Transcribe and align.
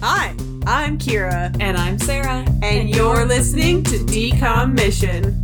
Hi, 0.00 0.34
I'm 0.66 0.98
Kira, 0.98 1.54
And 1.60 1.76
I'm 1.76 1.98
Sarah. 1.98 2.44
and 2.62 2.94
you're 2.94 3.24
listening 3.24 3.82
to 3.84 3.96
Decom 3.98 4.74
Mission. 4.74 5.42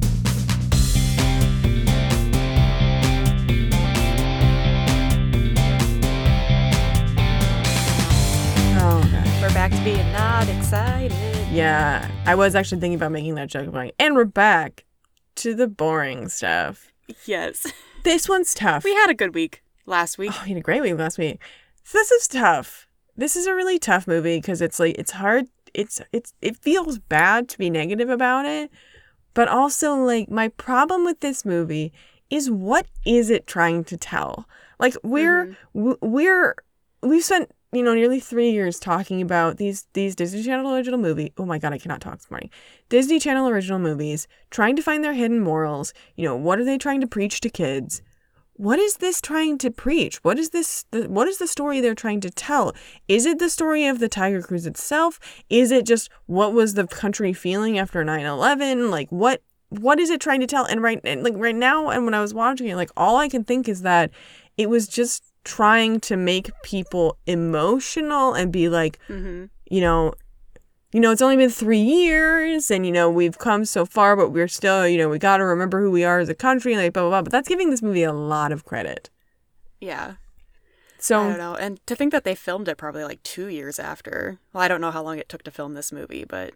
Oh, 8.85 9.01
God. 9.13 9.43
We're 9.43 9.55
back 9.55 9.71
to 9.73 9.85
being 9.85 10.13
not 10.13 10.49
excited. 10.49 11.13
Yeah, 11.53 12.11
I 12.27 12.35
was 12.35 12.55
actually 12.55 12.81
thinking 12.81 12.97
about 12.97 13.13
making 13.13 13.35
that 13.37 13.49
joke 13.49 13.69
about, 13.69 13.91
and 13.99 14.15
we're 14.15 14.25
back 14.25 14.85
to 15.37 15.55
the 15.55 15.69
boring 15.69 16.29
stuff. 16.29 16.91
Yes. 17.27 17.67
This 18.05 18.29
one's 18.29 18.55
tough. 18.55 18.83
We 18.85 18.95
had 18.95 19.11
a 19.11 19.15
good 19.15 19.35
week 19.35 19.63
last 19.87 20.19
week. 20.19 20.31
Oh, 20.35 20.41
we 20.45 20.49
had 20.51 20.59
a 20.59 20.63
great 20.63 20.83
week 20.83 20.99
last 20.99 21.19
week. 21.19 21.41
This 21.93 22.11
is 22.11 22.27
tough. 22.27 22.89
This 23.17 23.37
is 23.37 23.47
a 23.47 23.55
really 23.55 23.79
tough 23.79 24.07
movie 24.07 24.39
because 24.39 24.61
it's 24.63 24.81
like 24.81 24.97
it's 24.99 25.13
hard. 25.13 25.47
It's 25.75 26.01
it's 26.13 26.35
it 26.41 26.57
feels 26.57 26.99
bad 26.99 27.49
to 27.51 27.59
be 27.59 27.71
negative 27.71 28.09
about 28.09 28.47
it, 28.47 28.71
but 29.35 29.49
also 29.49 29.95
like 29.95 30.31
my 30.31 30.49
problem 30.49 31.05
with 31.05 31.21
this 31.21 31.45
movie 31.45 31.93
is 32.31 32.51
what 32.51 32.87
is 33.05 33.31
it 33.31 33.47
trying 33.47 33.85
to 33.85 33.97
tell? 33.97 34.49
Like 34.79 34.97
we're 35.03 35.47
mm-hmm. 35.47 35.79
w- 35.79 35.99
we're 36.01 36.55
we've 37.03 37.25
spent 37.25 37.51
you 37.73 37.83
know 37.83 37.95
nearly 37.95 38.21
three 38.21 38.51
years 38.51 38.81
talking 38.81 39.21
about 39.21 39.59
these 39.59 39.87
these 39.93 40.15
Disney 40.15 40.43
Channel 40.43 40.75
original 40.75 40.99
movie. 40.99 41.33
Oh 41.37 41.45
my 41.45 41.59
god, 41.59 41.75
I 41.75 41.79
cannot 41.79 42.01
talk 42.01 42.17
this 42.17 42.31
morning. 42.31 42.51
Disney 42.89 43.19
Channel 43.19 43.49
original 43.49 43.79
movies 43.79 44.27
trying 44.51 44.77
to 44.77 44.83
find 44.83 45.05
their 45.05 45.13
hidden 45.13 45.41
morals. 45.41 45.93
You 46.17 46.25
know 46.25 46.37
what 46.37 46.59
are 46.59 46.65
they 46.65 46.79
trying 46.79 47.03
to 47.03 47.07
preach 47.07 47.41
to 47.43 47.51
kids? 47.51 48.03
What 48.63 48.79
is 48.79 48.99
this 48.99 49.21
trying 49.21 49.59
to 49.59 49.71
preach? 49.73 50.23
What 50.23 50.39
is 50.39 50.51
this? 50.51 50.85
The, 50.93 51.09
what 51.09 51.27
is 51.27 51.39
the 51.39 51.49
story 51.49 51.81
they're 51.81 51.97
trying 51.97 52.21
to 52.21 52.31
tell? 52.31 52.75
Is 53.09 53.27
it 53.27 53.41
the 53.41 53.51
story 53.51 53.87
of 53.87 53.99
the 53.99 54.09
Tiger 54.09 54.41
Cruise 54.41 54.67
itself? 54.67 55.19
Is 55.51 55.73
it 55.73 55.85
just 55.85 56.11
what 56.27 56.53
was 56.53 56.75
the 56.75 56.87
country 56.87 57.33
feeling 57.33 57.77
after 57.77 58.05
9/11? 58.05 58.89
Like 58.91 59.09
what? 59.11 59.43
What 59.71 59.99
is 59.99 60.11
it 60.11 60.21
trying 60.21 60.41
to 60.43 60.47
tell? 60.47 60.65
And 60.65 60.81
right, 60.81 61.01
and 61.03 61.25
like 61.25 61.35
right 61.37 61.57
now, 61.57 61.89
and 61.89 62.05
when 62.05 62.15
I 62.15 62.21
was 62.21 62.35
watching 62.35 62.69
it, 62.69 62.77
like 62.77 62.91
all 62.97 63.17
I 63.17 63.29
can 63.29 63.43
think 63.43 63.69
is 63.69 63.83
that 63.83 64.11
it 64.57 64.71
was 64.71 64.87
just 64.87 65.25
trying 65.45 65.99
to 65.99 66.17
make 66.17 66.51
people 66.63 67.17
emotional 67.27 68.33
and 68.35 68.53
be 68.53 68.69
like, 68.69 68.99
Mm-hmm. 69.09 69.47
you 69.71 69.81
know, 69.81 70.15
you 70.93 71.01
know, 71.01 71.11
it's 71.11 71.23
only 71.23 71.37
been 71.37 71.51
three 71.51 71.81
years 71.81 72.71
and, 72.71 72.85
you 72.85 72.93
know, 72.93 73.11
we've 73.11 73.39
come 73.39 73.65
so 73.65 73.87
far, 73.87 74.15
but 74.15 74.31
we're 74.31 74.49
still, 74.49 74.87
you 74.87 74.99
know, 74.99 75.09
we 75.09 75.19
got 75.19 75.39
to 75.39 75.45
remember 75.45 75.81
who 75.81 75.91
we 75.91 76.05
are 76.05 76.19
as 76.19 76.29
a 76.29 76.35
country, 76.35 76.77
like, 76.77 76.93
blah, 76.93 77.03
blah, 77.03 77.11
blah. 77.11 77.23
But 77.23 77.33
that's 77.33 77.49
giving 77.49 77.71
this 77.71 77.83
movie 77.83 78.03
a 78.03 78.13
lot 78.13 78.53
of 78.53 78.65
credit. 78.65 79.09
Yeah. 79.81 80.15
So 80.99 81.21
I 81.21 81.29
don't 81.31 81.39
know. 81.39 81.55
And 81.57 81.85
to 81.87 81.97
think 81.97 82.13
that 82.13 82.25
they 82.25 82.35
filmed 82.35 82.69
it 82.69 82.77
probably 82.77 83.03
like 83.05 83.23
two 83.25 83.47
years 83.47 83.79
after. 83.81 84.39
Well, 84.53 84.63
I 84.63 84.69
don't 84.69 84.81
know 84.81 84.91
how 84.93 85.03
long 85.03 85.19
it 85.19 85.29
took 85.29 85.43
to 85.45 85.51
film 85.51 85.75
this 85.75 85.91
movie, 85.93 86.25
but 86.25 86.53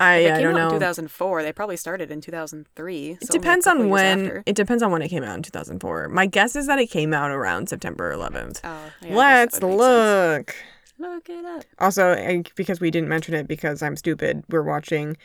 I, 0.00 0.16
it 0.16 0.32
I 0.32 0.40
don't 0.40 0.56
out 0.56 0.62
in 0.62 0.68
know. 0.68 0.70
2004. 0.70 1.42
They 1.42 1.52
probably 1.52 1.76
started 1.76 2.10
in 2.10 2.20
2003. 2.20 3.10
It 3.10 3.26
so 3.26 3.32
depends 3.32 3.66
on 3.66 3.88
when, 3.90 4.42
it 4.46 4.56
depends 4.56 4.82
on 4.82 4.90
when 4.90 5.02
it 5.02 5.08
came 5.08 5.22
out 5.22 5.36
in 5.36 5.42
2004. 5.42 6.08
My 6.08 6.26
guess 6.26 6.56
is 6.56 6.66
that 6.66 6.78
it 6.78 6.86
came 6.90 7.12
out 7.12 7.30
around 7.30 7.68
September 7.68 8.12
11th. 8.12 8.60
Oh, 8.64 8.80
yeah, 9.02 9.16
I 9.18 9.44
guess 9.44 9.58
that 9.58 9.66
Let's 9.66 9.78
look. 9.78 10.50
sense. 10.50 10.58
Look. 11.00 11.28
It 11.28 11.44
up. 11.44 11.64
Also, 11.78 12.12
I, 12.12 12.42
because 12.54 12.80
we 12.80 12.90
didn't 12.90 13.08
mention 13.08 13.34
it 13.34 13.48
because 13.48 13.82
I'm 13.82 13.96
stupid, 13.96 14.44
we're 14.48 14.62
watching, 14.62 15.16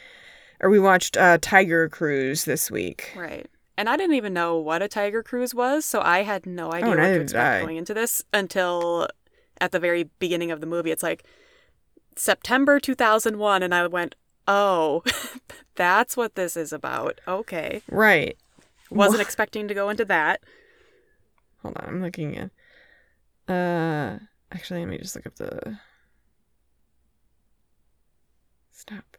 or 0.61 0.69
we 0.69 0.79
watched 0.79 1.17
uh, 1.17 1.37
Tiger 1.41 1.89
Cruise 1.89 2.45
this 2.45 2.71
week. 2.71 3.11
Right. 3.15 3.47
And 3.77 3.89
I 3.89 3.97
didn't 3.97 4.15
even 4.15 4.33
know 4.33 4.57
what 4.57 4.81
a 4.81 4.87
tiger 4.87 5.21
cruise 5.21 5.53
was, 5.53 5.85
so 5.85 5.99
I 6.01 6.23
had 6.23 6.45
no 6.45 6.71
idea 6.71 6.89
what 6.89 6.97
neither 6.97 7.15
to 7.15 7.21
expect 7.23 7.65
going 7.65 7.77
into 7.77 7.93
this 7.93 8.23
until 8.33 9.09
at 9.59 9.71
the 9.71 9.79
very 9.79 10.09
beginning 10.19 10.49
of 10.51 10.61
the 10.61 10.67
movie. 10.67 10.91
It's 10.91 11.03
like 11.03 11.25
September 12.15 12.79
2001, 12.79 13.63
and 13.63 13.75
I 13.75 13.87
went, 13.87 14.15
oh, 14.47 15.03
that's 15.75 16.15
what 16.15 16.35
this 16.35 16.55
is 16.55 16.71
about. 16.71 17.19
Okay. 17.27 17.81
Right. 17.89 18.37
Wasn't 18.89 19.17
Wha- 19.17 19.21
expecting 19.21 19.67
to 19.67 19.73
go 19.73 19.89
into 19.89 20.05
that. 20.05 20.41
Hold 21.61 21.75
on, 21.77 21.85
I'm 21.85 22.01
looking 22.01 22.37
at. 22.37 22.51
Uh, 23.53 24.19
actually, 24.55 24.79
let 24.79 24.89
me 24.89 24.97
just 24.97 25.15
look 25.15 25.27
up 25.27 25.35
the. 25.35 25.77
Stop. 28.71 29.17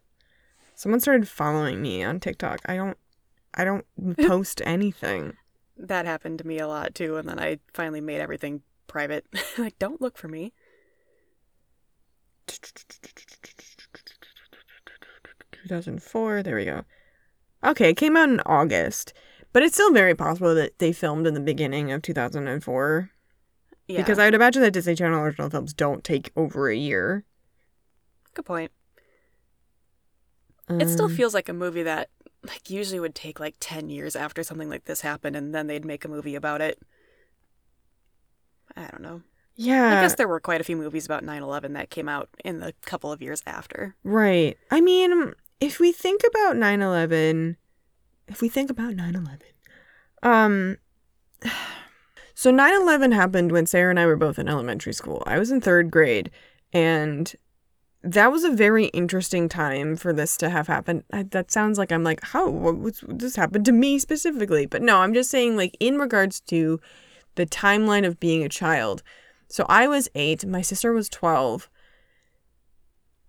Someone 0.74 1.00
started 1.00 1.28
following 1.28 1.80
me 1.80 2.02
on 2.02 2.18
TikTok. 2.20 2.60
I 2.66 2.76
don't. 2.76 2.96
I 3.54 3.64
don't 3.64 3.86
post 4.26 4.62
anything. 4.64 5.34
That 5.76 6.06
happened 6.06 6.38
to 6.38 6.46
me 6.46 6.58
a 6.58 6.66
lot 6.66 6.94
too, 6.94 7.16
and 7.16 7.28
then 7.28 7.38
I 7.38 7.58
finally 7.74 8.00
made 8.00 8.20
everything 8.20 8.62
private. 8.86 9.26
like, 9.58 9.78
don't 9.78 10.00
look 10.00 10.16
for 10.16 10.28
me. 10.28 10.52
2004. 15.66 16.42
There 16.42 16.56
we 16.56 16.64
go. 16.64 16.84
Okay, 17.64 17.90
it 17.90 17.96
came 17.96 18.16
out 18.16 18.28
in 18.28 18.40
August, 18.46 19.12
but 19.52 19.62
it's 19.62 19.74
still 19.74 19.92
very 19.92 20.14
possible 20.14 20.54
that 20.54 20.78
they 20.78 20.92
filmed 20.92 21.26
in 21.26 21.34
the 21.34 21.40
beginning 21.40 21.90
of 21.92 22.02
2004 22.02 23.10
Yeah. 23.88 23.98
because 23.98 24.18
I 24.18 24.24
would 24.26 24.34
imagine 24.34 24.62
that 24.62 24.72
Disney 24.72 24.94
Channel 24.96 25.20
original 25.20 25.48
films 25.50 25.72
don't 25.72 26.02
take 26.02 26.32
over 26.36 26.68
a 26.68 26.76
year. 26.76 27.24
Good 28.34 28.44
point. 28.44 28.72
It 30.68 30.88
still 30.88 31.04
Um, 31.06 31.14
feels 31.14 31.32
like 31.34 31.48
a 31.48 31.52
movie 31.52 31.84
that 31.84 32.10
like 32.42 32.68
usually 32.70 32.98
would 33.00 33.14
take 33.14 33.38
like 33.40 33.54
10 33.60 33.88
years 33.88 34.14
after 34.16 34.42
something 34.42 34.68
like 34.68 34.84
this 34.84 35.00
happened 35.02 35.36
and 35.36 35.54
then 35.54 35.66
they'd 35.68 35.84
make 35.84 36.04
a 36.04 36.08
movie 36.08 36.34
about 36.34 36.60
it. 36.60 36.80
I 38.76 38.82
don't 38.90 39.00
know. 39.02 39.22
yeah. 39.54 39.98
I 39.98 40.02
guess 40.02 40.16
there 40.16 40.28
were 40.28 40.40
quite 40.40 40.60
a 40.60 40.64
few 40.64 40.76
movies 40.76 41.06
about 41.06 41.22
9/11 41.24 41.72
that 41.74 41.88
came 41.90 42.08
out 42.08 42.28
in 42.44 42.58
the 42.60 42.74
couple 42.82 43.10
of 43.12 43.22
years 43.22 43.42
after. 43.46 43.94
Right. 44.04 44.58
I 44.70 44.80
mean, 44.80 45.32
if 45.60 45.78
we 45.80 45.92
think 45.92 46.22
about 46.28 46.56
9/11, 46.56 47.56
if 48.28 48.40
we 48.42 48.48
think 48.48 48.68
about 48.70 48.94
9/11, 48.94 49.40
um 50.22 50.76
so 52.36 52.52
9/11 52.52 53.14
happened 53.14 53.50
when 53.50 53.64
Sarah 53.64 53.88
and 53.88 53.98
I 53.98 54.04
were 54.04 54.14
both 54.14 54.38
in 54.38 54.46
elementary 54.46 54.92
school. 54.92 55.22
I 55.26 55.38
was 55.38 55.50
in 55.50 55.62
3rd 55.62 55.90
grade 55.90 56.30
and 56.70 57.34
that 58.02 58.30
was 58.30 58.44
a 58.44 58.50
very 58.50 58.86
interesting 58.88 59.48
time 59.48 59.96
for 59.96 60.12
this 60.12 60.36
to 60.36 60.50
have 60.50 60.66
happened. 60.66 61.04
I, 61.10 61.22
that 61.22 61.50
sounds 61.50 61.78
like 61.78 61.90
I'm 61.90 62.04
like, 62.04 62.22
how 62.22 62.50
what, 62.50 62.76
what's, 62.76 63.02
this 63.08 63.36
happened 63.36 63.64
to 63.64 63.72
me 63.72 63.98
specifically? 63.98 64.66
But 64.66 64.82
no, 64.82 64.98
I'm 64.98 65.14
just 65.14 65.30
saying 65.30 65.56
like 65.56 65.78
in 65.80 65.98
regards 65.98 66.40
to 66.42 66.78
the 67.36 67.46
timeline 67.46 68.06
of 68.06 68.20
being 68.20 68.44
a 68.44 68.50
child. 68.50 69.02
So 69.48 69.64
I 69.70 69.88
was 69.88 70.10
8, 70.14 70.44
my 70.46 70.60
sister 70.60 70.92
was 70.92 71.08
12 71.08 71.70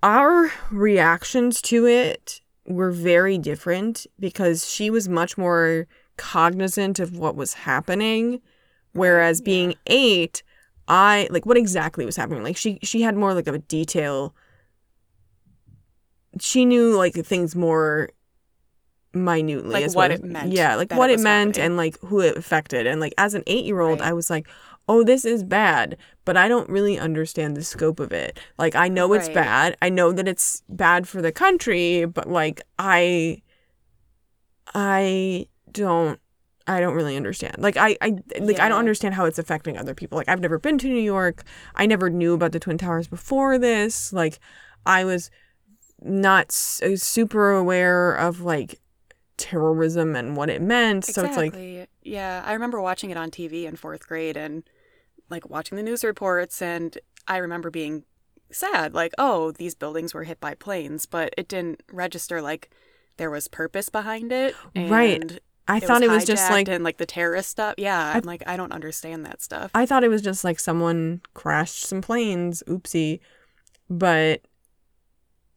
our 0.03 0.51
reactions 0.69 1.61
to 1.61 1.87
it 1.87 2.41
were 2.65 2.91
very 2.91 3.37
different 3.37 4.05
because 4.19 4.69
she 4.69 4.89
was 4.89 5.07
much 5.09 5.37
more 5.37 5.87
cognizant 6.17 6.99
of 6.99 7.17
what 7.17 7.35
was 7.35 7.53
happening 7.53 8.41
whereas 8.97 9.39
Yeah. 9.39 9.45
being 9.45 9.75
8 9.87 10.43
I 10.89 11.27
like 11.31 11.45
what 11.45 11.57
exactly 11.57 12.05
was 12.05 12.15
happening? 12.15 12.43
Like 12.43 12.57
she 12.57 12.79
she 12.83 13.01
had 13.01 13.15
more 13.15 13.33
like 13.33 13.47
of 13.47 13.55
a 13.55 13.59
detail. 13.59 14.33
She 16.39 16.65
knew 16.65 16.95
like 16.95 17.13
things 17.13 17.55
more 17.55 18.09
minutely 19.13 19.71
Like 19.73 19.83
as 19.85 19.95
what 19.95 20.11
well. 20.11 20.19
it 20.19 20.23
meant 20.23 20.51
yeah 20.53 20.75
like 20.75 20.91
what 20.93 21.09
it 21.09 21.19
it 21.19 21.23
meant 21.23 21.55
happening. 21.55 21.65
and 21.65 21.77
like 21.77 21.99
who 22.01 22.19
it 22.21 22.37
affected. 22.37 22.85
And 22.87 22.99
like 23.01 23.13
as 23.17 23.33
an 23.33 23.41
8-year-old 23.47 23.99
Right. 23.99 24.09
I 24.09 24.13
was 24.13 24.29
like 24.29 24.47
oh 24.87 25.03
this 25.03 25.25
is 25.25 25.43
bad 25.43 25.97
but 26.23 26.37
I 26.37 26.47
don't 26.47 26.69
really 26.69 26.97
understand 26.99 27.57
the 27.57 27.63
scope 27.63 27.99
of 27.99 28.11
it. 28.11 28.37
Like 28.57 28.75
I 28.75 28.87
know 28.89 29.13
it's 29.13 29.29
bad. 29.29 29.75
I 29.81 29.89
know 29.89 30.11
that 30.11 30.27
it's 30.27 30.61
bad 30.69 31.07
for 31.07 31.21
the 31.21 31.31
country 31.31 32.05
but 32.05 32.29
like 32.29 32.61
I 32.77 33.41
I 34.73 35.47
don't 35.71 36.19
I 36.67 36.79
don't 36.81 36.93
really 36.95 37.15
understand. 37.15 37.55
Like 37.59 37.77
I, 37.77 37.97
I 38.01 38.17
like 38.39 38.59
I 38.59 38.67
don't 38.69 38.79
understand 38.79 39.13
how 39.15 39.25
it's 39.25 39.39
affecting 39.39 39.77
other 39.77 39.93
people. 39.93 40.17
Like 40.17 40.27
I've 40.29 40.41
never 40.41 40.59
been 40.59 40.77
to 40.79 40.87
New 40.87 40.99
York. 41.01 41.43
I 41.75 41.85
never 41.85 42.09
knew 42.09 42.33
about 42.33 42.51
the 42.51 42.59
Twin 42.59 42.77
Towers 42.77 43.07
before 43.07 43.57
this. 43.57 44.11
Like 44.11 44.39
I 44.85 45.05
was 45.05 45.31
not 46.01 46.47
s- 46.49 46.81
uh, 46.83 46.95
super 46.97 47.51
aware 47.51 48.13
of 48.13 48.41
like 48.41 48.79
terrorism 49.37 50.15
and 50.15 50.35
what 50.35 50.49
it 50.49 50.61
meant. 50.61 51.05
So 51.05 51.23
it's 51.23 51.37
like 51.37 51.53
yeah, 52.03 52.43
I 52.45 52.53
remember 52.53 52.81
watching 52.81 53.09
it 53.11 53.17
on 53.17 53.31
TV 53.31 53.65
in 53.65 53.75
4th 53.75 54.07
grade 54.07 54.37
and 54.37 54.63
like 55.29 55.49
watching 55.49 55.75
the 55.75 55.83
news 55.83 56.03
reports 56.03 56.61
and 56.61 56.97
I 57.27 57.37
remember 57.37 57.69
being 57.69 58.03
sad 58.51 58.93
like, 58.93 59.13
oh, 59.17 59.51
these 59.51 59.75
buildings 59.75 60.13
were 60.13 60.23
hit 60.23 60.39
by 60.39 60.53
planes, 60.53 61.05
but 61.05 61.33
it 61.37 61.47
didn't 61.47 61.83
register 61.91 62.41
like 62.41 62.69
there 63.17 63.29
was 63.29 63.47
purpose 63.47 63.89
behind 63.89 64.31
it. 64.31 64.55
Right. 64.75 65.39
I 65.67 65.79
thought 65.79 66.03
it 66.03 66.09
was 66.09 66.25
just 66.25 66.49
like 66.49 66.67
and 66.67 66.83
like 66.83 66.97
the 66.97 67.05
terrorist 67.05 67.49
stuff. 67.49 67.75
Yeah, 67.77 68.13
I'm 68.15 68.23
like 68.23 68.43
I 68.47 68.57
don't 68.57 68.71
understand 68.71 69.25
that 69.25 69.41
stuff. 69.41 69.71
I 69.73 69.85
thought 69.85 70.03
it 70.03 70.09
was 70.09 70.21
just 70.21 70.43
like 70.43 70.59
someone 70.59 71.21
crashed 71.33 71.85
some 71.85 72.01
planes. 72.01 72.63
Oopsie. 72.67 73.19
But 73.89 74.41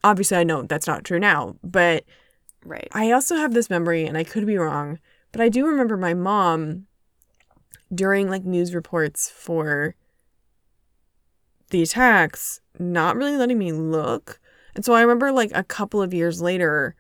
obviously 0.05 0.37
I 0.37 0.45
know 0.45 0.63
that's 0.63 0.87
not 0.87 1.05
true 1.05 1.19
now. 1.19 1.57
But 1.63 2.05
right. 2.65 2.89
I 2.93 3.13
also 3.13 3.37
have 3.37 3.55
this 3.55 3.71
memory, 3.71 4.05
and 4.07 4.17
I 4.17 4.25
could 4.25 4.47
be 4.47 4.57
wrong, 4.57 4.99
but 5.33 5.41
I 5.41 5.49
do 5.49 5.67
remember 5.67 5.97
my 5.97 6.15
mom 6.15 6.87
during 7.93 8.29
like 8.29 8.45
news 8.45 8.75
reports 8.75 9.31
for 9.31 9.95
the 11.71 11.83
attacks, 11.83 12.61
not 12.79 13.17
really 13.17 13.37
letting 13.37 13.59
me 13.59 13.73
look. 13.73 14.41
And 14.75 14.85
so 14.85 14.93
I 14.93 15.01
remember 15.01 15.33
like 15.33 15.51
a 15.55 15.65
couple 15.65 16.03
of 16.03 16.15
years 16.15 16.41
later, 16.41 16.95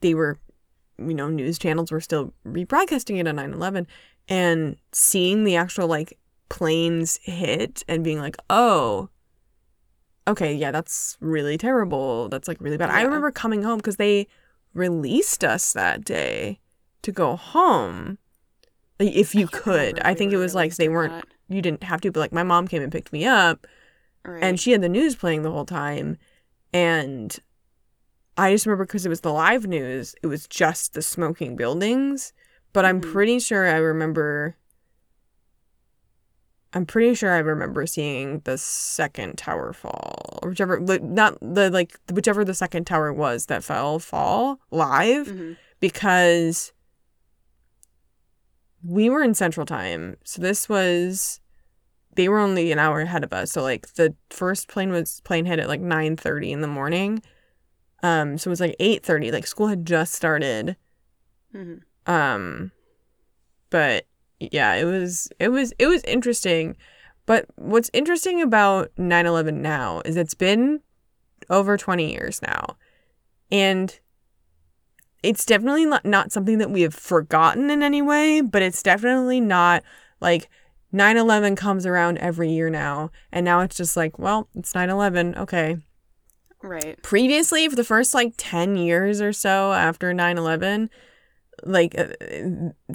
they 0.00 0.14
were, 0.14 0.38
you 0.98 1.14
know, 1.14 1.28
news 1.28 1.58
channels 1.58 1.90
were 1.90 2.00
still 2.00 2.32
rebroadcasting 2.46 3.18
it 3.18 3.26
on 3.28 3.36
9 3.36 3.52
11 3.52 3.86
and 4.28 4.76
seeing 4.92 5.44
the 5.44 5.56
actual 5.56 5.86
like 5.88 6.18
planes 6.48 7.18
hit 7.22 7.82
and 7.88 8.04
being 8.04 8.18
like, 8.18 8.36
oh, 8.50 9.08
okay, 10.28 10.52
yeah, 10.54 10.70
that's 10.70 11.16
really 11.20 11.58
terrible. 11.58 12.28
That's 12.28 12.48
like 12.48 12.60
really 12.60 12.76
bad. 12.76 12.90
I 12.90 13.02
remember 13.02 13.30
coming 13.30 13.62
home 13.62 13.78
because 13.78 13.96
they 13.96 14.28
released 14.74 15.44
us 15.44 15.72
that 15.72 16.04
day 16.04 16.60
to 17.02 17.12
go 17.12 17.36
home. 17.36 18.18
If 18.98 19.34
you 19.34 19.48
I 19.52 19.56
could. 19.56 20.00
I 20.00 20.14
think 20.14 20.32
it 20.32 20.36
was 20.36 20.54
like 20.54 20.76
they 20.76 20.88
weren't, 20.88 21.12
not. 21.12 21.26
you 21.48 21.60
didn't 21.60 21.82
have 21.82 22.00
to, 22.02 22.12
but 22.12 22.20
like 22.20 22.32
my 22.32 22.44
mom 22.44 22.68
came 22.68 22.82
and 22.82 22.92
picked 22.92 23.12
me 23.12 23.24
up 23.24 23.66
Right. 24.24 24.40
and 24.44 24.60
she 24.60 24.70
had 24.70 24.82
the 24.82 24.88
news 24.88 25.16
playing 25.16 25.42
the 25.42 25.50
whole 25.50 25.64
time. 25.66 26.16
And 26.72 27.36
I 28.36 28.52
just 28.52 28.66
remember 28.66 28.84
because 28.86 29.04
it 29.04 29.10
was 29.10 29.20
the 29.20 29.32
live 29.32 29.66
news, 29.66 30.14
it 30.22 30.26
was 30.26 30.46
just 30.46 30.94
the 30.94 31.02
smoking 31.02 31.56
buildings. 31.56 32.32
But 32.72 32.86
I'm 32.86 33.00
Mhm. 33.00 33.12
pretty 33.12 33.38
sure 33.38 33.66
I 33.68 33.76
remember. 33.76 34.56
I'm 36.72 36.86
pretty 36.86 37.14
sure 37.14 37.30
I 37.30 37.38
remember 37.38 37.86
seeing 37.86 38.40
the 38.44 38.56
second 38.56 39.36
tower 39.36 39.74
fall, 39.74 40.38
or 40.42 40.48
whichever, 40.48 40.80
not 40.80 41.36
the 41.42 41.68
like 41.70 41.98
whichever 42.10 42.46
the 42.46 42.54
second 42.54 42.86
tower 42.86 43.12
was 43.12 43.44
that 43.46 43.62
fell 43.62 43.98
fall 43.98 44.58
live 44.70 45.26
Mhm. 45.28 45.58
because 45.80 46.72
we 48.82 49.10
were 49.10 49.22
in 49.22 49.34
central 49.34 49.66
time 49.66 50.16
so 50.24 50.40
this 50.42 50.66
was 50.68 51.40
they 52.16 52.28
were 52.28 52.38
only 52.38 52.72
an 52.72 52.78
hour 52.80 53.00
ahead 53.02 53.22
of 53.22 53.32
us 53.32 53.52
so 53.52 53.62
like 53.62 53.86
the 53.94 54.14
first 54.30 54.66
plane 54.66 54.90
was 54.90 55.20
plane 55.20 55.44
hit 55.44 55.58
at 55.60 55.68
like 55.68 55.80
9.30 55.80 56.50
in 56.50 56.62
the 56.62 56.66
morning 56.66 57.22
um 58.02 58.38
so 58.38 58.48
it 58.48 58.52
was 58.52 58.60
like 58.60 58.76
8.30 58.80 59.30
like 59.32 59.46
school 59.46 59.68
had 59.68 59.86
just 59.86 60.14
started. 60.14 60.76
Mhm. 61.54 61.82
um 62.06 62.72
but 63.70 64.06
yeah 64.40 64.74
it 64.74 64.84
was 64.84 65.28
it 65.38 65.48
was 65.48 65.72
it 65.78 65.86
was 65.86 66.02
interesting. 66.04 66.76
But 67.24 67.46
what's 67.54 67.88
interesting 67.92 68.42
about 68.42 68.90
9-11 68.98 69.62
now 69.62 70.02
is 70.04 70.16
it's 70.16 70.34
been 70.34 70.80
over 71.50 71.76
20 71.76 72.10
years 72.12 72.42
now. 72.42 72.76
And 73.52 73.98
it's 75.22 75.46
definitely 75.46 75.84
not, 75.86 76.04
not 76.04 76.32
something 76.32 76.58
that 76.58 76.70
we 76.70 76.82
have 76.82 76.94
forgotten 76.94 77.70
in 77.70 77.82
any 77.82 78.02
way 78.02 78.40
but 78.40 78.62
it's 78.62 78.82
definitely 78.82 79.40
not 79.40 79.84
like 80.20 80.48
9-11 80.92 81.56
comes 81.56 81.86
around 81.86 82.18
every 82.18 82.50
year 82.50 82.68
now. 82.70 83.10
And 83.30 83.44
now 83.44 83.60
it's 83.60 83.76
just 83.76 83.96
like 83.96 84.18
well 84.18 84.48
it's 84.54 84.72
9-11 84.74 85.36
okay 85.38 85.76
Right. 86.62 87.00
previously 87.02 87.68
for 87.68 87.76
the 87.76 87.84
first 87.84 88.14
like 88.14 88.34
10 88.36 88.76
years 88.76 89.20
or 89.20 89.32
so 89.32 89.72
after 89.72 90.12
9-11 90.12 90.88
like 91.64 91.96
uh, 91.98 92.08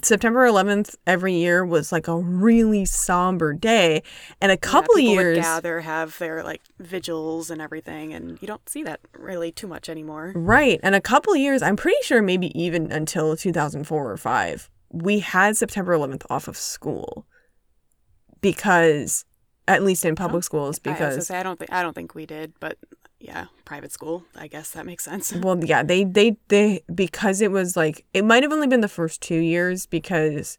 September 0.03 0.45
11th 0.47 0.95
every 1.05 1.35
year 1.35 1.65
was 1.65 1.91
like 1.91 2.07
a 2.07 2.17
really 2.17 2.85
somber 2.85 3.53
day 3.53 4.01
and 4.41 4.51
a 4.51 4.55
Yeah, 4.55 4.59
couple 4.59 4.95
people 4.95 5.13
years 5.13 5.37
would 5.37 5.41
gather, 5.43 5.79
have 5.81 6.17
their 6.17 6.43
like 6.43 6.61
vigils 6.79 7.49
and 7.49 7.61
everything, 7.61 8.13
and 8.13 8.37
you 8.41 8.47
don't 8.47 8.67
see 8.67 8.83
that 8.83 8.99
really 9.13 9.51
too 9.51 9.67
much 9.67 9.87
anymore. 9.89 10.33
right 10.35 10.79
and 10.83 10.95
a 10.95 11.01
couple 11.01 11.35
years 11.35 11.61
i'm 11.61 11.75
pretty 11.77 12.01
sure 12.01 12.21
maybe 12.21 12.47
even 12.59 12.91
until 12.91 13.37
2004 13.37 14.11
or 14.11 14.17
5 14.17 14.69
we 14.91 15.19
had 15.19 15.55
september 15.55 15.93
11th 15.95 16.25
off 16.29 16.47
of 16.47 16.57
school 16.57 17.25
because 18.41 19.25
at 19.67 19.83
least 19.83 20.05
in 20.05 20.15
public 20.15 20.43
schools 20.43 20.79
I, 20.85 20.89
was 20.89 20.97
because 20.97 21.27
say, 21.27 21.39
I 21.39 21.43
don't 21.43 21.59
think 21.59 21.71
I 21.73 21.81
don't 21.83 21.93
think 21.93 22.15
we 22.15 22.25
did, 22.25 22.53
but 22.59 22.77
yeah, 23.19 23.45
private 23.65 23.91
school. 23.91 24.23
I 24.35 24.47
guess 24.47 24.71
that 24.71 24.85
makes 24.85 25.03
sense. 25.03 25.33
well 25.43 25.63
yeah 25.63 25.83
they 25.83 26.03
they 26.03 26.37
they 26.49 26.83
because 26.93 27.41
it 27.41 27.51
was 27.51 27.75
like 27.75 28.05
it 28.13 28.23
might 28.23 28.43
have 28.43 28.51
only 28.53 28.67
been 28.67 28.81
the 28.81 28.87
first 28.87 29.21
two 29.21 29.39
years 29.39 29.85
because 29.87 30.57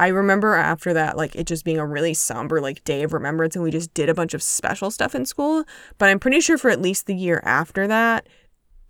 i 0.00 0.08
remember 0.08 0.54
after 0.54 0.92
that 0.92 1.16
like 1.16 1.36
it 1.36 1.46
just 1.46 1.64
being 1.64 1.78
a 1.78 1.86
really 1.86 2.14
somber 2.14 2.60
like 2.60 2.82
day 2.84 3.02
of 3.04 3.12
remembrance 3.12 3.54
and 3.54 3.62
we 3.62 3.70
just 3.70 3.94
did 3.94 4.08
a 4.08 4.14
bunch 4.14 4.34
of 4.34 4.42
special 4.42 4.90
stuff 4.90 5.14
in 5.14 5.24
school 5.24 5.62
but 5.98 6.08
i'm 6.08 6.18
pretty 6.18 6.40
sure 6.40 6.58
for 6.58 6.68
at 6.70 6.80
least 6.82 7.06
the 7.06 7.14
year 7.14 7.40
after 7.44 7.86
that 7.86 8.26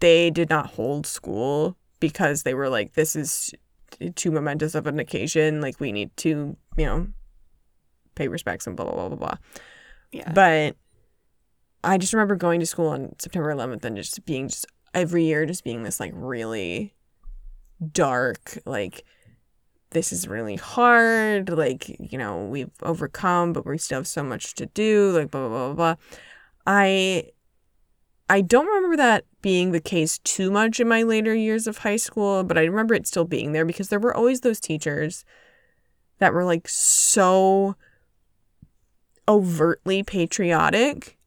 they 0.01 0.31
did 0.31 0.49
not 0.49 0.67
hold 0.69 1.07
school 1.07 1.77
because 2.01 2.43
they 2.45 2.55
were 2.55 2.71
like 2.71 2.95
this 2.95 3.15
is 3.15 3.53
too 4.15 4.31
momentous 4.31 4.75
of 4.75 4.87
an 4.87 4.99
occasion 4.99 5.61
like 5.61 5.79
we 5.79 5.93
need 5.93 6.17
to 6.17 6.57
you 6.79 6.87
know 6.87 7.07
pay 8.15 8.29
respects 8.29 8.67
and 8.67 8.75
blah 8.77 8.87
blah 8.87 8.95
blah 8.95 9.09
blah 9.09 9.19
blah 9.19 9.37
Yeah. 10.11 10.33
but 10.33 10.77
I 11.85 11.99
just 11.99 12.13
remember 12.13 12.35
going 12.35 12.61
to 12.61 12.67
school 12.67 12.89
on 12.89 13.15
September 13.19 13.55
11th 13.55 13.85
and 13.85 13.97
just 13.97 14.25
being 14.25 14.49
just 14.49 14.67
every 14.95 15.25
year 15.25 15.45
just 15.45 15.65
being 15.65 15.83
this 15.83 16.01
like 16.01 16.13
really 16.15 16.95
dark 17.93 18.59
like 18.65 19.05
this 19.91 20.13
is 20.13 20.27
really 20.27 20.57
hard 20.57 21.51
like 21.51 21.89
you 22.01 22.17
know 22.17 22.47
we've 22.47 22.71
overcome 22.83 23.53
but 23.53 23.67
we 23.67 23.77
still 23.77 23.99
have 23.99 24.07
so 24.07 24.23
much 24.23 24.55
to 24.55 24.67
do 24.67 25.11
like 25.11 25.31
blah 25.31 25.49
blah 25.49 25.67
blah 25.67 25.75
blah. 25.75 25.95
I 26.67 27.31
I 28.29 28.41
don't 28.41 28.67
remember 28.67 28.97
that 28.97 29.25
being 29.43 29.73
the 29.73 29.81
case 29.81 30.19
too 30.19 30.51
much 30.51 30.81
in 30.81 30.89
my 30.89 31.03
later 31.03 31.35
years 31.35 31.67
of 31.67 31.79
high 31.79 31.97
school 31.97 32.45
but 32.45 32.57
I 32.57 32.65
remember 32.65 32.95
it 32.95 33.07
still 33.07 33.25
being 33.25 33.53
there 33.53 33.67
because 33.67 33.89
there 33.89 34.01
were 34.01 34.17
always 34.17 34.41
those 34.41 34.61
teachers 34.61 35.25
that 36.19 36.33
were 36.33 36.45
like 36.45 36.69
so 36.69 37.77
overtly 39.29 40.03
patriotic 40.03 41.19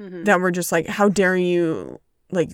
Mhm. 0.00 0.24
that 0.24 0.40
were 0.40 0.50
just 0.50 0.72
like, 0.72 0.86
how 0.86 1.08
dare 1.08 1.36
you 1.36 2.00
like 2.32 2.50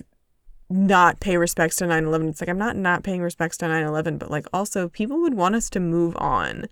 not 0.69 1.19
pay 1.21 1.37
respects 1.37 1.77
to 1.77 1.85
9/11? 1.85 2.29
It's 2.29 2.41
like 2.41 2.49
I'm 2.49 2.57
not 2.57 2.75
not 2.75 3.03
paying 3.03 3.21
respects 3.21 3.57
to 3.57 3.65
9/11, 3.67 4.17
but 4.17 4.29
like 4.29 4.47
also 4.53 4.89
people 4.89 5.21
would 5.21 5.33
want 5.33 5.55
us 5.55 5.69
to 5.71 5.79
move 5.79 6.15
on. 6.17 6.65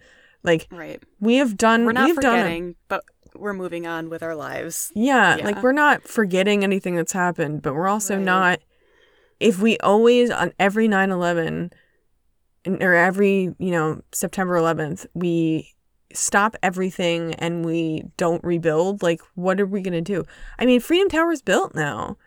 Like 0.44 0.68
right. 0.72 1.02
we 1.20 1.36
have 1.38 1.58
done 1.58 1.86
We're 1.86 1.94
not 1.94 2.06
we've 2.08 2.16
done 2.18 2.38
forgetting, 2.40 2.76
but 2.88 3.04
we're 3.36 3.54
moving 3.54 3.86
on 3.88 4.10
with 4.10 4.22
our 4.24 4.36
lives. 4.36 4.92
yeah, 4.96 5.38
Yeah. 5.38 5.46
like 5.46 5.64
we're 5.64 5.72
not 5.72 6.04
forgetting 6.04 6.64
anything 6.64 6.96
that's 6.96 7.14
happened, 7.14 7.62
but 7.62 7.74
we're 7.74 7.88
also 7.88 8.16
Right. 8.16 8.24
not 8.26 8.60
if 9.40 9.60
we 9.62 9.78
always 9.80 10.30
on 10.32 10.54
every 10.60 10.88
9/11 10.88 11.72
or 12.82 12.94
every, 12.94 13.54
you 13.60 13.72
know, 13.72 14.02
September 14.12 14.56
11th, 14.56 15.06
we 15.14 15.75
stop 16.14 16.56
everything 16.64 17.34
and 17.36 17.66
we 17.66 18.04
don't 18.18 18.44
rebuild, 18.44 19.02
like 19.04 19.22
what 19.36 19.60
are 19.60 19.66
we 19.66 19.82
going 19.82 19.94
to 19.94 20.02
do? 20.02 20.24
I 20.60 20.66
mean, 20.66 20.80
Freedom 20.80 21.10
Tower 21.10 21.32
is 21.32 21.42
built 21.42 21.76
now. 21.76 22.18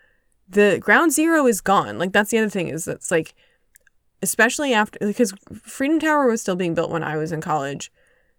The 0.47 0.77
ground 0.81 1.11
zero 1.13 1.45
is 1.47 1.61
gone. 1.61 1.97
Like 1.99 2.11
that's 2.11 2.31
the 2.31 2.37
other 2.39 2.49
thing 2.49 2.69
is 2.69 2.85
that's 2.85 3.11
like 3.11 3.33
especially 4.21 4.73
after 4.73 4.99
because 4.99 5.33
Freedom 5.63 5.99
Tower 5.99 6.27
was 6.27 6.41
still 6.41 6.55
being 6.55 6.73
built 6.73 6.91
when 6.91 7.03
I 7.03 7.15
was 7.17 7.31
in 7.31 7.39
college. 7.41 7.91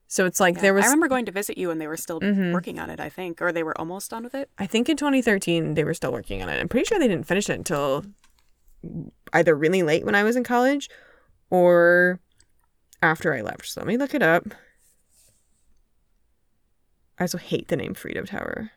So 0.09 0.27
it's 0.27 0.41
like 0.41 0.57
Yeah. 0.57 0.63
there 0.63 0.75
was 0.75 0.85
I 0.85 0.89
remember 0.89 1.07
going 1.09 1.25
to 1.27 1.33
visit 1.33 1.57
you, 1.57 1.71
and 1.71 1.81
they 1.81 1.87
were 1.87 1.97
still 1.97 2.21
Mhm. 2.21 2.53
working 2.53 2.81
on 2.81 2.91
it. 2.91 2.99
I 3.01 3.09
think, 3.09 3.41
or 3.41 3.53
they 3.53 3.63
were 3.63 3.79
almost 3.81 4.11
done 4.11 4.25
with 4.25 4.35
it. 4.35 4.51
I 4.59 4.67
think 4.67 4.89
in 4.89 4.97
2013 4.97 5.75
they 5.75 5.85
were 5.85 5.95
still 5.95 6.13
working 6.13 6.43
on 6.43 6.49
it. 6.49 6.61
I'm 6.61 6.69
pretty 6.69 6.85
sure 6.87 6.99
they 6.99 7.07
didn't 7.09 7.27
finish 7.29 7.49
it 7.49 7.55
until 7.55 8.05
either 9.33 9.55
really 9.55 9.83
late 9.83 10.05
when 10.05 10.15
I 10.17 10.23
was 10.25 10.35
in 10.37 10.43
college 10.45 10.91
or 11.49 12.19
after 13.03 13.33
I 13.35 13.41
left. 13.43 13.67
So 13.67 13.81
let 13.81 13.87
me 13.87 13.97
look 13.97 14.13
it 14.15 14.23
up. 14.23 14.45
I 17.21 17.25
also 17.25 17.39
hate 17.39 17.69
the 17.69 17.77
name 17.77 17.93
Freedom 17.95 18.25
Tower. 18.25 18.71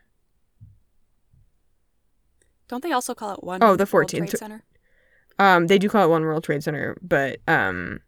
Don't 2.68 2.84
they 2.84 2.92
also 2.92 3.16
call 3.16 3.34
it 3.36 3.44
one? 3.44 3.64
Oh, 3.64 3.76
the 3.76 3.88
World 3.92 4.10
14th. 4.10 4.18
Trade 4.18 4.38
Center. 4.38 4.64
Um, 5.40 5.68
they 5.68 5.78
do 5.80 5.90
call 5.90 6.06
it 6.06 6.10
One 6.10 6.24
World 6.24 6.44
Trade 6.44 6.64
Center, 6.64 6.98
but 7.02 7.40
um, 7.48 8.02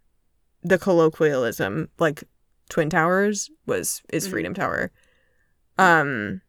the 0.61 0.77
colloquialism, 0.77 1.89
like 1.99 2.23
Twin 2.69 2.89
Towers, 2.89 3.49
was 3.65 4.01
is 4.11 4.27
Mhm. 4.27 4.31
Freedom 4.31 4.53
Tower. 4.53 4.91
Um, 5.77 6.41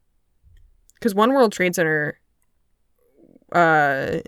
because 0.95 1.14
One 1.14 1.33
World 1.33 1.52
Trade 1.52 1.75
Center, 1.75 2.19
uh, 3.52 4.19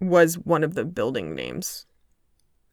was 0.00 0.36
one 0.38 0.62
of 0.62 0.74
the 0.74 0.84
building 0.84 1.34
names. 1.34 1.86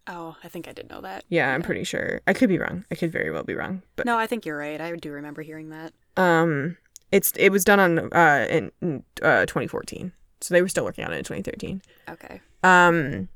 Oh, 0.08 0.36
I 0.44 0.50
think 0.50 0.68
I 0.68 0.74
did 0.74 0.90
know 0.90 1.00
that. 1.02 1.24
Yeah, 1.30 1.54
I'm 1.54 1.62
Yeah. 1.62 1.66
pretty 1.66 1.84
sure. 1.86 2.20
I 2.28 2.34
could 2.34 2.50
be 2.50 2.60
wrong. 2.60 2.84
I 2.92 2.96
could 2.96 3.12
very 3.12 3.32
well 3.32 3.44
be 3.44 3.56
wrong, 3.56 3.84
but 3.96 4.06
No, 4.06 4.18
I 4.18 4.28
think 4.28 4.46
you're 4.46 4.58
right. 4.58 4.80
I 4.82 4.94
do 4.98 5.12
remember 5.12 5.42
hearing 5.42 5.70
that. 5.70 5.94
Um, 6.18 6.78
it's 7.12 7.32
it 7.38 7.50
was 7.50 7.64
done 7.64 7.80
on 7.80 8.00
uh 8.14 8.48
in, 8.50 9.04
uh 9.22 9.46
2014, 9.46 10.12
so 10.42 10.54
they 10.54 10.62
were 10.62 10.68
still 10.68 10.84
working 10.86 11.04
on 11.06 11.14
it 11.14 11.18
in 11.18 11.24
2013. 11.24 11.82
Okay. 12.10 12.42
Um, 12.64 13.30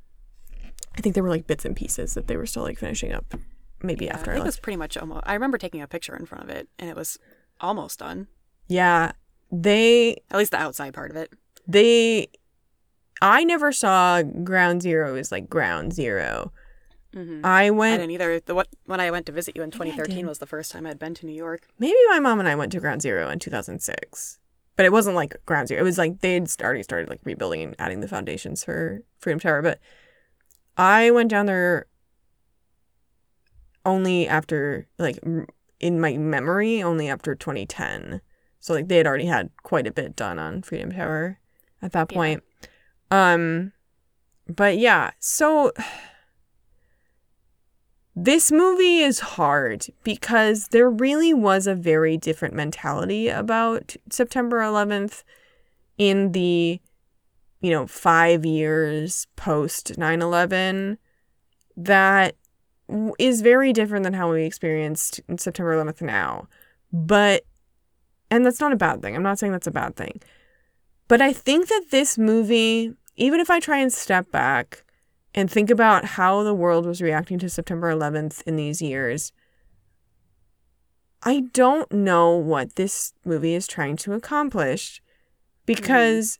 I 0.97 1.01
think 1.01 1.13
there 1.15 1.23
were 1.23 1.29
like 1.29 1.47
bits 1.47 1.65
and 1.65 1.75
pieces 1.75 2.13
that 2.15 2.27
they 2.27 2.37
were 2.37 2.45
still 2.45 2.63
like 2.63 2.79
finishing 2.79 3.11
up. 3.13 3.33
Maybe 3.83 4.05
Yeah, 4.05 4.15
after 4.15 4.31
I 4.31 4.33
I 4.33 4.37
think 4.37 4.45
it 4.45 4.47
was 4.47 4.59
pretty 4.59 4.77
much 4.77 4.97
almost. 4.97 5.23
I 5.27 5.33
remember 5.33 5.57
taking 5.57 5.81
a 5.81 5.87
picture 5.87 6.15
in 6.15 6.25
front 6.25 6.43
of 6.43 6.49
it, 6.49 6.67
and 6.79 6.89
it 6.89 6.95
was 6.95 7.19
almost 7.61 7.99
done. 7.99 8.27
Yeah, 8.67 9.11
they 9.51 10.17
At 10.31 10.37
least 10.37 10.51
the 10.51 10.57
outside 10.57 10.93
part 10.93 11.11
of 11.11 11.17
it. 11.17 11.31
they. 11.67 12.29
I 13.19 13.43
never 13.43 13.71
saw 13.71 14.21
Ground 14.21 14.81
Zero 14.83 15.15
as 15.15 15.31
like 15.31 15.49
Ground 15.49 15.91
Zero. 15.93 16.51
Hmm 17.17 17.41
I 17.43 17.65
I 17.65 17.69
went. 17.71 17.99
didn't 18.01 18.11
either. 18.11 18.39
The 18.39 18.55
what 18.55 18.67
when 18.85 18.99
I 18.99 19.09
went 19.11 19.25
to 19.27 19.31
visit 19.31 19.55
you 19.55 19.63
in 19.63 19.71
2013 19.71 20.25
was 20.27 20.37
the 20.39 20.45
first 20.45 20.71
time 20.71 20.85
I'd 20.85 20.99
been 20.99 21.13
to 21.15 21.25
New 21.25 21.33
York. 21.35 21.67
Maybe 21.79 21.95
my 22.09 22.19
mom 22.19 22.39
and 22.39 22.47
I 22.47 22.55
went 22.55 22.71
to 22.73 22.79
Ground 22.79 23.01
Zero 23.01 23.29
in 23.29 23.39
2006. 23.39 24.39
but 24.75 24.85
it 24.85 24.91
wasn't 24.91 25.15
like 25.15 25.35
ground 25.45 25.67
zero. 25.69 25.81
It 25.81 25.83
was 25.83 25.97
like 25.97 26.21
they'd 26.21 26.47
already 26.61 26.83
started 26.83 27.09
like 27.09 27.21
rebuilding 27.23 27.61
and 27.63 27.75
adding 27.79 27.99
the 28.01 28.07
foundations 28.07 28.63
for 28.63 29.01
Freedom 29.19 29.39
Tower. 29.39 29.61
But 29.63 29.79
I 30.77 31.09
went 31.09 31.31
down 31.31 31.47
there 31.47 31.87
only 33.85 34.27
after 34.27 34.87
like 34.99 35.17
in 35.79 35.99
my 35.99 36.17
memory 36.17 36.83
only 36.83 37.07
after 37.09 37.33
2010. 37.35 38.21
So 38.59 38.73
like 38.73 38.87
they 38.87 38.97
had 38.97 39.07
already 39.07 39.25
had 39.27 39.49
quite 39.63 39.87
a 39.87 39.91
bit 39.91 40.15
done 40.15 40.39
on 40.39 40.61
Freedom 40.61 40.91
Tower 40.91 41.39
at 41.81 41.91
that 41.93 42.11
Yeah. 42.11 42.15
point. 42.15 42.43
Um 43.11 43.71
but 44.47 44.77
yeah, 44.77 45.11
so 45.19 45.71
this 48.19 48.51
movie 48.51 48.97
is 48.97 49.19
hard 49.19 49.85
because 50.03 50.69
there 50.69 50.89
really 50.89 51.35
was 51.35 51.67
a 51.67 51.75
very 51.75 52.17
different 52.17 52.55
mentality 52.55 53.29
about 53.29 53.95
September 54.09 54.57
11th 54.59 55.23
in 55.99 56.31
the 56.31 56.81
you 57.61 57.69
know 57.69 57.85
5 57.85 58.43
years 58.43 59.27
post 59.35 59.99
9/11 59.99 60.97
that 61.75 62.35
w- 62.89 63.13
is 63.19 63.41
very 63.41 63.71
different 63.71 64.03
than 64.03 64.13
how 64.13 64.33
we 64.33 64.45
experienced 64.45 65.21
September 65.37 65.73
11th 65.73 66.01
now. 66.01 66.47
But 66.91 67.45
and 68.31 68.43
that's 68.43 68.59
not 68.59 68.73
a 68.73 68.77
bad 68.77 69.03
thing. 69.03 69.15
I'm 69.15 69.21
not 69.21 69.37
saying 69.37 69.51
that's 69.51 69.67
a 69.67 69.71
bad 69.71 69.95
thing. 69.95 70.19
But 71.07 71.21
I 71.21 71.33
think 71.33 71.67
that 71.67 71.85
this 71.91 72.17
movie, 72.17 72.93
even 73.15 73.39
if 73.39 73.51
I 73.51 73.59
try 73.59 73.77
and 73.77 73.93
step 73.93 74.31
back 74.31 74.83
and 75.37 75.51
think 75.51 75.69
about 75.69 76.03
how 76.03 76.41
the 76.41 76.53
world 76.53 76.87
was 76.87 76.99
reacting 76.99 77.37
to 77.37 77.47
September 77.47 77.93
11th 77.93 78.41
in 78.47 78.55
these 78.55 78.81
years, 78.81 79.31
I 81.21 81.41
don't 81.53 81.91
know 81.91 82.31
what 82.35 82.75
this 82.75 83.13
movie 83.23 83.53
is 83.53 83.67
trying 83.67 83.97
to 83.97 84.13
accomplish 84.13 84.99
because 85.67 86.39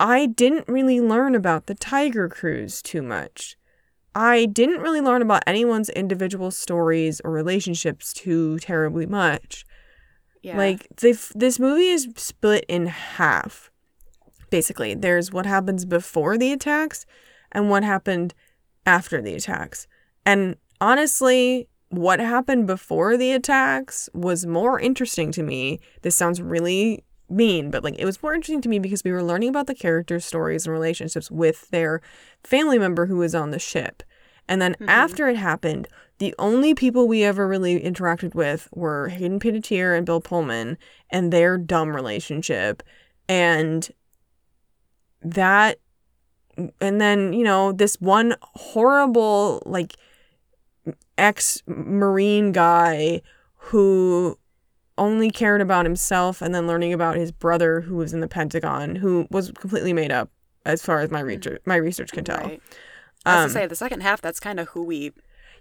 I 0.00 0.24
didn't 0.24 0.68
really 0.68 1.02
learn 1.02 1.34
about 1.34 1.66
the 1.66 1.74
Tiger 1.74 2.30
Cruise 2.30 2.80
too 2.80 3.02
much. 3.02 3.58
I 4.14 4.46
didn't 4.46 4.80
really 4.80 5.02
learn 5.02 5.20
about 5.20 5.42
anyone's 5.46 5.90
individual 5.90 6.50
stories 6.50 7.20
or 7.22 7.30
relationships 7.30 8.14
too 8.14 8.58
terribly 8.58 9.04
much. 9.04 9.66
Yeah. 10.40 10.56
Like 10.56 10.88
this, 10.96 11.30
this 11.34 11.58
movie 11.58 11.88
is 11.88 12.08
split 12.16 12.64
in 12.68 12.86
half. 12.86 13.70
Basically, 14.48 14.94
there's 14.94 15.30
what 15.30 15.44
happens 15.44 15.84
before 15.84 16.38
the 16.38 16.52
attacks 16.52 17.04
and 17.52 17.70
what 17.70 17.84
happened 17.84 18.34
after 18.86 19.20
the 19.20 19.34
attacks. 19.34 19.86
And 20.24 20.56
honestly, 20.80 21.68
what 21.90 22.20
happened 22.20 22.66
before 22.66 23.16
the 23.16 23.32
attacks 23.32 24.08
was 24.14 24.46
more 24.46 24.78
interesting 24.78 25.32
to 25.32 25.42
me. 25.42 25.80
This 26.02 26.16
sounds 26.16 26.40
really 26.40 27.04
mean, 27.28 27.70
but 27.70 27.84
like 27.84 27.96
it 27.98 28.04
was 28.04 28.22
more 28.22 28.34
interesting 28.34 28.60
to 28.62 28.68
me 28.68 28.78
because 28.78 29.04
we 29.04 29.12
were 29.12 29.22
learning 29.22 29.48
about 29.48 29.66
the 29.66 29.74
characters' 29.74 30.24
stories 30.24 30.66
and 30.66 30.72
relationships 30.72 31.30
with 31.30 31.68
their 31.70 32.00
family 32.44 32.78
member 32.78 33.06
who 33.06 33.16
was 33.16 33.34
on 33.34 33.50
the 33.50 33.58
ship. 33.58 34.02
And 34.48 34.60
then 34.60 34.72
mm-hmm. 34.74 34.88
after 34.88 35.28
it 35.28 35.36
happened, 35.36 35.88
the 36.18 36.34
only 36.38 36.74
people 36.74 37.08
we 37.08 37.24
ever 37.24 37.48
really 37.48 37.80
interacted 37.80 38.34
with 38.34 38.68
were 38.72 39.08
Hayden 39.08 39.40
Panettiere 39.40 39.96
and 39.96 40.04
Bill 40.04 40.20
Pullman 40.20 40.76
and 41.08 41.32
their 41.32 41.56
dumb 41.56 41.94
relationship. 41.94 42.82
And 43.28 43.88
that, 45.22 45.78
and 46.80 47.00
then, 47.00 47.32
you 47.32 47.44
know, 47.44 47.72
this 47.72 48.00
one 48.00 48.34
horrible, 48.42 49.62
like, 49.66 49.96
ex 51.18 51.62
Marine 51.66 52.52
guy 52.52 53.22
who 53.56 54.38
only 54.98 55.30
cared 55.30 55.60
about 55.60 55.84
himself 55.86 56.42
and 56.42 56.54
then 56.54 56.66
learning 56.66 56.92
about 56.92 57.16
his 57.16 57.32
brother 57.32 57.80
who 57.80 57.96
was 57.96 58.12
in 58.12 58.20
the 58.20 58.28
Pentagon, 58.28 58.96
who 58.96 59.26
was 59.30 59.50
completely 59.52 59.92
made 59.92 60.12
up 60.12 60.30
as 60.66 60.82
far 60.82 61.00
as 61.00 61.10
my 61.10 61.20
research, 61.20 61.60
my 61.64 61.76
research 61.76 62.12
can 62.12 62.24
tell. 62.24 62.38
Right. 62.38 62.62
I 63.24 63.36
was 63.36 63.44
Um, 63.44 63.48
to 63.48 63.52
say 63.52 63.66
the 63.66 63.76
second 63.76 64.02
half. 64.02 64.20
That's 64.20 64.40
kind 64.40 64.60
of 64.60 64.68
who 64.68 64.82
we 64.82 65.12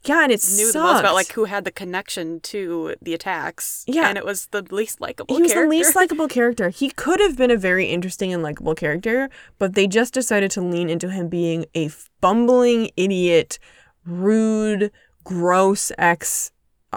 Yeah, 0.03 0.23
and 0.23 0.31
it 0.31 0.45
knew 0.55 0.71
the 0.71 0.79
most 0.79 0.99
about, 1.01 1.13
like 1.13 1.33
who 1.33 1.45
had 1.45 1.65
the 1.65 1.71
connection 1.71 2.39
to 2.41 2.95
the 3.01 3.13
attacks. 3.13 3.83
Yeah. 3.87 4.07
and 4.07 4.17
it 4.17 4.25
was 4.25 4.47
the 4.47 4.61
least 4.71 5.01
likable. 5.01 5.35
he 5.35 5.41
was 5.41 5.51
character. 5.51 5.69
the 5.69 5.77
least 5.77 5.95
likable 5.95 6.27
character. 6.27 6.69
He 6.69 6.89
could 6.91 7.19
have 7.19 7.37
been 7.37 7.51
a 7.51 7.57
very 7.57 7.85
interesting 7.87 8.33
and 8.33 8.41
likable 8.41 8.75
character, 8.75 9.29
but 9.57 9.73
they 9.75 9.87
just 9.87 10.13
decided 10.13 10.51
to 10.51 10.61
lean 10.61 10.89
into 10.89 11.09
him 11.09 11.27
being 11.27 11.65
a 11.75 11.89
bumbling 12.21 12.91
idiot, 12.95 13.59
rude, 14.05 14.91
gross 15.23 15.91
ex 15.97 16.51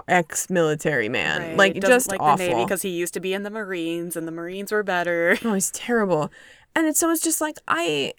ex 0.07 0.49
military 0.49 1.09
man. 1.09 1.41
Right. 1.41 1.57
Like 1.57 1.81
just 1.81 2.09
like 2.09 2.19
awful. 2.21 2.37
the 2.37 2.51
Navy 2.53 2.63
because 2.65 2.81
he 2.81 2.89
used 2.89 3.13
to 3.13 3.19
be 3.19 3.33
in 3.33 3.43
the 3.43 3.49
Marines, 3.49 4.15
and 4.15 4.27
the 4.27 4.31
Marines 4.31 4.71
were 4.71 4.83
better. 4.83 5.37
Oh, 5.43 5.53
he's 5.53 5.71
terrible. 5.71 6.31
And 6.75 6.87
it's 6.87 6.99
so 6.99 7.11
it's 7.11 7.21
just 7.21 7.41
like 7.41 7.57
I 7.67 8.13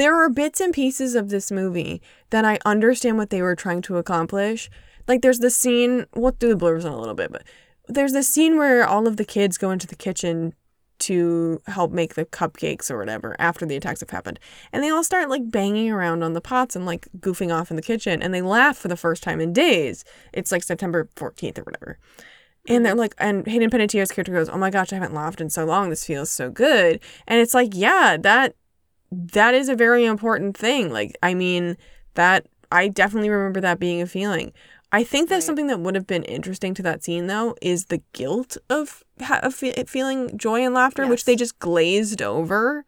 there 0.00 0.16
are 0.16 0.30
bits 0.30 0.60
and 0.60 0.72
pieces 0.72 1.14
of 1.14 1.28
this 1.28 1.50
movie 1.50 2.00
that 2.30 2.44
I 2.44 2.58
understand 2.64 3.18
what 3.18 3.28
they 3.28 3.42
were 3.42 3.54
trying 3.54 3.82
to 3.82 3.98
accomplish. 3.98 4.70
Like 5.06 5.20
there's 5.20 5.40
the 5.40 5.50
scene, 5.50 6.06
we'll 6.14 6.32
do 6.32 6.48
the 6.48 6.64
blurbs 6.64 6.86
in 6.86 6.92
a 6.92 6.98
little 6.98 7.14
bit, 7.14 7.30
but 7.30 7.42
there's 7.86 8.12
this 8.12 8.28
scene 8.28 8.56
where 8.56 8.86
all 8.86 9.06
of 9.06 9.18
the 9.18 9.24
kids 9.24 9.58
go 9.58 9.70
into 9.70 9.86
the 9.86 9.96
kitchen 9.96 10.54
to 11.00 11.60
help 11.66 11.92
make 11.92 12.14
the 12.14 12.24
cupcakes 12.24 12.90
or 12.90 12.98
whatever 12.98 13.34
after 13.38 13.66
the 13.66 13.76
attacks 13.76 14.00
have 14.00 14.10
happened. 14.10 14.38
And 14.72 14.82
they 14.82 14.90
all 14.90 15.04
start 15.04 15.28
like 15.28 15.50
banging 15.50 15.90
around 15.90 16.22
on 16.22 16.34
the 16.34 16.40
pots 16.40 16.76
and 16.76 16.86
like 16.86 17.08
goofing 17.18 17.54
off 17.54 17.70
in 17.70 17.76
the 17.76 17.82
kitchen 17.82 18.22
and 18.22 18.32
they 18.32 18.42
laugh 18.42 18.78
for 18.78 18.88
the 18.88 18.96
first 18.96 19.22
time 19.22 19.40
in 19.40 19.52
days. 19.52 20.04
It's 20.32 20.52
like 20.52 20.62
September 20.62 21.08
14th 21.16 21.58
or 21.58 21.62
whatever. 21.62 21.98
And 22.68 22.84
they're 22.84 22.94
like, 22.94 23.14
and 23.18 23.46
Hayden 23.46 23.70
Panettiere's 23.70 24.12
character 24.12 24.34
goes, 24.34 24.50
"Oh 24.50 24.58
my 24.58 24.70
gosh, 24.70 24.92
I 24.92 24.96
haven't 24.96 25.14
laughed 25.14 25.40
in 25.40 25.48
so 25.48 25.64
long. 25.64 25.88
This 25.88 26.04
feels 26.04 26.30
so 26.30 26.50
good." 26.50 27.00
And 27.26 27.40
it's 27.40 27.54
like, 27.54 27.70
yeah, 27.72 28.18
that 28.20 28.54
that 29.10 29.54
is 29.54 29.68
a 29.68 29.74
very 29.76 30.04
important 30.04 30.56
thing. 30.56 30.90
Like, 30.92 31.16
I 31.22 31.34
mean, 31.34 31.76
that 32.14 32.46
I 32.72 32.88
definitely 32.88 33.30
remember 33.30 33.60
that 33.60 33.78
being 33.78 34.00
a 34.00 34.06
feeling. 34.06 34.52
I 34.92 35.04
think 35.04 35.28
that's 35.28 35.42
Right. 35.44 35.46
something 35.46 35.66
that 35.68 35.80
would 35.80 35.94
have 35.94 36.06
been 36.06 36.24
interesting 36.24 36.74
to 36.74 36.82
that 36.82 37.04
scene, 37.04 37.26
though, 37.28 37.54
is 37.62 37.86
the 37.86 38.02
guilt 38.12 38.56
of, 38.68 39.04
ha- 39.20 39.40
of 39.42 39.54
fe- 39.54 39.84
feeling 39.86 40.36
joy 40.36 40.64
and 40.64 40.74
laughter, 40.74 41.06
which 41.06 41.24
they 41.24 41.36
just 41.36 41.58
glazed 41.60 42.20
over. 42.22 42.84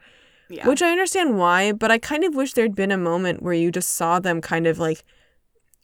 Yeah, 0.48 0.68
Which 0.68 0.82
I 0.82 0.90
understand 0.90 1.38
why, 1.38 1.72
but 1.72 1.90
I 1.90 1.98
kind 1.98 2.24
of 2.24 2.34
wish 2.34 2.52
there'd 2.52 2.74
been 2.74 2.92
a 2.92 2.98
moment 2.98 3.42
where 3.42 3.54
you 3.54 3.70
just 3.70 3.92
saw 3.94 4.18
them 4.18 4.40
kind 4.42 4.66
of 4.66 4.78
like 4.78 5.02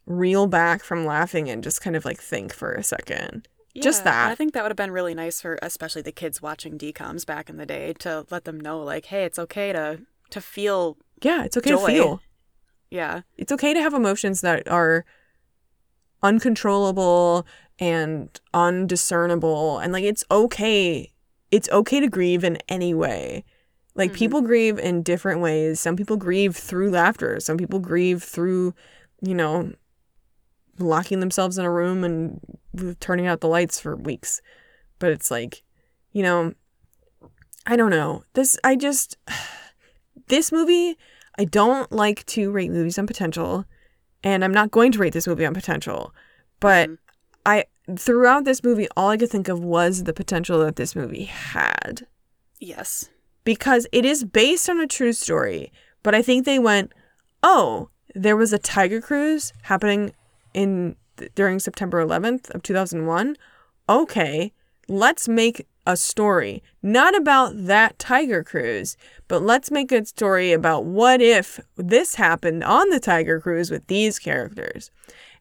reel 0.05 0.45
back 0.47 0.83
from 0.83 1.05
laughing 1.05 1.49
and 1.49 1.63
just 1.63 1.81
kind 1.81 1.95
of 1.95 2.05
like 2.05 2.19
think 2.21 2.53
for 2.53 2.73
a 2.73 2.83
second. 2.83 3.47
just 3.81 4.03
Yeah, 4.03 4.11
and 4.11 4.17
that. 4.27 4.31
I 4.31 4.35
think 4.35 4.53
that 4.53 4.63
would 4.63 4.71
have 4.71 4.77
been 4.77 4.91
really 4.91 5.13
nice 5.15 5.41
for 5.41 5.57
especially 5.61 6.01
the 6.01 6.11
kids 6.11 6.41
watching 6.41 6.77
DComs 6.77 7.25
back 7.25 7.49
in 7.49 7.57
the 7.57 7.65
day 7.65 7.93
to 7.99 8.25
let 8.29 8.43
them 8.45 8.59
know, 8.59 8.79
like, 8.83 9.05
hey, 9.05 9.23
it's 9.23 9.39
okay 9.39 9.71
to 9.73 10.01
to 10.31 10.41
feel. 10.41 10.97
Yeah, 11.21 11.43
it's 11.43 11.57
okay 11.57 11.71
Joy. 11.71 11.79
to 11.79 11.85
feel. 11.87 12.21
Yeah, 12.91 13.21
It's 13.37 13.51
okay 13.51 13.73
to 13.75 13.81
have 13.81 13.93
emotions 13.93 14.41
that 14.41 14.67
are 14.67 15.05
uncontrollable 16.21 17.45
and 17.77 18.39
undiscernible 18.53 19.79
and 19.79 19.93
like 19.93 20.03
it's 20.03 20.23
okay. 20.29 21.11
It's 21.51 21.69
okay 21.69 21.99
to 21.99 22.07
grieve 22.07 22.43
in 22.43 22.57
any 22.67 22.93
way. 22.93 23.45
Like 23.95 24.11
Mhm. 24.11 24.15
people 24.15 24.41
grieve 24.41 24.77
in 24.79 25.01
different 25.03 25.41
ways. 25.41 25.79
Some 25.79 25.95
people 25.95 26.17
grieve 26.17 26.55
through 26.55 26.91
laughter. 26.91 27.39
Some 27.39 27.57
people 27.57 27.79
grieve 27.79 28.23
through, 28.23 28.73
you 29.21 29.33
know, 29.35 29.71
locking 30.77 31.19
themselves 31.19 31.57
in 31.57 31.65
a 31.65 31.71
room 31.71 32.03
and 32.03 32.95
turning 32.99 33.27
out 33.27 33.41
the 33.41 33.47
lights 33.47 33.79
for 33.79 33.95
weeks. 33.95 34.41
But 34.99 35.11
it's 35.11 35.31
like, 35.31 35.63
you 36.11 36.23
know, 36.23 36.53
I 37.65 37.75
don't 37.75 37.89
know. 37.91 38.23
This 38.33 38.57
I 38.63 38.75
just 38.75 39.17
this 40.29 40.51
movie, 40.51 40.97
I 41.37 41.45
don't 41.45 41.91
like 41.91 42.25
to 42.27 42.51
rate 42.51 42.71
movies 42.71 42.97
on 42.97 43.07
potential, 43.07 43.65
and 44.23 44.43
I'm 44.43 44.53
not 44.53 44.71
going 44.71 44.91
to 44.93 44.99
rate 44.99 45.13
this 45.13 45.27
movie 45.27 45.45
on 45.45 45.53
potential. 45.53 46.13
But 46.59 46.89
Mhm. 46.89 46.97
I 47.45 47.65
throughout 47.97 48.45
this 48.45 48.63
movie, 48.63 48.87
all 48.95 49.09
I 49.09 49.17
could 49.17 49.31
think 49.31 49.47
of 49.47 49.59
was 49.63 50.03
the 50.03 50.13
potential 50.13 50.59
that 50.59 50.75
this 50.75 50.95
movie 50.95 51.25
had 51.25 52.05
yes, 52.59 53.09
because 53.43 53.87
it 53.91 54.05
is 54.05 54.23
based 54.23 54.69
on 54.69 54.79
a 54.79 54.87
true 54.87 55.13
story. 55.13 55.71
But 56.03 56.13
I 56.13 56.21
think 56.21 56.45
they 56.45 56.59
went, 56.59 56.93
"Oh, 57.41 57.89
there 58.13 58.37
was 58.37 58.53
a 58.53 58.59
tiger 58.59 59.01
cruise 59.01 59.53
happening 59.63 60.13
in 60.53 60.95
during 61.35 61.59
September 61.59 61.99
11th 61.99 62.49
of 62.51 62.63
2001. 62.63 63.35
Okay, 63.89 64.53
let's 64.87 65.27
make 65.27 65.67
a 65.91 65.97
story 65.97 66.61
not 66.81 67.15
about 67.15 67.51
that 67.65 67.97
tiger 67.99 68.43
cruise, 68.43 68.95
but 69.27 69.41
let's 69.41 69.71
make 69.71 69.91
a 69.91 70.05
story 70.05 70.51
about 70.53 70.85
what 70.85 71.21
if 71.21 71.59
this 71.75 72.15
happened 72.15 72.63
on 72.63 72.89
the 72.89 72.99
tiger 72.99 73.39
cruise 73.39 73.69
with 73.71 73.85
these 73.87 74.19
characters." 74.19 74.91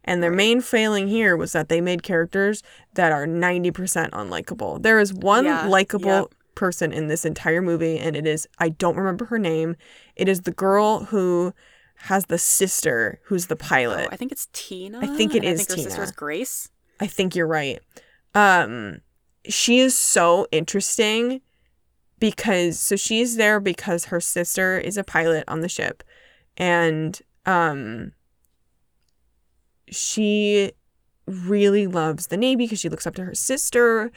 And 0.05 0.23
their 0.23 0.31
main 0.33 0.61
failing 0.63 1.09
here 1.09 1.37
was 1.37 1.53
that 1.53 1.69
they 1.69 1.83
made 1.83 2.03
characters 2.03 2.63
that 2.95 3.13
are 3.13 3.27
90% 3.27 4.11
unlikable. 4.13 4.83
There 4.83 4.99
is 5.01 5.13
one 5.13 5.45
Yeah, 5.45 5.67
likable 5.67 6.09
yep. 6.11 6.35
person 6.55 6.93
in 6.93 7.09
this 7.09 7.25
entire 7.27 7.61
movie, 7.61 7.99
and 7.99 8.17
it 8.17 8.27
is 8.27 8.49
I 8.59 8.71
don't 8.71 8.97
remember 8.97 9.27
her 9.27 9.39
name. 9.39 9.77
It 10.17 10.27
is 10.29 10.43
the 10.43 10.53
girl 10.53 11.05
who 11.11 11.53
has 12.03 12.27
the 12.27 12.39
sister 12.39 13.21
who's 13.25 13.49
the 13.49 13.57
pilot. 13.57 14.07
oh, 14.09 14.13
I 14.13 14.17
think 14.17 14.33
it's 14.33 14.49
Tina. 14.53 14.99
I 15.01 15.07
think 15.09 15.35
it 15.35 15.45
is 15.45 15.61
I 15.61 15.65
think 15.65 15.69
her 15.71 15.83
sister 15.83 15.91
Tina. 15.97 16.05
is 16.05 16.13
Grace. 16.13 16.71
I 17.01 17.07
think 17.07 17.37
you're 17.37 17.47
right. 17.47 17.81
Um, 18.35 19.01
she 19.47 19.79
is 19.79 19.99
so 19.99 20.47
interesting 20.51 21.41
because 22.19 22.79
so 22.79 22.97
she's 22.97 23.37
there 23.37 23.61
because 23.61 24.07
her 24.07 24.21
sister 24.21 24.79
is 24.79 24.97
a 24.97 25.05
pilot 25.05 25.45
on 25.49 25.61
the 25.61 25.69
ship 25.69 26.03
and 26.57 27.21
um 27.47 28.13
she 29.91 30.73
really 31.27 31.87
loves 31.87 32.29
the 32.29 32.37
navy 32.37 32.65
because 32.65 32.81
she 32.81 32.89
looks 32.89 33.07
up 33.07 33.15
to 33.15 33.25
her 33.25 33.35
sister 33.35 34.11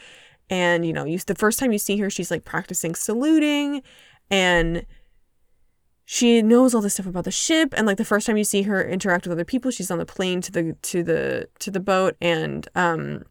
and 0.49 0.85
you 0.85 0.93
know 0.93 1.05
you 1.05 1.17
the 1.19 1.35
first 1.35 1.59
time 1.59 1.71
you 1.71 1.77
see 1.77 1.97
her 1.97 2.09
she's 2.09 2.31
like 2.31 2.45
practicing 2.45 2.95
saluting 2.95 3.81
and 4.29 4.85
she 6.05 6.41
knows 6.41 6.73
all 6.73 6.81
this 6.81 6.95
stuff 6.95 7.05
about 7.05 7.23
the 7.23 7.31
ship 7.31 7.73
and 7.77 7.85
like 7.85 7.97
the 7.97 8.05
first 8.05 8.25
time 8.27 8.37
you 8.37 8.43
see 8.43 8.63
her 8.63 8.83
interact 8.83 9.25
with 9.25 9.31
other 9.31 9.45
people 9.45 9.71
she's 9.71 9.91
on 9.91 9.97
the 9.97 10.05
plane 10.05 10.41
to 10.41 10.51
the 10.51 10.75
to 10.81 11.03
the 11.03 11.47
to 11.59 11.69
the 11.69 11.79
boat 11.79 12.15
and 12.19 12.67
um 12.75 13.23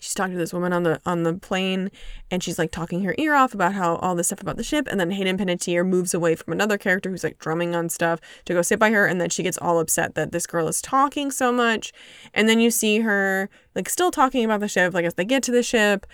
she's 0.00 0.14
talking 0.14 0.32
to 0.32 0.38
this 0.38 0.52
woman 0.52 0.72
on 0.72 0.82
the 0.82 1.00
on 1.06 1.22
the 1.22 1.34
plane 1.34 1.90
and 2.30 2.42
she's 2.42 2.58
like 2.58 2.72
talking 2.72 3.04
her 3.04 3.14
ear 3.18 3.34
off 3.34 3.54
about 3.54 3.74
how 3.74 3.96
all 3.96 4.16
this 4.16 4.28
stuff 4.28 4.40
about 4.40 4.56
the 4.56 4.64
ship 4.64 4.88
and 4.90 4.98
then 4.98 5.10
Hayden 5.12 5.38
Panettiere 5.38 5.86
moves 5.86 6.12
away 6.12 6.34
from 6.34 6.52
another 6.52 6.78
character 6.78 7.10
who's 7.10 7.22
like 7.22 7.38
drumming 7.38 7.76
on 7.76 7.88
stuff 7.88 8.18
to 8.46 8.54
go 8.54 8.62
sit 8.62 8.78
by 8.78 8.90
her 8.90 9.06
and 9.06 9.20
then 9.20 9.30
she 9.30 9.42
gets 9.42 9.58
all 9.58 9.78
upset 9.78 10.14
that 10.14 10.32
this 10.32 10.46
girl 10.46 10.66
is 10.66 10.82
talking 10.82 11.30
so 11.30 11.52
much. 11.52 11.92
And 12.34 12.48
then 12.48 12.58
you 12.58 12.70
see 12.70 13.00
her 13.00 13.48
like 13.76 13.88
still 13.88 14.10
talking 14.10 14.44
about 14.44 14.60
the 14.60 14.68
ship 14.68 14.94
like 14.94 15.04
as 15.04 15.14
they 15.14 15.24
get 15.24 15.42
to 15.44 15.52
the 15.52 15.62
ship 15.62 16.06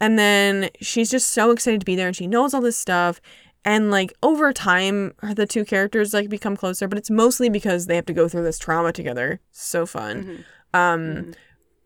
and 0.00 0.18
then 0.18 0.68
she's 0.80 1.10
just 1.10 1.30
so 1.30 1.52
excited 1.52 1.80
to 1.80 1.86
be 1.86 1.96
there 1.96 2.08
and 2.08 2.16
she 2.16 2.26
knows 2.26 2.52
all 2.52 2.60
this 2.60 2.76
stuff. 2.76 3.20
And 3.64 3.90
like 3.90 4.12
over 4.22 4.52
time 4.52 5.12
the 5.22 5.46
two 5.46 5.64
characters 5.64 6.12
like 6.12 6.28
become 6.28 6.56
closer 6.56 6.88
but 6.88 6.98
it's 6.98 7.10
mostly 7.10 7.48
because 7.48 7.86
they 7.86 7.94
have 7.94 8.06
to 8.06 8.12
go 8.12 8.28
through 8.28 8.44
this 8.44 8.58
trauma 8.58 8.92
together. 8.92 9.40
So 9.52 9.86
fun. 9.86 10.44
Um 10.74 11.34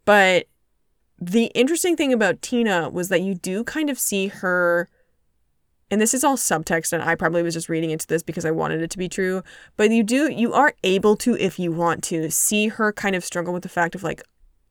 but 0.07 0.47
the 1.31 1.47
interesting 1.55 1.97
thing 1.97 2.13
about 2.13 2.43
tina 2.43 2.89
was 2.89 3.09
that 3.09 3.23
you 3.23 3.35
do 3.35 3.65
kind 3.65 3.91
of 3.91 3.99
see 3.99 4.29
her 4.29 4.89
and 5.91 6.01
this 6.01 6.15
is 6.15 6.25
all 6.25 6.37
subtext 6.37 6.93
and 6.93 7.03
i 7.03 7.15
probably 7.15 7.43
was 7.43 7.55
just 7.55 7.69
reading 7.69 7.91
into 7.91 8.07
this 8.07 8.23
because 8.23 8.45
i 8.45 8.51
wanted 8.51 8.83
it 8.83 8.91
to 8.91 8.99
be 8.99 9.09
true 9.09 9.43
but 9.77 9.91
you 9.91 10.03
do 10.03 10.31
you 10.31 10.53
are 10.53 10.75
able 10.83 11.17
to 11.17 11.37
if 11.37 11.59
you 11.59 11.73
want 11.73 12.03
to 12.03 12.31
see 12.31 12.69
her 12.69 12.93
kind 12.93 13.17
of 13.17 13.25
struggle 13.25 13.53
with 13.53 13.63
the 13.63 13.69
fact 13.69 13.95
of 13.95 14.03
like 14.03 14.23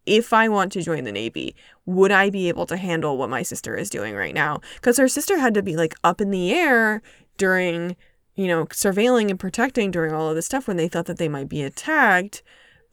if 0.05 0.33
I 0.33 0.49
want 0.49 0.71
to 0.73 0.81
join 0.81 1.03
the 1.03 1.11
Navy, 1.11 1.55
would 1.85 2.11
I 2.11 2.29
be 2.29 2.49
able 2.49 2.65
to 2.67 2.77
handle 2.77 3.17
what 3.17 3.29
my 3.29 3.41
sister 3.41 3.75
is 3.75 3.89
doing 3.89 4.15
right 4.15 4.33
now? 4.33 4.59
Because 4.75 4.97
her 4.97 5.07
sister 5.07 5.39
had 5.39 5.53
to 5.53 5.63
be 5.63 5.75
like 5.75 5.95
up 6.03 6.19
in 6.19 6.31
the 6.31 6.51
air 6.51 7.01
during, 7.37 7.95
you 8.35 8.47
know, 8.47 8.65
surveilling 8.65 9.29
and 9.29 9.39
protecting 9.39 9.91
during 9.91 10.13
all 10.13 10.29
of 10.29 10.35
this 10.35 10.45
stuff 10.45 10.67
when 10.67 10.77
they 10.77 10.87
thought 10.87 11.05
that 11.05 11.17
they 11.17 11.29
might 11.29 11.49
be 11.49 11.61
attacked. 11.61 12.43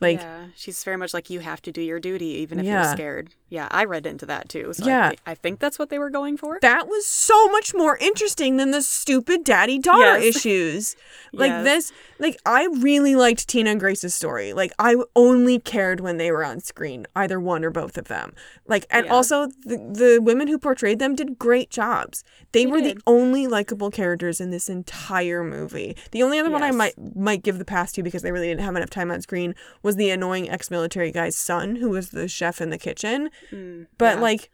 Like, 0.01 0.21
yeah, 0.21 0.47
she's 0.57 0.83
very 0.83 0.97
much 0.97 1.13
like 1.13 1.29
you 1.31 1.41
have 1.41 1.61
to 1.63 1.73
do 1.73 1.81
your 1.83 2.01
duty 2.01 2.27
even 2.27 2.59
if 2.59 2.65
Yeah. 2.67 2.85
you're 2.85 2.93
scared. 2.93 3.31
Yeah, 3.51 3.67
I 3.73 3.85
read 3.85 4.07
into 4.07 4.27
that 4.27 4.49
too. 4.49 4.73
So 4.73 4.87
Yeah. 4.87 5.13
I, 5.27 5.33
I 5.33 5.35
think 5.35 5.59
that's 5.59 5.79
what 5.79 5.91
they 5.91 5.99
were 5.99 6.09
going 6.11 6.37
for. 6.37 6.59
that 6.63 6.87
was 6.89 7.07
so 7.07 7.49
much 7.49 7.75
more 7.75 7.97
interesting 7.99 8.57
than 8.59 8.71
the 8.71 8.81
stupid 8.81 9.43
daddy 9.45 9.79
daughter 9.79 10.19
Yes. 10.21 10.37
issues. 10.37 10.97
Like 11.33 11.51
Yes. 11.51 11.65
this, 11.65 11.93
like 12.19 12.39
I 12.47 12.67
really 12.79 13.15
liked 13.17 13.49
Tina 13.49 13.71
and 13.71 13.81
Grace's 13.81 14.15
story. 14.15 14.53
Like 14.53 14.73
I 14.79 14.97
only 15.17 15.59
cared 15.59 16.01
when 16.01 16.17
they 16.17 16.31
were 16.31 16.45
on 16.45 16.61
screen, 16.61 17.07
either 17.17 17.39
one 17.41 17.65
or 17.65 17.71
both 17.71 17.99
of 17.99 18.07
them. 18.09 18.33
Like 18.69 18.87
and 18.91 19.07
Yeah. 19.07 19.13
also 19.13 19.49
the 19.65 19.77
the 19.77 20.19
women 20.23 20.47
who 20.49 20.59
portrayed 20.59 20.99
them 20.99 21.15
did 21.15 21.39
great 21.39 21.71
jobs. 21.71 22.23
They, 22.53 22.65
They 22.65 22.71
were 22.71 22.81
the 22.81 22.99
only 23.07 23.47
likable 23.47 23.91
characters 23.91 24.41
in 24.41 24.51
this 24.51 24.69
entire 24.69 25.43
movie. 25.45 25.97
The 26.13 26.23
only 26.23 26.39
other 26.39 26.51
one 26.51 26.63
I 26.63 26.71
might 26.71 26.95
might 27.17 27.43
give 27.43 27.59
the 27.59 27.65
pass 27.65 27.91
to 27.93 28.03
because 28.03 28.23
they 28.23 28.33
really 28.33 28.49
didn't 28.49 28.63
have 28.63 28.77
enough 28.77 28.91
time 28.91 29.11
on 29.11 29.21
screen 29.23 29.55
was 29.83 29.90
the 29.97 30.11
annoying 30.11 30.49
ex-military 30.51 31.13
guy's 31.13 31.37
son 31.37 31.77
who 31.77 31.91
was 31.91 32.11
the 32.11 32.29
chef 32.29 32.61
in 32.61 32.71
the 32.71 32.79
kitchen. 32.79 33.31
Mm, 33.51 33.87
But 33.99 34.17
yeah. 34.17 34.23
like, 34.23 34.51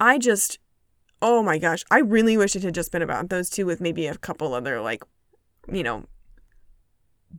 I 0.00 0.18
just, 0.18 0.58
oh 1.22 1.42
my 1.42 1.58
gosh, 1.58 1.84
I 1.90 1.98
really 2.00 2.36
wish 2.36 2.54
it 2.56 2.62
had 2.62 2.74
just 2.74 2.92
been 2.92 3.02
about 3.02 3.28
those 3.30 3.48
two 3.50 3.66
with 3.66 3.80
maybe 3.80 4.06
a 4.06 4.16
couple 4.16 4.54
other 4.54 4.80
like, 4.80 5.02
you 5.72 5.82
know, 5.82 6.04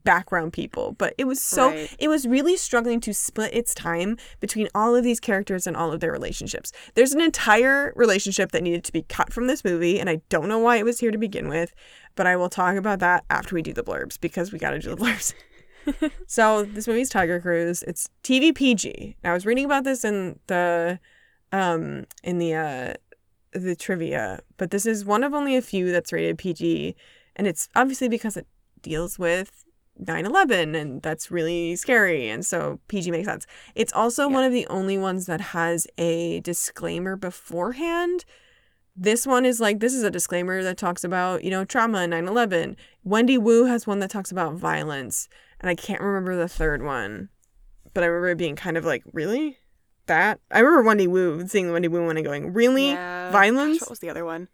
background 0.03 0.51
people. 0.53 0.91
But 0.91 1.13
it 1.17 1.25
was 1.25 1.41
so, 1.41 1.69
Right. 1.69 1.95
it 1.99 2.07
was 2.07 2.27
really 2.27 2.57
struggling 2.57 2.99
to 3.01 3.13
split 3.13 3.53
its 3.53 3.73
time 3.73 4.17
between 4.39 4.67
all 4.75 4.95
of 4.95 5.03
these 5.03 5.19
characters 5.19 5.65
and 5.67 5.75
all 5.77 5.91
of 5.93 5.99
their 6.01 6.11
relationships. 6.11 6.71
There's 6.95 7.13
an 7.13 7.21
entire 7.21 7.93
relationship 7.95 8.51
that 8.51 8.63
needed 8.63 8.83
to 8.85 8.91
be 8.91 9.03
cut 9.03 9.31
from 9.31 9.47
this 9.47 9.63
movie, 9.63 9.99
and 9.99 10.09
I 10.09 10.21
don't 10.29 10.49
know 10.49 10.59
why 10.59 10.77
it 10.77 10.85
was 10.85 10.99
here 10.99 11.11
to 11.11 11.17
begin 11.17 11.47
with. 11.47 11.73
But 12.15 12.27
I 12.27 12.35
will 12.35 12.49
talk 12.49 12.75
about 12.75 12.99
that 12.99 13.23
after 13.29 13.55
we 13.55 13.61
do 13.61 13.73
the 13.73 13.83
blurbs 13.83 14.19
because 14.19 14.51
we 14.51 14.59
got 14.59 14.71
to 14.71 14.79
do 14.79 14.89
the 14.89 14.97
blurbs. 14.97 15.33
so 16.27 16.63
this 16.63 16.87
movie's 16.87 17.09
Tiger 17.09 17.39
Cruise. 17.39 17.83
It's 17.83 18.09
TV 18.23 18.53
PG. 18.53 19.15
I 19.23 19.33
was 19.33 19.45
reading 19.45 19.65
about 19.65 19.83
this 19.83 20.03
in 20.03 20.39
the 20.47 20.99
um 21.51 22.05
in 22.23 22.37
the 22.37 22.55
uh 22.55 22.93
the 23.53 23.75
trivia, 23.75 24.41
but 24.57 24.71
this 24.71 24.85
is 24.85 25.05
one 25.05 25.23
of 25.23 25.33
only 25.33 25.55
a 25.55 25.61
few 25.61 25.91
that's 25.91 26.11
rated 26.11 26.37
PG 26.37 26.95
and 27.35 27.47
it's 27.47 27.69
obviously 27.75 28.09
because 28.09 28.37
it 28.37 28.47
deals 28.81 29.17
with 29.17 29.65
9/11 30.01 30.75
and 30.75 31.01
that's 31.01 31.31
really 31.31 31.75
scary 31.75 32.29
and 32.29 32.45
so 32.45 32.79
PG 32.87 33.11
makes 33.11 33.27
sense. 33.27 33.45
It's 33.75 33.93
also 33.93 34.27
one 34.27 34.43
of 34.43 34.51
the 34.51 34.67
only 34.67 34.97
ones 34.97 35.25
that 35.25 35.41
has 35.41 35.87
a 35.97 36.41
disclaimer 36.41 37.15
beforehand. 37.15 38.25
This 38.97 39.27
one 39.27 39.45
is 39.45 39.59
like 39.59 39.79
this 39.79 39.93
is 39.93 40.03
a 40.03 40.11
disclaimer 40.11 40.63
that 40.63 40.77
talks 40.77 41.03
about, 41.03 41.43
you 41.43 41.51
know, 41.51 41.65
trauma 41.65 41.99
and 41.99 42.13
9/11. 42.13 42.75
Wendy 43.03 43.37
Wu 43.37 43.65
has 43.65 43.87
one 43.87 43.99
that 43.99 44.09
talks 44.09 44.31
about 44.31 44.55
violence 44.55 45.29
and 45.65 45.71
I 45.71 45.75
can't 45.75 45.99
remember 46.01 46.35
the 46.35 46.47
third 46.47 46.83
one. 46.83 47.29
But 47.95 48.03
I 48.03 48.07
remember 48.07 48.29
it 48.29 48.37
being 48.37 48.55
kind 48.55 48.77
of 48.77 48.85
like, 48.85 49.01
really? 49.13 49.57
That? 50.05 50.39
I 50.51 50.59
remember 50.59 50.83
Wendy 50.83 51.07
Wu, 51.07 51.47
seeing 51.47 51.65
the 51.65 51.73
Wendy 51.73 51.87
Wu 51.87 52.05
one 52.05 52.17
and 52.17 52.25
going, 52.25 52.53
really? 52.53 52.89
Yeah. 52.91 53.31
Violence? 53.31 53.79
Gosh, 53.79 53.87
what 53.87 53.89
was 53.89 53.99
the 53.99 54.11
other 54.11 54.23
one? 54.23 54.47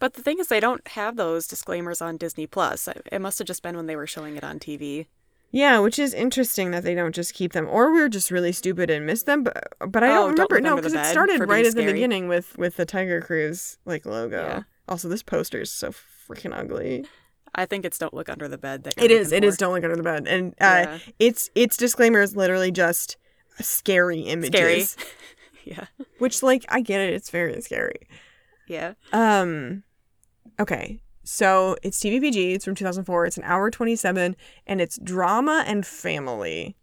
But 0.00 0.14
the 0.14 0.22
thing 0.22 0.40
is, 0.40 0.48
they 0.48 0.58
don't 0.58 0.84
have 0.88 1.14
those 1.14 1.46
disclaimers 1.46 2.02
on 2.02 2.16
Disney 2.16 2.48
Plus. 2.48 2.88
It 3.12 3.20
must 3.20 3.38
have 3.38 3.46
just 3.46 3.62
been 3.62 3.76
when 3.76 3.86
they 3.86 3.94
were 3.94 4.08
showing 4.08 4.36
it 4.36 4.42
on 4.42 4.58
TV. 4.58 5.06
Yeah, 5.52 5.78
which 5.78 6.00
is 6.00 6.12
interesting 6.12 6.72
that 6.72 6.82
they 6.82 6.96
don't 6.96 7.14
just 7.14 7.34
keep 7.34 7.52
them, 7.52 7.68
or 7.68 7.92
we're 7.92 8.08
just 8.08 8.32
really 8.32 8.50
stupid 8.50 8.90
and 8.90 9.06
miss 9.06 9.22
them. 9.22 9.44
But 9.44 9.68
but 9.86 10.02
I 10.02 10.08
Oh, 10.10 10.26
don't 10.26 10.34
don't 10.36 10.50
remember. 10.50 10.70
No, 10.70 10.76
because 10.76 10.92
it 10.92 11.06
started 11.06 11.48
right 11.48 11.64
at 11.64 11.76
the 11.76 11.86
beginning 11.86 12.26
with 12.26 12.58
with 12.58 12.76
the 12.76 12.84
Tiger 12.84 13.20
Cruise 13.20 13.78
like 13.84 14.04
logo. 14.06 14.42
Yeah. 14.42 14.62
Also, 14.88 15.08
this 15.08 15.22
poster 15.22 15.60
is 15.60 15.70
so 15.70 15.92
freaking 16.28 16.52
ugly. 16.52 17.06
I 17.54 17.66
think 17.66 17.84
it's 17.84 17.98
"Don't 17.98 18.14
Look 18.14 18.28
Under 18.28 18.48
the 18.48 18.58
Bed." 18.58 18.84
That 18.84 18.96
you're 18.96 19.04
It 19.06 19.10
is. 19.10 19.32
It 19.32 19.44
is. 19.44 19.56
Don't 19.56 19.72
look 19.74 19.84
under 19.84 19.96
the 19.96 20.02
bed, 20.02 20.26
and 20.28 20.52
uh, 20.60 20.84
Yeah. 20.86 20.98
its 21.18 21.50
its 21.54 21.76
disclaimer 21.76 22.20
is 22.20 22.36
literally 22.36 22.70
just 22.70 23.16
scary 23.60 24.20
images. 24.20 24.90
Scary. 24.90 25.10
yeah. 25.64 25.86
Which, 26.18 26.42
like, 26.42 26.64
I 26.68 26.80
get 26.80 27.00
it. 27.00 27.12
It's 27.12 27.30
very 27.30 27.60
scary. 27.60 28.08
Yeah. 28.68 28.94
Um, 29.12 29.82
okay. 30.60 31.00
So 31.24 31.76
it's 31.82 32.00
TVPG. 32.00 32.54
It's 32.54 32.64
from 32.64 32.74
2004. 32.74 33.26
It's 33.26 33.36
an 33.36 33.44
hour 33.44 33.70
27, 33.70 34.34
and 34.66 34.80
it's 34.80 34.98
drama 35.02 35.64
and 35.66 35.86
family. 35.86 36.76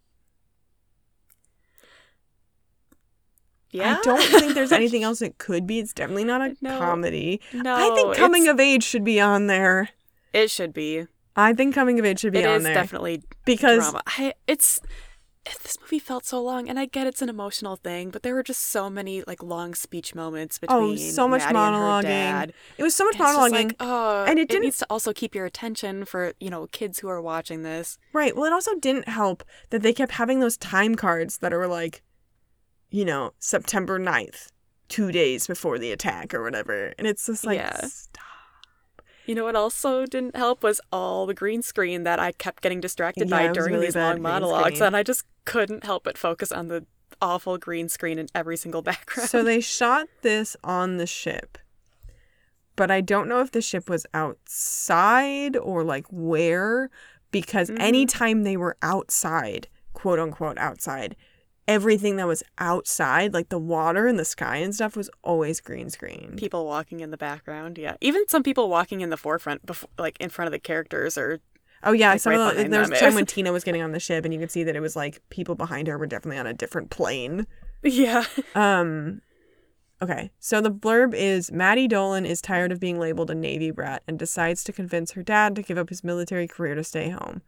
Yeah. 3.70 3.96
I 3.98 4.02
don't 4.02 4.22
think 4.22 4.54
there's 4.54 4.72
anything 4.72 5.02
else 5.04 5.20
it 5.20 5.38
could 5.38 5.66
be. 5.66 5.78
It's 5.80 5.92
definitely 5.92 6.24
not 6.24 6.40
a 6.40 6.56
No. 6.60 6.78
comedy. 6.78 7.40
No. 7.52 7.74
I 7.74 7.94
think 7.94 8.16
coming 8.16 8.48
of 8.48 8.58
age 8.60 8.84
should 8.84 9.04
be 9.04 9.20
on 9.20 9.48
there. 9.48 9.90
It 10.36 10.50
should 10.50 10.72
be. 10.72 11.06
I 11.34 11.52
think 11.52 11.74
coming 11.74 11.98
of 11.98 12.04
age 12.04 12.20
should 12.20 12.32
be 12.32 12.40
It 12.40 12.46
on 12.46 12.56
is 12.58 12.62
there 12.64 12.74
definitely 12.74 13.22
because 13.44 13.84
drama. 13.90 14.02
I, 14.06 14.34
it's 14.46 14.80
this 15.62 15.78
movie 15.80 15.98
felt 16.00 16.24
so 16.26 16.42
long, 16.42 16.68
and 16.68 16.78
I 16.78 16.86
get 16.86 17.06
it's 17.06 17.22
an 17.22 17.28
emotional 17.28 17.76
thing, 17.76 18.10
but 18.10 18.22
there 18.22 18.34
were 18.34 18.42
just 18.42 18.62
so 18.66 18.90
many 18.90 19.22
like 19.26 19.42
long 19.42 19.74
speech 19.74 20.14
moments 20.14 20.58
oh, 20.68 20.90
between 20.90 21.08
oh, 21.08 21.10
so 21.12 21.28
much 21.28 21.42
Maddie 21.42 21.54
monologuing. 21.54 22.52
It 22.78 22.82
was 22.82 22.94
so 22.96 23.04
much 23.04 23.14
And 23.20 23.24
monologuing. 23.24 23.50
like, 23.52 23.76
oh, 23.80 24.24
and 24.26 24.38
it 24.38 24.42
it, 24.42 24.48
didn't- 24.48 24.64
needs 24.64 24.78
to 24.78 24.86
also 24.90 25.12
keep 25.12 25.34
your 25.34 25.46
attention 25.46 26.04
for 26.04 26.32
you 26.40 26.50
know 26.50 26.66
kids 26.68 26.98
who 26.98 27.08
are 27.08 27.22
watching 27.22 27.62
this. 27.62 27.96
Right. 28.12 28.34
Well, 28.34 28.44
it 28.46 28.52
also 28.52 28.74
didn't 28.78 29.08
help 29.08 29.44
that 29.70 29.82
they 29.82 29.92
kept 29.92 30.12
having 30.12 30.40
those 30.40 30.56
time 30.56 30.94
cards 30.96 31.38
that 31.38 31.52
are 31.52 31.66
like, 31.68 32.02
you 32.90 33.04
know, 33.04 33.32
September 33.38 33.98
9th, 34.00 34.48
two 34.88 35.12
days 35.12 35.46
before 35.46 35.78
the 35.78 35.92
attack 35.92 36.34
or 36.34 36.42
whatever. 36.42 36.92
And 36.98 37.06
it's 37.06 37.24
just 37.26 37.44
like, 37.46 37.58
Yeah. 37.58 37.86
stop. 37.86 38.24
You 39.26 39.34
know 39.34 39.44
what 39.44 39.56
also 39.56 40.06
didn't 40.06 40.36
help 40.36 40.62
was 40.62 40.80
all 40.92 41.26
the 41.26 41.34
green 41.34 41.62
screen 41.62 42.04
that 42.04 42.18
I 42.18 42.32
kept 42.32 42.62
getting 42.62 42.80
distracted 42.80 43.28
Yeah, 43.28 43.48
by 43.48 43.52
during 43.52 43.74
really 43.74 43.86
these 43.86 43.96
long 43.96 44.22
monologues, 44.22 44.80
and 44.80 44.96
I 44.96 45.02
just 45.02 45.24
couldn't 45.44 45.84
help 45.84 46.04
but 46.04 46.16
focus 46.16 46.52
on 46.52 46.68
the 46.68 46.86
awful 47.20 47.58
green 47.58 47.88
screen 47.88 48.18
in 48.18 48.28
every 48.34 48.56
single 48.56 48.82
background. 48.90 49.28
So 49.28 49.42
they 49.42 49.60
shot 49.60 50.08
this 50.22 50.56
on 50.62 50.96
the 50.96 51.06
ship. 51.06 51.58
But 52.76 52.90
I 52.90 53.00
don't 53.00 53.28
know 53.28 53.40
if 53.40 53.52
the 53.52 53.62
ship 53.62 53.88
was 53.88 54.06
outside 54.12 55.56
or 55.56 55.82
like 55.82 56.06
where, 56.10 56.90
because 57.30 57.70
Mhm. 57.70 57.80
anytime 57.80 58.42
they 58.44 58.56
were 58.56 58.76
outside, 58.82 59.68
quote 59.94 60.18
unquote 60.18 60.58
outside, 60.58 61.16
everything 61.68 62.16
that 62.16 62.26
was 62.26 62.42
outside, 62.58 63.34
like 63.34 63.48
the 63.48 63.58
water 63.58 64.06
and 64.06 64.18
the 64.18 64.24
sky 64.24 64.56
and 64.56 64.74
stuff, 64.74 64.96
was 64.96 65.10
always 65.22 65.60
green 65.60 65.90
screen. 65.90 66.34
people 66.36 66.64
walking 66.64 67.00
in 67.00 67.10
the 67.10 67.16
background, 67.16 67.78
yeah, 67.78 67.96
even 68.00 68.26
some 68.28 68.42
people 68.42 68.68
walking 68.68 69.00
in 69.00 69.10
the 69.10 69.16
forefront, 69.16 69.64
before, 69.66 69.90
like 69.98 70.16
in 70.20 70.28
front 70.30 70.46
of 70.46 70.52
the 70.52 70.58
characters, 70.58 71.18
or 71.18 71.40
Oh 71.82 71.92
yeah, 71.92 72.12
like, 72.12 72.20
some 72.20 72.32
right 72.32 72.50
of 72.50 72.56
the, 72.56 72.68
there 72.68 72.80
was 72.80 72.90
time 72.98 73.14
when 73.16 73.26
Tina 73.26 73.52
was 73.52 73.64
getting 73.64 73.82
on 73.82 73.92
the 73.92 74.00
ship, 74.00 74.24
and 74.24 74.32
you 74.32 74.40
could 74.40 74.50
see 74.50 74.64
that 74.64 74.76
it 74.76 74.80
was 74.80 74.96
like 74.96 75.20
people 75.30 75.54
behind 75.54 75.88
her 75.88 75.98
were 75.98 76.06
definitely 76.06 76.38
on 76.38 76.46
a 76.46 76.54
different 76.54 76.90
plane. 76.90 77.46
yeah, 77.82 78.24
Um, 78.54 79.20
Okay, 80.02 80.30
so 80.38 80.60
the 80.60 80.70
blurb 80.70 81.14
is 81.14 81.50
Maddie 81.50 81.88
Dolan 81.88 82.26
is 82.26 82.42
tired 82.42 82.70
of 82.70 82.78
being 82.78 82.98
labeled 82.98 83.30
a 83.30 83.34
Navy 83.34 83.70
brat 83.70 84.02
and 84.06 84.18
decides 84.18 84.62
to 84.64 84.72
convince 84.72 85.12
her 85.12 85.22
dad 85.22 85.56
to 85.56 85.62
give 85.62 85.78
up 85.78 85.88
his 85.88 86.04
military 86.04 86.46
career 86.46 86.74
to 86.74 86.84
stay 86.84 87.08
home. 87.08 87.40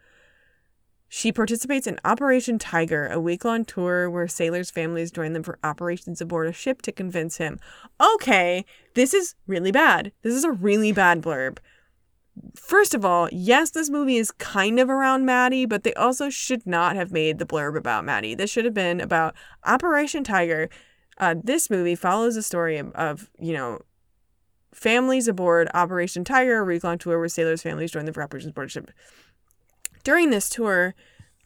She 1.08 1.32
participates 1.32 1.86
in 1.86 1.98
Operation 2.04 2.58
Tiger, 2.58 3.06
a 3.06 3.18
week 3.18 3.44
long 3.44 3.64
tour 3.64 4.10
where 4.10 4.28
sailors' 4.28 4.70
families 4.70 5.10
join 5.10 5.32
them 5.32 5.42
for 5.42 5.58
operations 5.64 6.20
aboard 6.20 6.46
a 6.46 6.52
ship 6.52 6.82
to 6.82 6.92
convince 6.92 7.38
him. 7.38 7.58
Okay, 8.14 8.66
this 8.94 9.14
is 9.14 9.34
really 9.46 9.72
bad. 9.72 10.12
This 10.22 10.34
is 10.34 10.44
a 10.44 10.52
really 10.52 10.92
bad 10.92 11.22
blurb. 11.22 11.58
First 12.54 12.94
of 12.94 13.04
all, 13.04 13.28
yes, 13.32 13.70
this 13.70 13.88
movie 13.88 14.16
is 14.16 14.30
kind 14.30 14.78
of 14.78 14.90
around 14.90 15.24
Maddie, 15.24 15.66
but 15.66 15.82
they 15.82 15.94
also 15.94 16.28
should 16.28 16.66
not 16.66 16.94
have 16.94 17.10
made 17.10 17.38
the 17.38 17.46
blurb 17.46 17.76
about 17.76 18.04
Maddie. 18.04 18.34
This 18.34 18.50
should 18.50 18.66
have 18.66 18.74
been 18.74 19.00
about 19.00 19.34
Operation 19.64 20.24
Tiger. 20.24 20.68
Uh, 21.16 21.34
this 21.42 21.70
movie 21.70 21.96
follows 21.96 22.34
the 22.34 22.42
story 22.42 22.76
of, 22.76 22.92
of, 22.92 23.30
you 23.40 23.54
know, 23.54 23.80
families 24.72 25.26
aboard 25.26 25.68
Operation 25.74 26.22
Tiger, 26.22 26.58
a 26.58 26.64
week 26.64 26.84
long 26.84 26.98
tour 26.98 27.18
where 27.18 27.28
sailors' 27.28 27.62
families 27.62 27.90
join 27.90 28.04
them 28.04 28.14
for 28.14 28.22
operations 28.22 28.50
aboard 28.50 28.68
a 28.68 28.70
ship. 28.70 28.90
During 30.08 30.30
this 30.30 30.48
tour, 30.48 30.94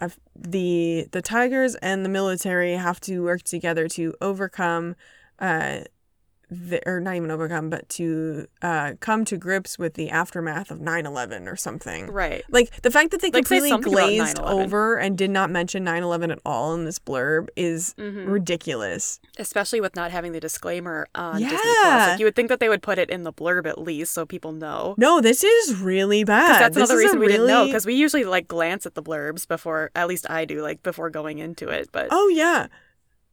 uh, 0.01 0.11
the 0.37 1.09
the 1.11 1.21
tigers 1.21 1.75
and 1.83 2.05
the 2.05 2.09
military 2.09 2.75
have 2.75 3.01
to 3.01 3.19
work 3.19 3.43
together 3.43 3.89
to 3.89 4.15
overcome 4.21 4.95
uh, 5.41 5.81
the, 6.53 6.81
or 6.89 7.01
not 7.01 7.17
even 7.17 7.31
overcome, 7.31 7.71
but 7.71 7.89
to 7.91 8.47
uh, 8.63 8.93
come 9.01 9.25
to 9.25 9.37
grips 9.37 9.79
with 9.79 9.95
the 9.95 10.11
aftermath 10.11 10.71
of 10.71 10.81
9 10.81 11.07
11 11.07 11.49
or 11.49 11.57
something. 11.57 12.09
Right. 12.11 12.45
Like 12.51 12.83
the 12.83 12.91
fact 12.91 13.11
that 13.13 13.21
they 13.21 13.29
Like, 13.31 13.47
completely 13.47 13.77
glazed 13.79 14.39
over 14.41 14.97
and 14.97 15.17
did 15.17 15.31
not 15.31 15.51
mention 15.51 15.85
9 15.85 16.03
11 16.03 16.31
at 16.31 16.39
all 16.45 16.75
in 16.75 16.85
this 16.85 16.99
blurb 16.99 17.49
is 17.57 17.95
Mhm. 17.99 18.29
ridiculous. 18.31 19.21
Especially 19.39 19.81
with 19.81 19.97
not 19.97 20.11
having 20.11 20.33
the 20.33 20.41
disclaimer 20.41 21.07
on 21.15 21.35
Disney 21.41 21.53
Yeah. 21.57 21.59
Plus. 21.83 22.09
Like 22.11 22.19
you 22.21 22.25
would 22.27 22.37
think 22.37 22.49
that 22.49 22.61
they 22.61 22.69
would 22.69 22.83
put 22.83 22.99
it 22.99 23.11
in 23.11 23.23
the 23.23 23.33
blurb 23.33 23.67
at 23.67 23.79
least 23.79 24.13
so 24.13 24.27
people 24.27 24.53
know. 24.53 24.95
No, 24.99 25.21
this 25.21 25.43
is 25.43 25.81
really 25.81 26.25
bad. 26.25 26.61
That's 26.61 26.75
This 26.77 26.89
another 26.91 26.99
reason 26.99 27.19
we 27.19 27.29
didn't 27.29 27.47
know. 27.47 27.67
Because 27.67 27.87
we 27.87 27.95
usually 27.95 28.25
like 28.25 28.47
glance 28.49 28.87
at 28.87 28.95
the 28.95 29.03
blurbs 29.03 29.47
before, 29.49 29.91
at 29.95 30.09
least 30.09 30.29
I 30.31 30.45
do, 30.45 30.61
like 30.63 30.83
before 30.83 31.11
going 31.11 31.39
into 31.39 31.69
it. 31.69 31.89
But 31.93 32.09
Oh 32.11 32.29
yeah. 32.29 32.67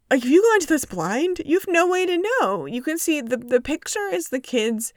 Like 0.09 0.23
if 0.23 0.29
you 0.29 0.41
go 0.41 0.53
into 0.55 0.67
this 0.67 0.85
blind, 0.85 1.41
you 1.45 1.59
have 1.59 1.67
no 1.67 1.87
way 1.87 2.05
to 2.05 2.17
know. 2.17 2.65
You 2.65 2.81
can 2.81 2.97
see 2.97 3.21
the 3.21 3.37
the 3.37 3.61
picture 3.61 4.07
is 4.11 4.29
the 4.29 4.39
kids 4.39 4.93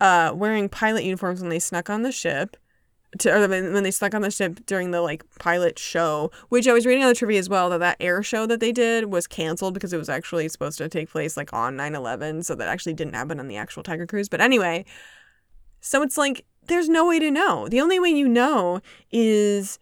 uh 0.00 0.32
wearing 0.34 0.68
pilot 0.68 1.04
uniforms 1.04 1.40
when 1.40 1.50
they 1.50 1.58
snuck 1.58 1.88
on 1.90 2.02
the 2.02 2.12
ship. 2.12 2.56
To, 3.18 3.34
or 3.34 3.48
when 3.48 3.82
they 3.82 3.90
snuck 3.90 4.14
on 4.14 4.22
the 4.22 4.30
ship 4.30 4.60
during 4.66 4.92
the 4.92 5.00
like 5.00 5.24
pilot 5.40 5.80
show, 5.80 6.30
which 6.48 6.68
I 6.68 6.72
was 6.72 6.86
reading 6.86 7.02
on 7.02 7.08
the 7.08 7.14
trivia 7.16 7.40
as 7.40 7.48
well 7.48 7.68
that 7.70 7.78
that 7.78 7.96
air 7.98 8.22
show 8.22 8.46
that 8.46 8.60
they 8.60 8.70
did 8.70 9.06
was 9.06 9.26
canceled 9.26 9.74
because 9.74 9.92
it 9.92 9.98
was 9.98 10.08
actually 10.08 10.48
supposed 10.48 10.78
to 10.78 10.88
take 10.88 11.10
place 11.10 11.36
like 11.36 11.52
on 11.52 11.76
9/11, 11.76 12.44
so 12.44 12.54
that 12.54 12.68
actually 12.68 12.94
didn't 12.94 13.14
happen 13.14 13.40
on 13.40 13.48
the 13.48 13.56
actual 13.56 13.82
Tiger 13.82 14.06
Cruise. 14.06 14.28
But 14.28 14.40
anyway, 14.40 14.84
so 15.80 16.02
it's 16.02 16.16
like 16.16 16.44
there's 16.66 16.88
no 16.88 17.06
way 17.06 17.18
to 17.18 17.32
know. 17.32 17.66
The 17.68 17.80
only 17.80 17.98
way 17.98 18.10
you 18.10 18.28
know 18.28 18.80
is 19.10 19.80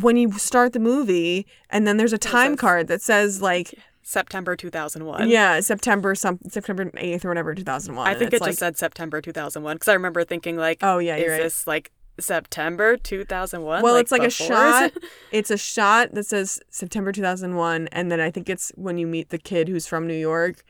when 0.00 0.16
you 0.16 0.32
start 0.32 0.72
the 0.72 0.78
movie 0.80 1.46
and 1.70 1.86
then 1.86 1.96
there's 1.96 2.12
a 2.12 2.18
time 2.18 2.56
card 2.56 2.88
that 2.88 3.02
says 3.02 3.40
like 3.42 3.74
September 4.02 4.56
2001. 4.56 5.28
yeah 5.28 5.60
september 5.60 6.14
some 6.14 6.38
september 6.48 6.86
8th 6.86 7.24
or 7.24 7.28
whatever 7.28 7.54
2001 7.54 8.06
I 8.06 8.10
and 8.10 8.18
think 8.18 8.32
it 8.32 8.36
it's 8.36 8.46
just 8.46 8.58
said 8.58 8.76
September 8.76 9.20
2001 9.20 9.76
because 9.76 9.88
I 9.88 9.92
remember 9.94 10.24
thinking 10.24 10.56
like, 10.56 10.78
oh 10.82 10.98
yeah 10.98 11.16
is 11.16 11.30
right 11.30 11.42
this 11.42 11.66
like 11.66 11.92
September 12.18 12.96
2001? 12.96 13.82
well 13.82 13.96
it's 13.96 14.10
like 14.12 14.22
a 14.24 14.30
shot 14.30 14.92
it's 15.32 15.50
a 15.50 15.56
shot 15.56 16.12
that 16.14 16.24
says 16.26 16.60
september 16.68 17.10
2001 17.12 17.88
and 17.92 18.10
then 18.12 18.20
i 18.20 18.30
think 18.30 18.48
it's 18.50 18.70
when 18.76 18.98
you 18.98 19.06
meet 19.06 19.30
the 19.30 19.38
kid 19.38 19.66
who's 19.68 19.86
from 19.86 20.06
new 20.06 20.14
york 20.14 20.62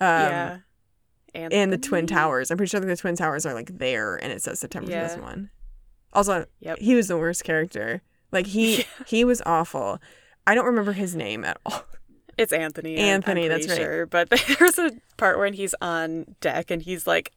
um, 0.00 0.08
yeah. 0.08 0.58
and 1.34 1.72
the 1.72 1.78
twin 1.78 2.06
towers 2.06 2.50
i'm 2.50 2.56
pretty 2.56 2.70
sure 2.70 2.80
the 2.80 2.96
twin 2.96 3.16
towers 3.16 3.44
are 3.44 3.54
like 3.54 3.76
there 3.78 4.16
and 4.16 4.32
it 4.32 4.40
says 4.42 4.60
september 4.60 4.90
Yeah. 4.90 5.02
2001 5.08 5.50
also 6.12 6.46
Yep. 6.60 6.78
he 6.78 6.94
was 6.94 7.08
the 7.08 7.18
worst 7.18 7.42
character 7.44 8.02
like 8.34 8.46
he 8.46 8.78
Yeah. 8.78 8.84
he 9.06 9.24
was 9.24 9.40
awful 9.46 9.98
i 10.46 10.54
don't 10.54 10.66
remember 10.66 10.92
his 10.92 11.14
name 11.16 11.44
at 11.44 11.58
all 11.64 11.84
It's 12.36 12.52
Anthony. 12.52 12.96
Anthony, 12.96 13.46
that's 13.46 13.68
right. 13.68 13.76
Sure. 13.78 14.06
But 14.06 14.28
there's 14.58 14.76
a 14.76 14.90
part 15.16 15.38
when 15.38 15.52
he's 15.54 15.72
on 15.80 16.34
deck 16.40 16.68
and 16.72 16.82
he's 16.82 17.06
like 17.06 17.30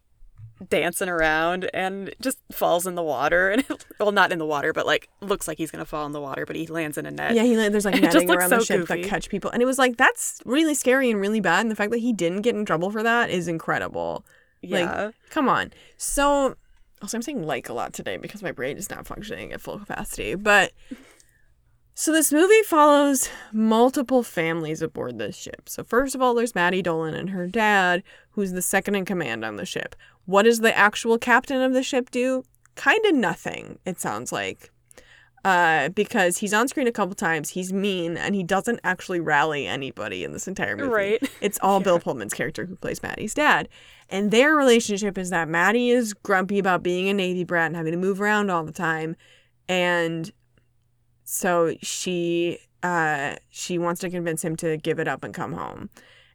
dancing 0.70 1.08
around 1.08 1.70
and 1.72 2.16
just 2.20 2.40
falls 2.52 2.88
in 2.88 2.96
the 2.96 3.04
water 3.04 3.52
and 3.52 3.64
well 4.00 4.12
not 4.12 4.32
in 4.32 4.40
the 4.40 4.46
water 4.46 4.74
but 4.74 4.88
like 4.88 5.08
looks 5.22 5.48
like 5.48 5.60
he's 5.60 5.70
gonna 5.70 5.86
fall 5.86 6.08
in 6.08 6.14
the 6.14 6.20
water 6.20 6.48
but 6.48 6.56
he 6.56 6.66
lands 6.66 6.98
in 6.98 7.06
a 7.06 7.12
net. 7.12 7.36
Yeah, 7.36 7.44
he 7.44 7.54
there's 7.56 7.86
like 7.86 7.94
It 7.98 8.02
netting 8.02 8.32
around 8.32 8.50
the 8.50 8.60
so 8.62 8.66
ship 8.66 8.88
that 8.88 9.04
catch 9.04 9.30
people, 9.30 9.52
and 9.52 9.62
it 9.62 9.66
was 9.68 9.78
like 9.78 9.98
that's 9.98 10.42
really 10.46 10.74
scary 10.74 11.12
and 11.12 11.22
really 11.22 11.42
bad. 11.42 11.62
And 11.62 11.70
the 11.70 11.76
fact 11.76 11.92
that 11.92 12.00
he 12.00 12.12
didn't 12.12 12.42
get 12.42 12.56
in 12.56 12.66
trouble 12.66 12.90
for 12.90 13.04
that 13.04 13.30
is 13.30 13.48
incredible. 13.48 14.26
Yeah. 14.64 15.12
Come 15.30 15.48
on. 15.48 15.72
So, 15.98 16.56
also 17.02 17.18
I'm 17.18 17.22
saying 17.22 17.44
like 17.44 17.70
a 17.70 17.74
lot 17.74 17.94
today 17.94 18.18
because 18.18 18.44
my 18.44 18.52
brain 18.52 18.78
is 18.78 18.90
not 18.90 19.08
functioning 19.08 19.54
at 19.54 19.62
full 19.62 19.80
capacity. 19.80 20.36
But 20.36 20.72
so 21.94 22.12
this 22.12 22.32
movie 22.32 22.64
follows 22.64 23.30
multiple 23.52 24.24
families 24.24 24.82
aboard 24.82 25.18
this 25.18 25.36
ship. 25.36 25.70
So 25.70 25.84
first 25.84 26.16
of 26.16 26.22
all, 26.22 26.34
there's 26.34 26.56
Maddie 26.56 26.82
Dolan 26.82 27.14
and 27.14 27.30
her 27.32 27.48
dad, 27.48 28.04
who's 28.32 28.54
the 28.54 28.62
second 28.62 28.96
in 28.96 29.06
command 29.06 29.46
on 29.46 29.56
the 29.56 29.66
ship. 29.66 29.96
What 30.26 30.44
does 30.44 30.60
the 30.60 30.78
actual 30.78 31.18
captain 31.18 31.62
of 31.62 31.74
the 31.74 31.84
ship 31.84 32.12
do? 32.12 32.44
Kind 32.76 33.06
of 33.06 33.16
nothing. 33.16 33.80
It 33.86 34.00
sounds 34.00 34.32
like 34.32 34.72
uh, 35.46 35.90
because 35.90 36.38
he's 36.38 36.54
on 36.54 36.68
screen 36.68 36.88
a 36.88 36.92
couple 36.92 37.16
times. 37.16 37.50
He's 37.50 37.72
mean 37.72 38.18
and 38.18 38.36
he 38.36 38.44
doesn't 38.44 38.80
actually 38.84 39.20
rally 39.20 39.68
anybody 39.68 40.24
in 40.24 40.34
this 40.34 40.48
entire 40.48 40.76
movie. 40.76 40.90
Right. 40.90 41.32
It's 41.42 41.60
all 41.62 41.80
Bill 41.82 42.00
Pullman's 42.00 42.34
character 42.34 42.66
who 42.66 42.76
plays 42.76 43.02
Maddie's 43.02 43.34
dad. 43.34 43.70
And 44.10 44.32
their 44.32 44.56
relationship 44.56 45.18
is 45.18 45.30
that 45.30 45.48
Maddie 45.48 45.90
is 45.90 46.14
grumpy 46.14 46.60
about 46.60 46.84
being 46.84 47.10
a 47.10 47.14
Navy 47.14 47.44
brat 47.44 47.68
and 47.68 47.76
having 47.76 47.92
to 47.92 47.98
move 47.98 48.22
around 48.22 48.50
all 48.50 48.64
the 48.64 48.72
time. 48.72 49.16
And 49.70 50.32
so 51.24 51.76
she 51.82 52.60
uh, 52.84 53.36
she 53.50 53.78
wants 53.78 54.02
to 54.02 54.10
convince 54.10 54.44
him 54.44 54.56
to 54.58 54.78
give 54.78 55.00
it 55.00 55.08
up 55.08 55.24
and 55.24 55.34
come 55.34 55.54
home. 55.54 55.90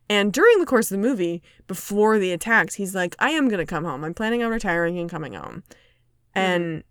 And 0.09 0.33
during 0.33 0.59
the 0.59 0.67
course 0.67 0.91
of 0.91 1.01
the 1.01 1.09
movie, 1.09 1.43
before 1.67 2.19
the 2.19 2.33
attacks, 2.33 2.75
he's 2.75 2.95
like, 2.95 3.15
I 3.19 3.31
am 3.31 3.49
going 3.49 3.61
to 3.61 3.67
come 3.67 3.85
home. 3.85 4.05
I'm 4.05 4.12
planning 4.12 4.43
on 4.43 4.51
retiring 4.51 4.99
and 4.99 5.09
coming 5.09 5.33
home. 5.35 5.62
And 6.35 6.83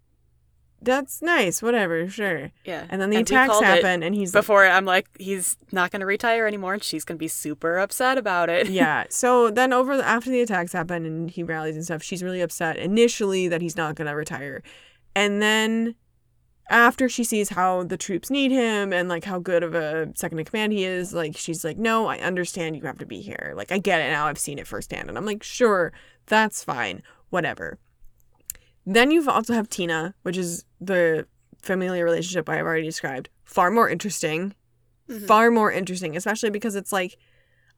that's 0.81 1.21
nice, 1.21 1.61
whatever, 1.61 2.07
sure. 2.09 2.51
Yeah. 2.65 2.85
And 2.89 3.01
then 3.01 3.09
the 3.09 3.17
we 3.17 3.21
attacks 3.21 3.59
happen, 3.59 4.03
and 4.03 4.15
he's 4.15 4.31
Before 4.31 4.65
I'm 4.65 4.85
like, 4.85 5.07
he's 5.17 5.57
not 5.71 5.91
gonna 5.91 6.05
retire 6.05 6.47
anymore 6.47 6.73
and 6.73 6.83
she's 6.83 7.03
gonna 7.03 7.17
be 7.17 7.27
super 7.27 7.77
upset 7.77 8.17
about 8.17 8.49
it. 8.49 8.69
yeah. 8.69 9.05
So 9.09 9.51
then 9.51 9.73
over 9.73 9.97
the, 9.97 10.05
after 10.05 10.29
the 10.29 10.41
attacks 10.41 10.73
happen 10.73 11.05
and 11.05 11.29
he 11.29 11.43
rallies 11.43 11.75
and 11.75 11.85
stuff, 11.85 12.01
she's 12.01 12.23
really 12.23 12.41
upset 12.41 12.77
initially 12.77 13.47
that 13.47 13.61
he's 13.61 13.77
not 13.77 13.95
gonna 13.95 14.15
retire, 14.15 14.63
and 15.15 15.41
then 15.41 15.95
after 16.69 17.09
she 17.09 17.23
sees 17.23 17.49
how 17.49 17.83
the 17.83 17.97
troops 17.97 18.29
need 18.29 18.49
him 18.49 18.93
and 18.93 19.09
like 19.09 19.25
how 19.25 19.37
good 19.37 19.61
of 19.61 19.75
a 19.75 20.09
second 20.15 20.39
in 20.39 20.45
command 20.45 20.71
he 20.71 20.85
is, 20.85 21.13
like 21.13 21.35
she's 21.35 21.65
like, 21.65 21.77
no, 21.77 22.07
I 22.07 22.17
understand 22.19 22.77
you 22.77 22.83
have 22.83 22.97
to 22.99 23.05
be 23.05 23.19
here. 23.19 23.53
Like 23.55 23.71
I 23.71 23.77
get 23.77 23.99
it 24.01 24.09
now. 24.09 24.27
I've 24.27 24.39
seen 24.39 24.57
it 24.57 24.67
firsthand, 24.67 25.09
and 25.09 25.17
I'm 25.17 25.25
like, 25.25 25.43
sure, 25.43 25.91
that's 26.25 26.63
fine, 26.63 27.03
whatever. 27.29 27.77
Then 28.85 29.11
you 29.11 29.29
also 29.29 29.53
have 29.53 29.69
Tina, 29.69 30.15
which 30.23 30.37
is 30.37 30.65
the 30.79 31.27
familiar 31.61 32.03
relationship 32.03 32.49
I've 32.49 32.65
already 32.65 32.83
described. 32.83 33.29
Far 33.43 33.69
more 33.71 33.89
interesting. 33.89 34.55
Mhm. 35.09 35.27
Far 35.27 35.51
more 35.51 35.71
interesting, 35.71 36.15
especially 36.17 36.49
because 36.49 36.75
it's 36.75 36.91
like 36.91 37.17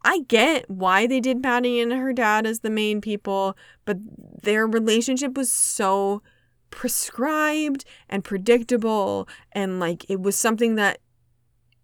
I 0.05 0.19
get 0.27 0.69
why 0.69 1.07
they 1.07 1.19
did 1.21 1.41
Patty 1.41 1.79
and 1.79 1.91
her 1.93 2.11
dad 2.13 2.45
as 2.45 2.59
the 2.59 2.69
main 2.69 2.99
people, 3.01 3.55
but 3.85 3.97
their 4.43 4.67
relationship 4.67 5.35
was 5.37 5.51
so 5.51 6.21
prescribed 6.69 7.85
and 8.09 8.23
predictable 8.23 9.27
and 9.51 9.79
like 9.79 10.09
it 10.09 10.19
was 10.21 10.35
something 10.35 10.75
that 10.75 10.99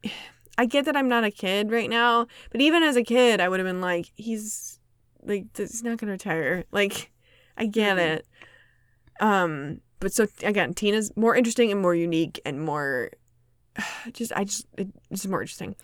I 0.58 0.66
get 0.66 0.84
that 0.86 0.98
I'm 0.98 1.08
not 1.08 1.24
a 1.24 1.32
kid 1.32 1.72
right 1.72 1.90
now, 1.90 2.28
but 2.52 2.60
even 2.60 2.84
as 2.84 2.98
a 2.98 3.04
kid, 3.04 3.40
I 3.40 3.48
would 3.48 3.62
have 3.62 3.68
been 3.68 3.80
like, 3.80 4.12
he's 4.16 4.78
like, 5.24 5.46
he's 5.56 5.84
not 5.84 5.98
gonna 5.98 6.12
retire. 6.12 6.66
Like, 6.72 7.12
I 7.56 7.66
get 7.66 7.96
Mhm. 7.98 8.02
it. 8.18 8.26
Um, 9.20 9.82
but 10.00 10.14
so 10.14 10.28
again, 10.44 10.74
Tina's 10.74 11.12
more 11.16 11.36
interesting 11.36 11.72
and 11.72 11.82
more 11.82 11.96
unique 11.96 12.40
and 12.46 12.62
more, 12.62 13.12
just 14.14 14.32
I 14.36 14.44
just 14.44 14.66
it- 14.78 14.94
it's 15.10 15.28
more 15.28 15.42
interesting. 15.42 15.76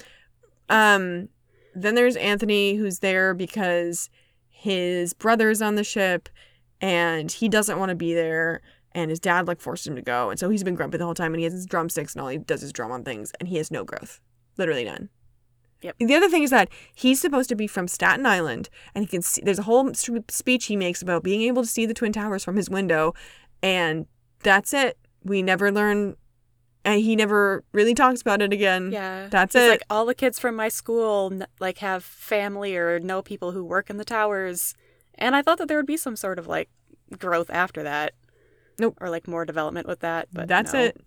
Um, 0.69 1.29
then 1.75 1.95
there's 1.95 2.15
Anthony 2.15 2.75
who's 2.75 2.99
there 2.99 3.33
because 3.33 4.09
his 4.49 5.13
brother's 5.13 5.61
on 5.61 5.75
the 5.75 5.83
ship 5.83 6.29
and 6.81 7.31
he 7.31 7.49
doesn't 7.49 7.77
want 7.77 7.89
to 7.89 7.95
be 7.95 8.13
there 8.13 8.61
and 8.93 9.09
his 9.09 9.19
dad 9.19 9.47
like 9.47 9.59
forced 9.59 9.85
him 9.85 9.95
to 9.95 10.01
go. 10.01 10.29
And 10.29 10.39
so 10.39 10.49
he's 10.49 10.63
been 10.63 10.75
grumpy 10.75 10.97
the 10.97 11.05
whole 11.05 11.13
time 11.13 11.33
and 11.33 11.39
he 11.39 11.43
has 11.43 11.53
his 11.53 11.65
drumsticks 11.65 12.13
and 12.13 12.21
all 12.21 12.29
he 12.29 12.37
does 12.37 12.63
is 12.63 12.71
drum 12.71 12.91
on 12.91 13.03
things 13.03 13.31
and 13.39 13.49
he 13.49 13.57
has 13.57 13.69
no 13.69 13.83
growth. 13.83 14.21
Literally 14.57 14.85
none 14.85 15.09
Yep. 15.85 15.95
the 15.99 16.15
other 16.15 16.29
thing 16.29 16.43
is 16.43 16.49
that 16.49 16.69
he's 16.93 17.21
supposed 17.21 17.49
to 17.49 17.55
be 17.55 17.67
from 17.67 17.87
staten 17.87 18.25
island 18.25 18.69
and 18.93 19.03
he 19.03 19.07
can 19.07 19.21
see 19.21 19.41
there's 19.43 19.59
a 19.59 19.63
whole 19.63 19.93
speech 19.93 20.65
he 20.65 20.75
makes 20.75 21.01
about 21.01 21.23
being 21.23 21.41
able 21.43 21.61
to 21.61 21.67
see 21.67 21.85
the 21.85 21.93
twin 21.93 22.11
towers 22.11 22.43
from 22.43 22.55
his 22.55 22.69
window 22.69 23.13
and 23.61 24.05
that's 24.43 24.73
it 24.73 24.97
we 25.23 25.41
never 25.41 25.71
learn 25.71 26.15
and 26.85 27.01
he 27.01 27.15
never 27.15 27.63
really 27.73 27.95
talks 27.95 28.21
about 28.21 28.41
it 28.41 28.53
again. 28.53 28.91
Yeah. 28.91 29.27
That's 29.29 29.53
He's 29.55 29.63
it. 29.63 29.69
like 29.69 29.83
all 29.89 30.05
the 30.05 30.13
kids 30.13 30.39
from 30.39 30.55
my 30.55 30.69
school 30.69 31.33
like 31.59 31.79
have 31.79 32.03
family 32.03 32.77
or 32.77 32.99
know 32.99 33.21
people 33.23 33.51
who 33.51 33.65
work 33.65 33.89
in 33.89 33.97
the 33.97 34.05
towers. 34.05 34.75
And 35.15 35.35
I 35.35 35.41
thought 35.41 35.57
that 35.57 35.67
there 35.67 35.77
would 35.77 35.87
be 35.87 35.97
some 35.97 36.15
sort 36.15 36.37
of 36.37 36.45
like 36.47 36.69
growth 37.17 37.49
after 37.49 37.81
that. 37.83 38.13
Nope. 38.77 38.97
Or 39.01 39.09
like 39.09 39.27
more 39.27 39.45
development 39.45 39.87
with 39.87 40.01
that, 40.01 40.27
but 40.31 40.47
That's 40.47 40.73
no. 40.73 40.79
it. 40.85 41.01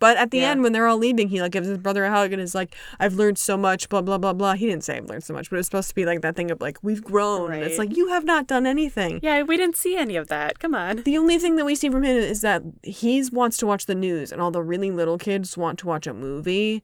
But 0.00 0.16
at 0.16 0.30
the 0.30 0.38
Yeah. 0.38 0.50
end, 0.50 0.62
when 0.62 0.72
they're 0.72 0.86
all 0.86 0.96
leaving, 0.98 1.28
he 1.28 1.40
like 1.40 1.52
gives 1.52 1.66
his 1.68 1.78
brother 1.78 2.04
a 2.04 2.10
hug 2.10 2.32
and 2.32 2.40
is 2.40 2.54
like, 2.54 2.74
"I've 3.00 3.14
learned 3.14 3.38
so 3.38 3.56
much." 3.56 3.88
Blah 3.88 4.02
blah 4.02 4.18
blah 4.18 4.32
blah. 4.32 4.54
He 4.54 4.66
didn't 4.66 4.84
say 4.84 4.96
I've 4.96 5.06
learned 5.08 5.24
so 5.24 5.34
much, 5.34 5.50
but 5.50 5.56
it 5.56 5.58
was 5.58 5.66
supposed 5.66 5.88
to 5.88 5.94
be 5.94 6.04
like 6.04 6.20
that 6.22 6.36
thing 6.36 6.50
of 6.50 6.60
like 6.60 6.78
we've 6.82 7.02
grown. 7.02 7.52
It's 7.52 7.78
like 7.78 7.96
you 7.96 8.08
have 8.08 8.24
not 8.24 8.46
done 8.46 8.66
anything. 8.66 9.18
Yeah, 9.22 9.42
we 9.42 9.56
didn't 9.56 9.76
see 9.76 9.96
any 9.96 10.16
of 10.16 10.28
that. 10.28 10.58
Come 10.60 10.74
on. 10.74 11.02
The 11.04 11.18
only 11.18 11.38
thing 11.38 11.56
that 11.56 11.64
we 11.64 11.74
see 11.74 11.90
from 11.90 12.04
him 12.04 12.16
is 12.16 12.40
that 12.42 12.62
he 12.82 13.22
wants 13.32 13.56
to 13.58 13.66
watch 13.66 13.86
the 13.86 13.94
news, 13.94 14.30
and 14.32 14.40
all 14.40 14.50
the 14.50 14.62
really 14.62 14.90
little 14.90 15.18
kids 15.18 15.56
want 15.56 15.78
to 15.80 15.86
watch 15.86 16.06
a 16.06 16.14
movie, 16.14 16.82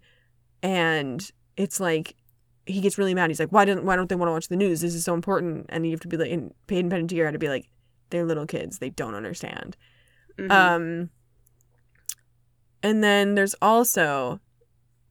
and 0.63 1.31
it's 1.57 1.79
like 1.81 2.15
he 2.67 2.81
gets 2.81 2.97
really 2.99 3.15
mad. 3.15 3.31
He's 3.31 3.39
like, 3.41 3.51
"Why 3.53 3.65
don't 3.65 3.85
Why 3.85 3.95
don't 3.95 4.09
they 4.09 4.15
want 4.17 4.29
to 4.29 4.33
watch 4.33 4.49
the 4.49 4.57
news? 4.57 4.81
This 4.81 4.95
is 4.95 5.05
so 5.05 5.15
important." 5.15 5.67
And 5.69 5.85
you 5.87 5.93
have 5.93 6.01
to 6.01 6.09
be 6.09 6.17
like, 6.17 6.33
and 6.33 6.53
Peyton 6.67 6.91
Panettiere 6.91 7.27
had 7.27 7.33
to 7.35 7.39
be 7.39 7.49
like, 7.49 7.69
"They're 8.11 8.25
little 8.25 8.47
kids. 8.47 8.79
They 8.79 8.91
don't 8.91 9.15
understand." 9.15 9.77
Mhm. 10.39 10.51
Um, 10.51 11.11
and 12.85 13.03
then 13.03 13.35
there's 13.35 13.55
also 13.63 14.41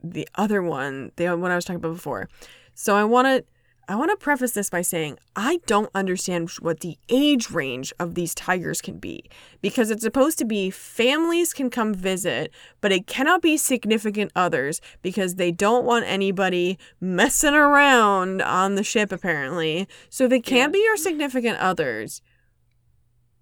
the 0.03 0.29
other 0.36 0.62
one, 0.62 1.12
the 1.15 1.36
one 1.36 1.51
I 1.51 1.55
was 1.55 1.65
talking 1.65 1.77
about 1.77 1.95
before. 1.95 2.29
So 2.75 2.95
I 2.95 3.03
want 3.03 3.25
to 3.27 3.43
I 3.86 3.95
want 3.95 4.12
to 4.12 4.23
preface 4.23 4.51
this 4.51 4.69
by 4.69 4.81
saying 4.81 5.17
I 5.36 5.59
don't 5.65 5.89
understand 5.93 6.51
what 6.62 6.79
the 6.79 6.97
age 7.09 7.49
range 7.49 7.91
of 7.99 8.15
these 8.15 8.33
tigers 8.33 8.79
can 8.79 8.97
be 8.97 9.25
because 9.62 9.91
it's 9.91 10.03
supposed 10.03 10.38
to 10.38 10.45
be 10.45 10.69
families 10.69 11.51
can 11.51 11.69
come 11.69 11.93
visit, 11.93 12.53
but 12.79 12.93
it 12.93 13.07
cannot 13.07 13.41
be 13.41 13.57
significant 13.57 14.31
others 14.36 14.79
because 15.01 15.36
they 15.36 15.51
don't 15.51 15.83
want 15.83 16.05
anybody 16.05 16.77
messing 17.01 17.55
around 17.55 18.41
on 18.41 18.75
the 18.75 18.83
ship 18.83 19.12
apparently. 19.12 19.88
So 20.09 20.25
it 20.25 20.45
can't 20.45 20.71
be 20.71 20.79
your 20.79 20.95
significant 20.95 21.57
others, 21.57 22.21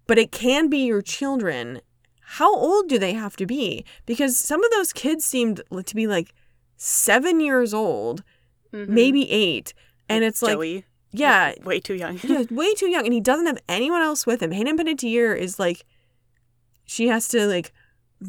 but 0.06 0.18
it 0.18 0.32
can 0.32 0.68
be 0.68 0.78
your 0.78 1.02
children, 1.02 1.82
how 2.24 2.54
old 2.54 2.88
do 2.88 2.98
they 2.98 3.12
have 3.14 3.36
to 3.36 3.46
be? 3.46 3.84
Because 4.06 4.38
some 4.38 4.62
of 4.64 4.70
those 4.70 4.92
kids 4.92 5.24
seemed 5.24 5.62
to 5.84 5.94
be 5.94 6.06
like 6.06 6.34
7 6.76 7.40
years 7.40 7.74
old, 7.74 8.22
Mhm. 8.72 8.88
maybe 8.88 9.30
8. 9.30 9.74
And 10.08 10.24
it's 10.24 10.42
like 10.42 10.54
Joey. 10.54 10.84
yeah, 11.12 11.52
Way 11.64 11.80
too 11.80 11.94
young. 11.94 12.18
yeah, 12.22 12.44
way 12.50 12.74
too 12.74 12.88
young, 12.88 13.04
and 13.04 13.12
he 13.14 13.20
doesn't 13.20 13.46
have 13.46 13.58
anyone 13.68 14.02
else 14.02 14.26
with 14.26 14.42
him. 14.42 14.52
Hayden 14.52 14.76
Panettiere 14.78 15.36
is 15.38 15.58
like, 15.58 15.84
she 16.84 17.08
has 17.08 17.28
to 17.28 17.46
like 17.46 17.72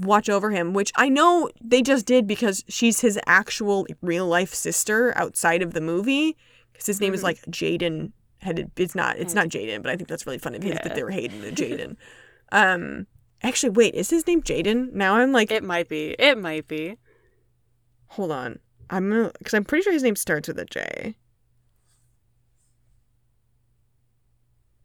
watch 0.02 0.30
over 0.30 0.52
him, 0.52 0.74
which 0.74 0.92
I 0.96 1.08
know 1.10 1.50
they 1.62 1.82
just 1.82 2.06
did 2.06 2.26
because 2.28 2.64
she's 2.68 3.02
his 3.02 3.20
actual 3.28 3.86
real 4.02 4.28
life 4.28 4.54
sister 4.54 5.16
outside 5.18 5.62
of 5.62 5.74
the 5.74 5.82
movie. 5.82 6.36
Because 6.72 6.88
his 6.88 7.00
name 7.02 7.14
is 7.14 7.20
Mhm. 7.22 7.24
like 7.24 7.42
Jaden. 7.46 8.12
It's 8.76 8.96
not 8.96 9.18
it's 9.20 9.34
Mm. 9.34 9.36
not 9.36 9.48
Jaden, 9.50 9.82
but 9.84 9.92
I 9.92 9.96
think 9.96 10.10
that's 10.10 10.26
really 10.26 10.40
funny 10.40 10.58
because 10.60 10.76
Yeah. 10.78 10.84
that 10.88 10.96
they 10.96 11.04
were 11.04 11.12
Hayden 11.12 11.44
and 11.44 11.56
Jaden. 11.56 11.96
um, 12.52 13.08
actually, 13.44 13.70
wait, 13.72 13.94
is 13.96 14.10
his 14.10 14.26
name 14.26 14.42
Jaden? 14.42 14.94
Now 14.94 15.16
I'm 15.16 15.32
like, 15.32 15.52
It 15.52 15.64
might 15.64 15.90
be. 15.90 16.16
It 16.20 16.38
might 16.38 16.68
be. 16.68 16.98
hold 18.08 18.32
on, 18.32 18.60
I'm 18.90 19.32
because 19.38 19.54
I'm 19.54 19.64
pretty 19.66 19.84
sure 19.84 19.94
his 19.94 20.04
name 20.04 20.16
starts 20.16 20.48
with 20.48 20.60
a 20.60 20.66
J. 20.66 21.16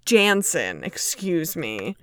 Jansen, 0.04 0.84
excuse 0.84 1.54
me. 1.56 1.96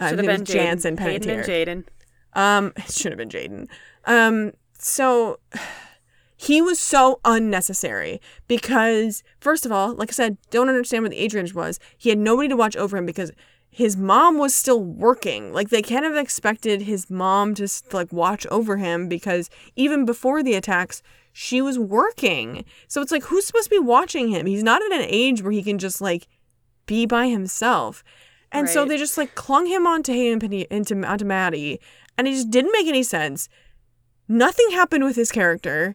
Uh, 0.00 0.08
Should 0.08 0.18
have 0.18 0.26
name 0.26 0.36
been 0.36 0.42
is 0.42 0.48
Jansen 0.48 0.96
Jaden. 0.96 1.00
Hayden 1.00 1.30
and 1.30 1.44
Jaden. 1.44 1.84
Um, 2.32 2.72
it 2.76 2.90
should 2.90 3.12
have 3.12 3.18
been 3.18 3.28
Jaden. 3.28 3.68
Um, 4.06 4.52
so 4.78 5.40
he 6.36 6.62
was 6.62 6.80
so 6.80 7.20
unnecessary 7.24 8.20
because, 8.48 9.22
first 9.40 9.66
of 9.66 9.72
all, 9.72 9.94
like 9.94 10.08
I 10.10 10.12
said, 10.12 10.38
don't 10.50 10.70
understand 10.70 11.02
what 11.02 11.10
the 11.10 11.18
age 11.18 11.34
range 11.34 11.52
was. 11.52 11.78
He 11.98 12.08
had 12.08 12.18
nobody 12.18 12.48
to 12.48 12.56
watch 12.56 12.76
over 12.76 12.96
him 12.96 13.04
because 13.04 13.30
his 13.70 13.96
mom 13.96 14.36
was 14.36 14.54
still 14.54 14.82
working. 14.82 15.52
Like 15.52 15.70
they 15.70 15.82
can't 15.82 16.04
have 16.04 16.16
expected 16.16 16.82
his 16.82 17.08
mom 17.08 17.54
to 17.54 17.68
like 17.92 18.12
watch 18.12 18.46
over 18.48 18.76
him 18.76 19.08
because 19.08 19.48
even 19.76 20.04
before 20.04 20.42
the 20.42 20.54
attacks, 20.54 21.02
she 21.32 21.62
was 21.62 21.78
working. 21.78 22.64
So 22.88 23.00
it's 23.00 23.12
like 23.12 23.24
who's 23.24 23.46
supposed 23.46 23.70
to 23.70 23.70
be 23.70 23.78
watching 23.78 24.28
him? 24.28 24.46
He's 24.46 24.64
not 24.64 24.82
at 24.82 24.92
an 24.92 25.06
age 25.08 25.42
where 25.42 25.52
he 25.52 25.62
can 25.62 25.78
just 25.78 26.00
like 26.00 26.26
be 26.86 27.06
by 27.06 27.28
himself. 27.28 28.02
And 28.52 28.68
so 28.68 28.84
they 28.84 28.96
just 28.96 29.16
like 29.16 29.36
clung 29.36 29.66
him 29.66 29.86
onto 29.86 30.12
him 30.12 30.40
Penny 30.40 30.66
into 30.70 31.06
onto 31.06 31.24
Maddie, 31.24 31.80
and 32.18 32.26
it 32.26 32.32
just 32.32 32.50
didn't 32.50 32.72
make 32.72 32.88
any 32.88 33.04
sense. 33.04 33.48
Nothing 34.26 34.70
happened 34.72 35.04
with 35.04 35.14
his 35.14 35.30
character. 35.30 35.94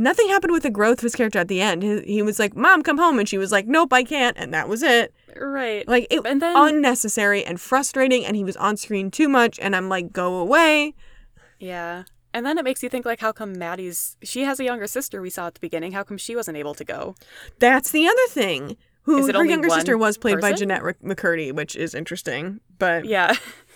Nothing 0.00 0.28
happened 0.28 0.52
with 0.52 0.62
the 0.62 0.70
growth 0.70 0.98
of 0.98 1.02
his 1.02 1.14
character 1.14 1.38
at 1.38 1.48
the 1.48 1.60
end. 1.60 1.82
He, 1.82 2.00
he 2.14 2.22
was 2.22 2.38
like, 2.38 2.56
"Mom, 2.56 2.82
come 2.82 2.98
home," 2.98 3.18
and 3.18 3.28
she 3.28 3.38
was 3.38 3.52
like, 3.52 3.66
"Nope, 3.66 3.92
I 3.92 4.02
can't," 4.02 4.36
and 4.38 4.52
that 4.54 4.68
was 4.68 4.82
it. 4.82 5.14
Right. 5.36 5.86
Like 5.86 6.06
it 6.10 6.20
And 6.24 6.40
then- 6.40 6.56
unnecessary 6.56 7.44
and 7.44 7.60
frustrating, 7.60 8.24
and 8.24 8.34
he 8.34 8.42
was 8.42 8.56
on 8.56 8.76
screen 8.76 9.10
too 9.10 9.28
much. 9.28 9.58
And 9.60 9.76
I'm 9.76 9.88
like, 9.88 10.12
"Go 10.12 10.36
away." 10.36 10.94
Yeah. 11.58 12.04
And 12.32 12.46
then 12.46 12.58
it 12.58 12.64
makes 12.64 12.82
you 12.82 12.88
think 12.88 13.04
like 13.04 13.20
how 13.20 13.32
come 13.32 13.58
Maddie's 13.58 14.16
she 14.22 14.42
has 14.44 14.58
a 14.60 14.64
younger 14.64 14.86
sister 14.86 15.20
we 15.20 15.30
saw 15.30 15.48
at 15.48 15.54
the 15.54 15.60
beginning. 15.60 15.92
How 15.92 16.02
come 16.02 16.16
she 16.16 16.34
wasn't 16.36 16.56
able 16.56 16.74
to 16.74 16.84
go? 16.84 17.14
That's 17.58 17.90
the 17.90 18.06
other 18.06 18.26
thing. 18.28 18.76
Who 19.02 19.26
her 19.32 19.44
younger 19.44 19.68
sister 19.70 19.98
was 19.98 20.16
played 20.16 20.40
by? 20.40 20.52
Jennette 20.52 20.82
McCurdy, 21.02 21.52
which 21.52 21.74
is 21.74 21.94
interesting. 21.94 22.60
But 22.78 23.04
Yeah. 23.04 23.36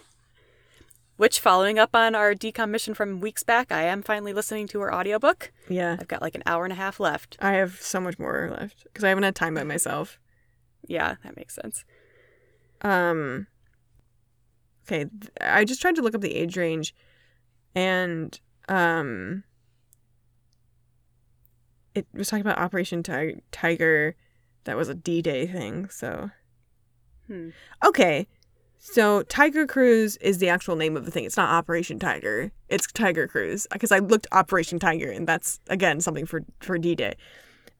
Which 1.16 1.38
following 1.38 1.78
up 1.78 1.94
on 1.94 2.14
our 2.16 2.34
decom 2.34 2.70
mission 2.70 2.92
from 2.92 3.20
weeks 3.20 3.42
back, 3.44 3.70
I 3.70 3.82
am 3.84 4.02
finally 4.02 4.32
listening 4.32 4.66
to 4.68 4.80
her 4.80 4.92
audiobook. 4.92 5.52
yeah, 5.68 5.96
I've 6.00 6.08
got 6.08 6.20
like 6.22 6.34
an 6.34 6.42
hour 6.44 6.64
and 6.64 6.72
a 6.72 6.76
half 6.76 6.98
left. 6.98 7.36
I 7.40 7.52
have 7.52 7.80
so 7.80 8.00
much 8.00 8.18
more 8.18 8.50
left 8.50 8.82
because 8.84 9.04
I 9.04 9.10
haven't 9.10 9.22
had 9.24 9.36
time 9.36 9.54
by 9.54 9.62
myself. 9.62 10.18
Yeah, 10.86 11.14
that 11.22 11.36
makes 11.36 11.54
sense. 11.54 11.84
Um. 12.82 13.46
Okay, 14.86 15.06
I 15.40 15.64
just 15.64 15.80
tried 15.80 15.94
to 15.96 16.02
look 16.02 16.14
up 16.14 16.20
the 16.20 16.34
age 16.34 16.56
range, 16.58 16.94
and 17.74 18.38
um, 18.68 19.44
it 21.94 22.06
was 22.12 22.28
talking 22.28 22.42
about 22.44 22.58
Operation 22.58 23.02
Ti- 23.02 23.40
Tiger. 23.52 24.16
That 24.64 24.76
was 24.76 24.88
a 24.88 24.94
D-Day 24.94 25.46
thing. 25.46 25.88
So 25.90 26.30
Hmm. 27.28 27.50
okay, 27.84 28.26
so 28.86 29.22
Tiger 29.24 29.66
Cruise 29.66 30.18
is 30.18 30.38
the 30.38 30.48
actual 30.50 30.76
name 30.76 30.94
of 30.96 31.06
the 31.06 31.10
thing. 31.10 31.24
It's 31.24 31.38
not 31.38 31.48
Operation 31.48 31.98
Tiger. 31.98 32.52
It's 32.68 32.86
Tiger 32.86 33.26
Cruise 33.26 33.66
because 33.72 33.90
I 33.90 33.98
looked 33.98 34.26
Operation 34.30 34.78
Tiger, 34.78 35.10
and 35.10 35.26
that's 35.26 35.58
again 35.68 36.00
something 36.00 36.26
for 36.26 36.42
for 36.60 36.76
D-Day. 36.76 37.14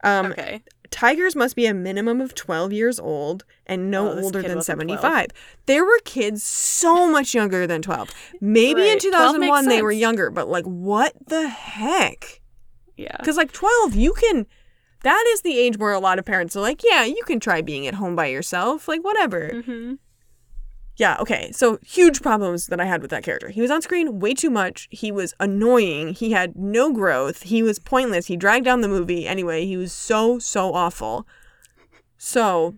Um, 0.03 0.33
okay. 0.33 0.63
Tigers 0.91 1.37
must 1.37 1.57
be 1.57 1.67
a 1.67 1.75
minimum 1.75 2.21
of 2.21 2.35
12 2.35 2.73
years 2.73 3.01
old 3.01 3.45
and 3.67 3.91
no 3.91 4.09
Oh, 4.09 4.23
older 4.23 4.43
than 4.43 4.57
wasn't 4.57 4.79
12. 4.81 5.01
75. 5.01 5.27
There 5.67 5.85
were 5.85 5.99
kids 6.05 6.43
so 6.43 7.11
much 7.11 7.35
younger 7.35 7.67
than 7.67 7.83
12. 7.83 8.11
Maybe 8.41 8.83
in 8.83 8.95
Right. 8.95 9.01
12 9.01 9.39
makes 9.39 9.61
2001 9.61 9.69
they 9.69 9.83
were 9.83 9.93
younger, 9.93 10.31
but 10.31 10.49
like 10.49 10.65
what 10.65 11.15
the 11.27 11.49
heck? 11.49 12.41
Yeah. 12.97 13.17
Cuz 13.25 13.37
like 13.37 13.53
12 13.53 13.95
you 13.95 14.13
can 14.13 14.47
that 15.03 15.25
is 15.33 15.43
the 15.43 15.59
age 15.59 15.77
where 15.77 15.93
a 15.93 15.99
lot 15.99 16.19
of 16.19 16.25
parents 16.25 16.57
are 16.57 16.63
like, 16.63 16.83
"Yeah, 16.83 17.05
you 17.05 17.23
can 17.27 17.39
try 17.39 17.61
being 17.61 17.87
at 17.87 17.95
home 17.97 18.17
by 18.17 18.27
yourself, 18.27 18.89
like 18.89 19.05
whatever." 19.05 19.51
Mm-hmm. 19.53 19.95
Yeah, 20.97 21.17
okay. 21.19 21.51
So 21.53 21.79
huge 21.85 22.23
problems 22.23 22.69
that 22.69 22.81
I 22.81 22.85
had 22.85 23.03
with 23.03 23.11
that 23.11 23.25
character. 23.25 23.49
He 23.49 23.61
was 23.61 23.71
on 23.71 23.83
screen 23.83 24.21
way 24.21 24.33
too 24.33 24.51
much. 24.51 24.87
He 24.91 25.11
was 25.11 25.35
annoying. 25.41 26.15
He 26.15 26.31
had 26.31 26.55
no 26.57 26.93
growth. 26.93 27.43
He 27.43 27.63
was 27.65 27.79
pointless. 27.81 28.27
He 28.27 28.37
dragged 28.37 28.65
down 28.65 28.81
the 28.81 28.89
movie. 28.89 29.27
Anyway, 29.27 29.67
he 29.67 29.77
was 29.77 29.93
so, 29.93 30.39
so 30.39 30.73
awful. 30.73 31.27
So, 32.17 32.77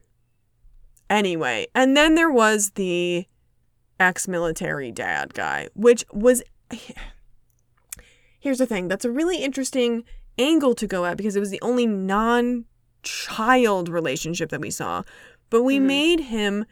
anyway. 1.10 1.66
And 1.74 1.94
then 1.94 2.14
there 2.14 2.30
was 2.30 2.70
the 2.70 3.26
ex 4.00 4.26
military 4.26 4.90
dad 4.90 5.34
guy, 5.34 5.68
which 5.74 6.04
was. 6.12 6.42
Here's 8.40 8.58
the 8.58 8.66
thing 8.66 8.88
that's 8.88 9.04
a 9.04 9.10
really 9.10 9.42
interesting 9.42 10.04
angle 10.38 10.74
to 10.76 10.86
go 10.86 11.04
at 11.04 11.16
because 11.16 11.36
it 11.36 11.40
was 11.40 11.50
the 11.50 11.60
only 11.62 11.86
non 11.86 12.64
child 13.02 13.88
relationship 13.88 14.50
that 14.50 14.60
we 14.60 14.70
saw. 14.70 15.02
But 15.50 15.62
we 15.62 15.78
Mhm. 15.78 15.82
made 15.82 16.20
him 16.20 16.64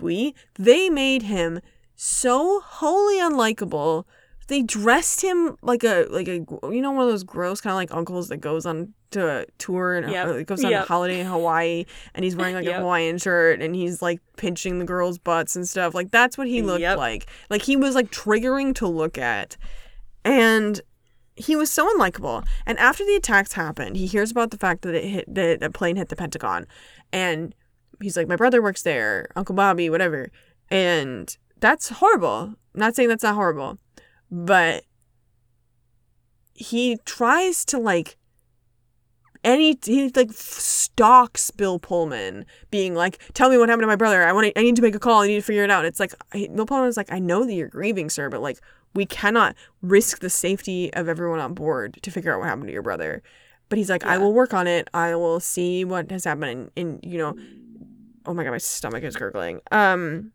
we 0.00 0.34
they 0.54 0.88
made 0.88 1.22
him 1.22 1.60
so 1.94 2.60
wholly 2.60 3.18
unlikable 3.18 4.04
they 4.48 4.62
dressed 4.62 5.22
him 5.22 5.56
like 5.62 5.84
a 5.84 6.06
like 6.10 6.28
a 6.28 6.44
you 6.70 6.80
know 6.80 6.90
one 6.92 7.04
of 7.04 7.10
those 7.10 7.22
gross 7.24 7.60
kind 7.60 7.72
of 7.72 7.76
like 7.76 7.92
uncles 7.94 8.28
that 8.28 8.38
goes 8.38 8.66
on 8.66 8.92
to 9.10 9.26
a 9.42 9.46
tour 9.58 9.94
and 9.94 10.10
Yep. 10.10 10.26
uh, 10.26 10.42
goes 10.42 10.64
on 10.64 10.70
Yep. 10.70 10.84
a 10.84 10.86
holiday 10.88 11.20
in 11.20 11.26
hawaii 11.26 11.84
and 12.14 12.24
he's 12.24 12.34
wearing 12.34 12.54
like 12.54 12.66
a 12.66 12.74
hawaiian 12.78 13.18
shirt 13.18 13.60
and 13.60 13.76
he's 13.76 14.00
like 14.02 14.20
pinching 14.36 14.78
the 14.78 14.84
girls 14.84 15.18
butts 15.18 15.54
and 15.54 15.68
stuff 15.68 15.94
like 15.94 16.10
that's 16.10 16.36
what 16.38 16.48
he 16.48 16.62
looked 16.62 16.80
Yep. 16.80 16.96
like 16.98 17.26
like 17.50 17.62
he 17.62 17.76
was 17.76 17.94
like 17.94 18.10
triggering 18.10 18.74
to 18.76 18.86
look 18.86 19.16
at 19.18 19.56
and 20.24 20.80
he 21.34 21.56
was 21.56 21.72
so 21.72 21.88
unlikable. 21.96 22.46
And 22.66 22.78
after 22.78 23.06
the 23.06 23.14
attacks 23.14 23.54
happened, 23.54 23.96
he 23.96 24.06
hears 24.06 24.30
about 24.30 24.50
the 24.50 24.58
fact 24.58 24.82
that 24.82 24.94
it 24.94 25.04
hit 25.04 25.34
that 25.34 25.62
a 25.62 25.70
plane 25.70 25.96
hit 25.96 26.10
the 26.10 26.14
Pentagon, 26.14 26.66
and 27.10 27.54
he's 28.02 28.16
like, 28.16 28.28
"My 28.28 28.36
brother 28.36 28.62
works 28.62 28.82
there, 28.82 29.28
Uncle 29.36 29.54
Bobby, 29.54 29.88
whatever." 29.90 30.30
And 30.70 31.36
that's 31.60 31.88
horrible. 31.88 32.54
I'm 32.74 32.80
not 32.80 32.94
saying 32.94 33.08
that's 33.08 33.22
not 33.22 33.34
horrible, 33.34 33.78
but 34.30 34.84
he 36.54 36.98
tries 37.04 37.64
to 37.66 37.78
like 37.78 38.16
any 39.44 39.76
he 39.84 40.10
like 40.14 40.32
stalks 40.32 41.50
Bill 41.50 41.78
Pullman, 41.78 42.46
being 42.70 42.94
like, 42.94 43.18
"Tell 43.34 43.50
me 43.50 43.58
what 43.58 43.68
happened 43.68 43.82
to 43.82 43.88
my 43.88 43.96
brother. 43.96 44.22
I 44.22 44.32
want 44.32 44.46
to. 44.46 44.58
I 44.58 44.62
need 44.62 44.76
to 44.76 44.82
make 44.82 44.94
a 44.94 45.00
call. 45.00 45.22
I 45.22 45.26
need 45.26 45.36
to 45.36 45.42
figure 45.42 45.64
it 45.64 45.70
out." 45.70 45.84
It's 45.84 46.00
like 46.00 46.12
Bill 46.32 46.66
Pullman 46.66 46.86
was 46.86 46.96
like, 46.96 47.12
"I 47.12 47.18
know 47.18 47.44
that 47.44 47.52
you're 47.52 47.68
grieving, 47.68 48.08
sir, 48.08 48.28
but 48.28 48.40
like 48.40 48.58
we 48.94 49.06
cannot 49.06 49.56
risk 49.80 50.20
the 50.20 50.30
safety 50.30 50.92
of 50.94 51.08
everyone 51.08 51.40
on 51.40 51.54
board 51.54 51.98
to 52.02 52.10
figure 52.10 52.32
out 52.32 52.40
what 52.40 52.48
happened 52.48 52.68
to 52.68 52.72
your 52.72 52.82
brother." 52.82 53.22
But 53.68 53.78
he's 53.78 53.90
like, 53.90 54.04
"I 54.04 54.18
will 54.18 54.32
work 54.32 54.54
on 54.54 54.66
it. 54.66 54.88
I 54.94 55.14
will 55.16 55.40
see 55.40 55.84
what 55.84 56.10
has 56.10 56.24
happened." 56.24 56.44
And, 56.44 56.70
and 56.76 57.00
you 57.02 57.18
know, 57.18 57.34
oh 58.26 58.34
my 58.34 58.44
god, 58.44 58.50
my 58.52 58.58
stomach 58.58 59.02
is 59.04 59.16
gurgling. 59.16 59.60
Um, 59.70 60.32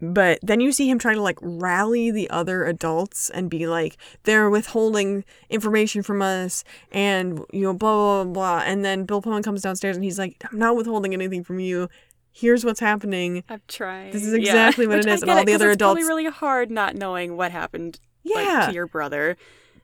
but 0.00 0.38
then 0.42 0.60
you 0.60 0.70
see 0.70 0.88
him 0.88 0.98
trying 1.00 1.16
to 1.16 1.22
like 1.22 1.38
rally 1.42 2.12
the 2.12 2.30
other 2.30 2.64
adults 2.64 3.30
and 3.30 3.50
be 3.50 3.66
like, 3.66 3.96
they're 4.22 4.48
withholding 4.48 5.24
information 5.50 6.02
from 6.04 6.22
us 6.22 6.62
and, 6.92 7.40
you 7.52 7.62
know, 7.62 7.74
blah, 7.74 8.22
blah, 8.22 8.32
blah. 8.32 8.62
And 8.64 8.84
then 8.84 9.04
Bill 9.04 9.20
Pullman 9.20 9.42
comes 9.42 9.62
downstairs 9.62 9.96
and 9.96 10.04
he's 10.04 10.18
like, 10.18 10.36
I'm 10.52 10.58
not 10.58 10.76
withholding 10.76 11.14
anything 11.14 11.42
from 11.42 11.58
you. 11.58 11.88
Here's 12.30 12.64
what's 12.64 12.78
happening. 12.78 13.42
i've 13.48 13.66
tried 13.66 14.12
This 14.12 14.24
is 14.24 14.32
exactly 14.34 14.86
what 14.86 14.98
Which 14.98 15.06
it 15.06 15.12
is, 15.14 15.22
and 15.22 15.30
all 15.32 15.38
it, 15.38 15.46
the 15.46 15.54
other 15.54 15.70
it's 15.70 15.74
adults- 15.76 16.02
really 16.02 16.26
hard 16.26 16.70
not 16.70 16.94
knowing 16.94 17.36
what 17.36 17.50
happened 17.50 17.98
like, 18.24 18.46
Yeah. 18.46 18.66
to 18.68 18.72
your 18.72 18.86
brother. 18.86 19.36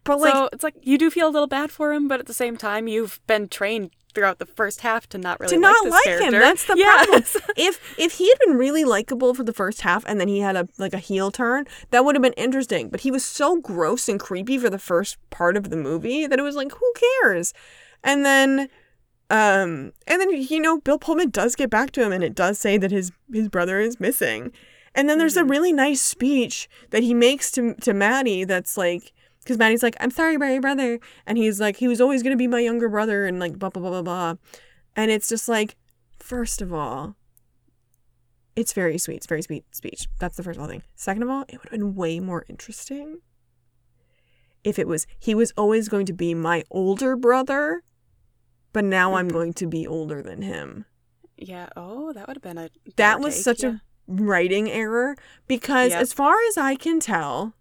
But 0.04 0.20
like, 0.20 0.32
so 0.32 0.48
it's 0.52 0.62
like 0.62 0.74
you 0.82 0.96
do 0.96 1.10
feel 1.10 1.26
a 1.26 1.30
little 1.32 1.48
bad 1.48 1.72
for 1.72 1.92
him, 1.92 2.06
but 2.06 2.20
at 2.20 2.26
the 2.26 2.34
same 2.34 2.56
time, 2.56 2.86
you've 2.86 3.20
been 3.26 3.48
trained 3.48 3.90
throughout 4.14 4.38
the 4.38 4.46
first 4.46 4.80
half 4.80 5.08
to 5.10 5.18
not 5.18 5.40
really 5.40 5.56
to 5.56 5.60
like 5.60 5.74
not 5.82 5.90
like 5.90 6.04
character. 6.04 6.26
him. 6.26 6.32
That's 6.32 6.64
the 6.64 6.76
problem. 6.76 7.24
If 7.56 7.98
if 7.98 8.12
he 8.14 8.28
had 8.28 8.38
been 8.46 8.56
really 8.56 8.84
likable 8.84 9.34
for 9.34 9.44
the 9.44 9.52
first 9.52 9.82
half 9.82 10.04
and 10.06 10.20
then 10.20 10.28
he 10.28 10.40
had 10.40 10.56
a 10.56 10.68
like 10.78 10.94
a 10.94 10.98
heel 10.98 11.30
turn, 11.30 11.66
that 11.90 12.04
would 12.04 12.14
have 12.14 12.22
been 12.22 12.32
interesting. 12.34 12.88
But 12.88 13.00
he 13.00 13.10
was 13.10 13.24
so 13.24 13.60
gross 13.60 14.08
and 14.08 14.18
creepy 14.18 14.58
for 14.58 14.70
the 14.70 14.78
first 14.78 15.18
part 15.30 15.56
of 15.56 15.70
the 15.70 15.76
movie 15.76 16.26
that 16.26 16.38
it 16.38 16.42
was 16.42 16.56
like, 16.56 16.72
who 16.72 16.92
cares? 17.22 17.52
And 18.02 18.24
then 18.24 18.68
um 19.30 19.92
and 20.06 20.20
then 20.20 20.30
you 20.30 20.60
know, 20.60 20.80
Bill 20.80 20.98
Pullman 20.98 21.30
does 21.30 21.54
get 21.54 21.70
back 21.70 21.90
to 21.92 22.02
him 22.02 22.12
and 22.12 22.24
it 22.24 22.34
does 22.34 22.58
say 22.58 22.78
that 22.78 22.90
his 22.90 23.12
his 23.32 23.48
brother 23.48 23.80
is 23.80 24.00
missing. 24.00 24.52
And 24.94 25.08
then 25.08 25.18
there's 25.18 25.36
a 25.36 25.44
really 25.44 25.72
nice 25.72 26.00
speech 26.00 26.68
that 26.90 27.02
he 27.02 27.14
makes 27.14 27.50
to 27.52 27.74
to 27.74 27.92
Maddie 27.92 28.44
that's 28.44 28.76
like 28.76 29.12
because 29.44 29.58
Maddie's 29.58 29.82
like, 29.82 29.96
I'm 30.00 30.10
sorry 30.10 30.34
about 30.34 30.46
your 30.52 30.60
brother. 30.60 30.98
And 31.26 31.38
he's 31.38 31.60
like, 31.60 31.76
he 31.76 31.86
was 31.88 32.00
always 32.00 32.22
going 32.22 32.32
to 32.32 32.36
be 32.38 32.46
my 32.48 32.60
younger 32.60 32.88
brother 32.88 33.26
and 33.26 33.38
like 33.38 33.58
blah, 33.58 33.68
blah, 33.70 33.80
blah, 33.82 33.90
blah, 33.90 34.02
blah. 34.02 34.34
And 34.96 35.10
it's 35.10 35.28
just 35.28 35.48
like, 35.48 35.76
first 36.18 36.60
of 36.62 36.72
all, 36.72 37.14
it's 38.56 38.72
very 38.72 38.98
sweet. 38.98 39.16
It's 39.16 39.26
very 39.26 39.42
sweet 39.42 39.64
speech. 39.74 40.06
That's 40.18 40.36
the 40.36 40.42
first 40.42 40.56
of 40.58 40.62
all 40.62 40.68
thing. 40.68 40.82
Second 40.94 41.22
of 41.24 41.28
all, 41.30 41.42
it 41.48 41.52
would 41.54 41.62
have 41.70 41.70
been 41.72 41.94
way 41.94 42.20
more 42.20 42.44
interesting 42.48 43.18
if 44.62 44.78
it 44.78 44.88
was, 44.88 45.06
he 45.18 45.34
was 45.34 45.52
always 45.58 45.88
going 45.90 46.06
to 46.06 46.14
be 46.14 46.32
my 46.34 46.64
older 46.70 47.16
brother, 47.16 47.82
but 48.72 48.82
now 48.84 49.14
I'm 49.14 49.28
Mhm. 49.28 49.32
going 49.32 49.52
to 49.54 49.66
be 49.66 49.86
older 49.86 50.22
than 50.22 50.40
him. 50.40 50.86
Yeah. 51.36 51.68
Oh, 51.76 52.12
that 52.14 52.26
would 52.26 52.36
have 52.36 52.42
been 52.42 52.56
a. 52.56 52.70
That 52.96 53.20
was 53.20 53.34
take, 53.34 53.44
such 53.44 53.62
yeah. 53.62 53.68
a 53.70 53.78
writing 54.06 54.70
error 54.70 55.16
because, 55.46 55.90
Yep. 55.90 56.00
as 56.00 56.12
far 56.14 56.34
as 56.48 56.56
I 56.56 56.76
can 56.76 56.98
tell, 57.00 57.54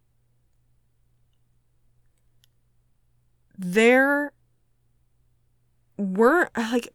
there 3.63 4.33
weren't 5.97 6.49
like 6.57 6.89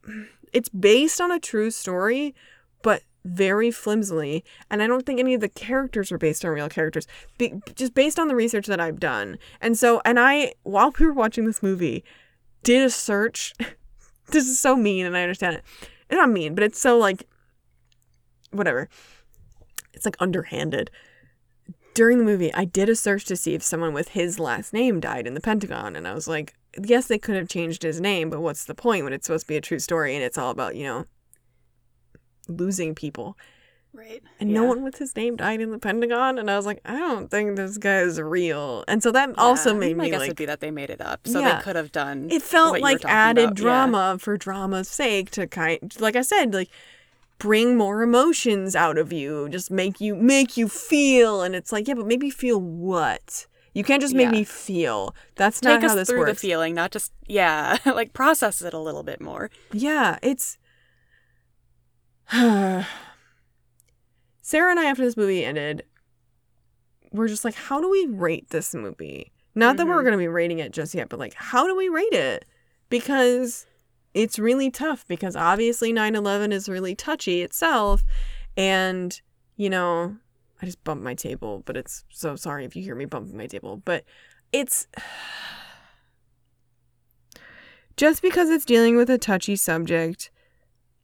it's 0.53 0.69
based 0.69 1.21
on 1.21 1.31
a 1.31 1.39
true 1.39 1.71
story, 1.71 2.35
but 2.83 3.03
very 3.25 3.71
flimsily. 3.71 4.45
And 4.71 4.83
I 4.83 4.87
don't 4.87 5.05
think 5.05 5.21
any 5.21 5.35
of 5.35 5.41
the 5.41 5.49
characters 5.49 6.11
are 6.11 6.19
based 6.19 6.45
on 6.45 6.51
real 6.53 6.69
characters, 6.69 7.07
be, 7.37 7.55
just 7.75 7.95
based 7.95 8.19
on 8.19 8.29
the 8.29 8.35
research 8.35 8.67
that 8.67 8.81
I've 8.81 9.01
done. 9.01 9.39
And 9.61 9.79
so, 9.79 10.01
and 10.05 10.19
I, 10.19 10.55
while 10.63 10.93
we 10.99 11.07
were 11.07 11.13
watching 11.13 11.45
this 11.45 11.63
movie, 11.63 12.05
did 12.63 12.85
a 12.85 12.91
search. 12.91 13.55
this 14.31 14.47
is 14.47 14.59
so 14.59 14.77
mean, 14.77 15.07
and 15.07 15.17
I 15.17 15.23
understand 15.23 15.57
it. 15.57 15.65
It's 16.09 16.17
not 16.17 16.31
mean, 16.31 16.55
but 16.55 16.65
it's 16.65 16.81
so 16.81 16.99
like, 16.99 17.25
whatever. 18.51 18.89
It's 19.93 20.05
like 20.05 20.17
underhanded. 20.21 20.91
During 21.95 22.19
the 22.19 22.25
movie, 22.25 22.55
I 22.55 22.65
did 22.65 22.89
a 22.89 22.95
search 22.95 23.25
to 23.27 23.37
see 23.37 23.55
if 23.55 23.63
someone 23.63 23.93
with 23.93 24.11
his 24.11 24.39
last 24.39 24.73
name 24.73 25.01
died 25.01 25.27
in 25.27 25.35
the 25.35 25.41
Pentagon, 25.41 25.97
and 25.97 26.07
I 26.07 26.15
was 26.15 26.29
like, 26.29 26.55
yes, 26.83 27.07
they 27.07 27.19
could 27.19 27.37
have 27.37 27.49
changed 27.49 27.83
his 27.83 28.01
name, 28.01 28.31
but 28.31 28.41
what's 28.41 28.65
the 28.65 28.75
point 28.75 29.05
when 29.05 29.13
it's 29.13 29.27
supposed 29.27 29.45
to 29.45 29.49
be 29.49 29.57
a 29.57 29.61
true 29.61 29.79
story 29.79 30.15
and 30.15 30.23
it's 30.25 30.39
all 30.39 30.51
about, 30.51 30.77
you 30.77 30.85
know, 30.85 31.05
losing 32.49 32.95
people? 32.95 33.37
Right. 33.95 34.23
And 34.39 34.53
no 34.53 34.65
one 34.65 34.85
with 34.85 34.99
his 34.99 35.17
name 35.17 35.35
died 35.37 35.61
in 35.61 35.71
the 35.71 35.79
Pentagon, 35.79 36.39
and 36.39 36.51
I 36.51 36.57
was 36.57 36.67
like, 36.67 36.81
I 36.85 36.99
don't 36.99 37.31
think 37.31 37.57
this 37.57 37.79
guy 37.79 38.01
is 38.01 38.21
real. 38.21 38.85
And 38.87 39.03
so 39.03 39.11
that 39.13 39.31
also 39.39 39.73
Yeah, 39.73 39.79
made 39.81 39.97
my 39.97 40.05
me 40.05 40.11
guess 40.11 40.21
like, 40.21 40.29
would 40.29 40.37
be 40.37 40.45
that 40.45 40.61
they 40.61 40.71
made 40.71 40.91
it 40.91 41.01
up, 41.01 41.27
so 41.27 41.41
Yeah. 41.41 41.57
they 41.57 41.63
could 41.63 41.75
have 41.75 41.91
done. 41.91 42.29
it 42.31 42.43
felt 42.43 42.73
what 42.73 42.81
you 42.81 42.85
were 42.85 42.93
like 42.93 43.05
added 43.07 43.45
about, 43.45 43.59
yeah. 43.59 43.63
drama 43.63 44.17
for 44.21 44.37
drama's 44.37 44.89
sake 44.89 45.31
to 45.33 45.47
kind 45.49 45.99
like 46.01 46.15
i 46.17 46.23
said 46.23 46.53
like 46.55 46.69
bring 47.39 47.77
more 47.77 48.03
emotions 48.03 48.77
out 48.77 48.99
of 48.99 49.13
you 49.13 49.49
just 49.49 49.71
make 49.71 50.01
you 50.01 50.15
make 50.15 50.57
you 50.57 50.69
feel 50.69 51.43
and 51.43 51.57
it's 51.57 51.73
like 51.73 51.89
yeah 51.89 51.95
but 51.95 52.07
maybe 52.07 52.31
feel 52.31 52.61
what 52.61 53.47
you 53.75 53.85
can't 53.85 54.01
just 54.01 54.15
make 54.15 54.25
Yeah. 54.27 54.31
me 54.33 54.45
feel 54.45 55.15
that's 55.37 55.63
not 55.63 55.75
Take 55.81 55.83
how 55.83 55.89
us 55.89 55.95
this 55.95 56.09
through 56.09 56.19
works 56.21 56.31
the 56.41 56.49
feeling, 56.49 56.75
not 56.75 56.91
just 56.91 57.13
yeah, 57.27 57.77
like 57.87 58.13
process 58.13 58.63
it 58.63 58.75
a 58.75 58.79
little 58.79 59.03
bit 59.03 59.21
more. 59.21 59.51
yeah 59.73 60.19
it's 60.23 60.59
sarah 64.43 64.71
and 64.71 64.79
i 64.81 64.85
after 64.87 65.05
this 65.05 65.17
movie 65.17 65.45
ended 65.45 65.83
we're 67.13 67.29
just 67.29 67.45
like 67.45 67.55
how 67.55 67.81
do 67.81 67.89
we 67.91 68.07
rate 68.07 68.51
this 68.51 68.75
movie 68.75 69.33
not 69.55 69.77
that 69.77 69.87
we're 69.87 70.01
Mhm. 70.01 70.05
going 70.05 70.13
to 70.13 70.19
be 70.19 70.29
rating 70.29 70.59
it 70.59 70.73
just 70.73 70.95
yet 70.95 71.09
but 71.09 71.19
like 71.19 71.35
how 71.35 71.67
do 71.67 71.75
we 71.77 71.89
rate 71.89 72.13
it 72.13 72.45
because 72.91 73.67
it's 74.15 74.39
really 74.39 74.71
tough 74.71 75.07
because 75.09 75.37
obviously 75.37 75.93
9-11 75.93 76.53
is 76.53 76.69
really 76.69 76.95
touchy 76.95 77.43
itself 77.43 78.03
and 78.57 79.21
you 79.57 79.71
know 79.71 80.17
i 80.61 80.67
just 80.67 80.83
bumped 80.85 81.05
my 81.05 81.15
table 81.15 81.63
but 81.67 81.77
it's 81.77 82.05
so 82.11 82.37
sorry 82.37 82.65
if 82.65 82.75
you 82.77 82.83
hear 82.83 82.95
me 82.95 83.05
bumping 83.05 83.37
my 83.37 83.47
table 83.47 83.77
but 83.85 84.05
it's 84.53 84.87
just 87.97 88.23
because 88.23 88.49
it's 88.51 88.65
dealing 88.65 88.97
with 88.97 89.11
a 89.11 89.19
touchy 89.19 89.57
subject 89.57 90.31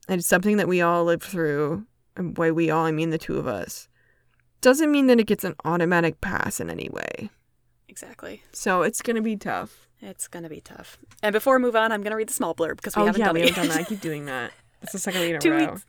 and 0.08 0.18
it's 0.20 0.28
something 0.28 0.56
that 0.56 0.68
we 0.68 0.80
all 0.80 1.04
lived 1.04 1.22
through 1.22 1.86
and 2.16 2.34
by 2.34 2.50
we 2.50 2.70
all 2.70 2.84
i 2.84 2.90
mean 2.90 3.10
the 3.10 3.18
two 3.18 3.38
of 3.38 3.46
us 3.46 3.88
doesn't 4.60 4.90
mean 4.90 5.06
that 5.08 5.20
it 5.20 5.26
gets 5.26 5.44
an 5.44 5.54
automatic 5.64 6.20
pass 6.20 6.60
in 6.60 6.70
any 6.70 6.88
way 6.90 7.30
Exactly. 7.88 8.42
so 8.52 8.82
it's 8.82 9.02
gonna 9.02 9.22
be 9.22 9.36
tough 9.36 9.86
It's 10.00 10.26
gonna 10.26 10.48
be 10.48 10.60
tough. 10.60 10.98
And 11.22 11.32
before 11.32 11.56
we 11.56 11.62
move 11.62 11.76
on, 11.76 11.92
I'm 11.92 12.02
gonna 12.02 12.16
read 12.16 12.28
the 12.28 12.32
small 12.32 12.54
blurb 12.54 12.76
because 12.76 12.96
we 12.96 13.02
oh 13.02 13.06
haven't 13.06 13.20
yeah 13.20 13.26
done 13.26 13.34
we 13.34 13.42
it 13.42 13.54
haven't 13.54 13.68
done 13.68 13.76
that 13.76 13.86
i 13.86 13.88
keep 13.88 14.00
doing 14.00 14.24
that 14.26 14.52
it's 14.82 14.92
the 14.92 14.98
second 14.98 15.20
week 15.20 15.30
in 15.30 15.36
a 15.36 15.38
Two 15.40 15.50
row 15.52 15.70
weeks. 15.72 15.86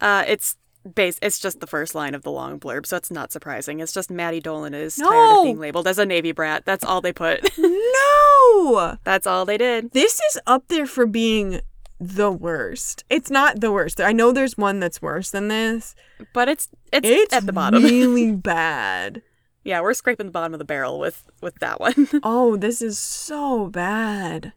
Uh, 0.00 0.24
it's 0.28 0.56
base. 0.94 1.18
It's 1.22 1.38
just 1.38 1.60
the 1.60 1.66
first 1.66 1.94
line 1.94 2.14
of 2.14 2.22
the 2.22 2.30
long 2.30 2.58
blurb, 2.60 2.86
so 2.86 2.96
it's 2.96 3.10
not 3.10 3.32
surprising. 3.32 3.80
It's 3.80 3.92
just 3.92 4.10
Maddie 4.10 4.40
Dolan 4.40 4.74
is 4.74 4.96
tired 4.96 5.38
of 5.38 5.44
being 5.44 5.58
labeled 5.58 5.86
as 5.86 5.98
a 5.98 6.06
Navy 6.06 6.32
brat. 6.32 6.64
That's 6.64 6.84
all 6.84 7.00
they 7.00 7.12
put. 7.12 7.50
no 7.58 8.96
That's 9.04 9.26
all 9.26 9.44
they 9.44 9.58
did. 9.58 9.92
this 9.92 10.20
is 10.20 10.38
up 10.46 10.68
there 10.68 10.86
for 10.86 11.06
being 11.06 11.60
the 12.00 12.30
worst 12.30 13.04
it's 13.08 13.30
not 13.30 13.60
the 13.60 13.70
worst 13.70 14.00
i 14.00 14.10
know 14.12 14.32
there's 14.32 14.58
one 14.58 14.80
that's 14.80 15.00
worse 15.00 15.30
than 15.30 15.46
this 15.46 15.94
But 16.34 16.48
it's 16.48 16.68
it's, 16.92 17.08
it's 17.08 17.32
at 17.32 17.46
the 17.46 17.52
bottom. 17.52 17.82
really 17.84 18.32
bad 18.32 19.22
yeah, 19.64 19.80
we're 19.80 19.94
scraping 19.94 20.26
the 20.26 20.32
bottom 20.32 20.52
of 20.52 20.58
the 20.58 20.64
barrel 20.66 20.98
with 20.98 21.24
with 21.40 21.54
that 21.60 21.80
one. 21.80 22.06
Oh, 22.22 22.56
this 22.56 22.82
is 22.82 22.98
so 22.98 23.68
bad. 23.68 24.52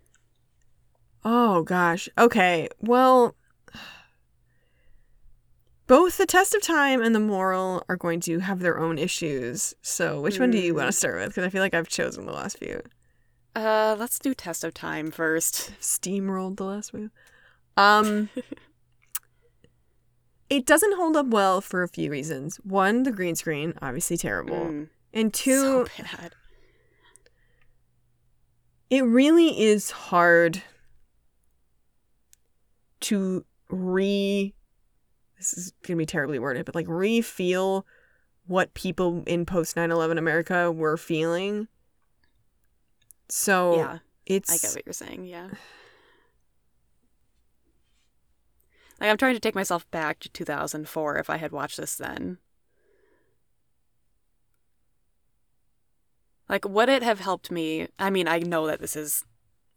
Oh 1.24 1.64
gosh. 1.64 2.10
Okay. 2.18 2.68
Well, 2.82 3.34
both 5.88 6.18
the 6.18 6.26
test 6.26 6.54
of 6.54 6.62
time 6.62 7.02
and 7.02 7.16
the 7.16 7.20
moral 7.20 7.84
are 7.90 7.96
going 7.98 8.20
to 8.22 8.40
have 8.40 8.60
their 8.60 8.80
own 8.80 8.98
issues. 8.98 9.74
So, 9.82 10.22
which 10.22 10.40
one 10.40 10.52
do 10.52 10.58
you 10.60 10.76
want 10.76 10.88
to 10.88 10.92
start 10.92 11.18
with? 11.20 11.30
Because 11.30 11.46
I 11.46 11.50
feel 11.50 11.62
like 11.62 11.74
I've 11.74 11.88
chosen 11.88 12.26
the 12.26 12.34
last 12.34 12.58
few. 12.60 12.82
uh, 13.56 13.96
let's 13.98 14.20
do 14.20 14.34
test 14.34 14.64
of 14.64 14.74
time 14.74 15.12
first. 15.12 15.72
Steamrolled 15.80 16.58
the 16.58 16.66
last 16.66 16.92
few. 16.92 17.10
Um, 17.78 18.30
it 20.50 20.66
doesn't 20.66 20.96
hold 20.96 21.16
up 21.16 21.28
well 21.28 21.62
for 21.62 21.84
a 21.84 21.88
few 21.88 22.12
reasons. 22.12 22.58
One, 22.58 23.04
the 23.04 23.12
green 23.12 23.36
screen, 23.36 23.74
obviously 23.82 24.18
terrible, 24.18 24.58
Mm, 24.66 24.90
and 25.14 25.34
two, 25.34 25.62
so 25.62 25.88
bad. 26.04 26.34
it 28.90 29.06
really 29.06 29.62
is 29.62 29.92
hard 29.92 30.62
to 33.02 33.46
re 33.70 34.54
this 35.38 35.54
is 35.54 35.74
gonna 35.84 35.98
be 35.98 36.06
terribly 36.06 36.40
worded 36.40 36.66
but 36.66 36.76
like 36.76 36.88
re-feel 36.88 37.86
what 38.46 38.74
people 38.74 39.24
in 39.28 39.46
post 39.46 39.76
9-11 39.76 40.18
america 40.18 40.72
were 40.72 40.98
feeling 40.98 41.68
so 43.30 43.76
yeah, 43.76 43.98
it's 44.26 44.52
I 44.52 44.58
get 44.58 44.76
what 44.76 44.86
you're 44.86 44.94
saying. 44.94 45.26
Yeah. 45.26 45.50
Like 49.00 49.10
I'm 49.10 49.18
trying 49.18 49.36
to 49.36 49.40
take 49.40 49.56
myself 49.56 49.90
back 49.92 50.20
to 50.20 50.30
2004 50.30 51.18
if 51.18 51.30
I 51.30 51.38
had 51.38 51.52
watched 51.52 51.78
this 51.78 51.96
then. 51.96 52.40
Like, 56.50 56.68
would 56.68 56.90
it 56.90 57.04
have 57.04 57.20
helped 57.20 57.52
me? 57.52 57.90
I 58.00 58.10
mean, 58.10 58.28
I 58.28 58.40
know 58.40 58.66
that 58.68 58.80
this 58.80 58.96
is 58.96 59.26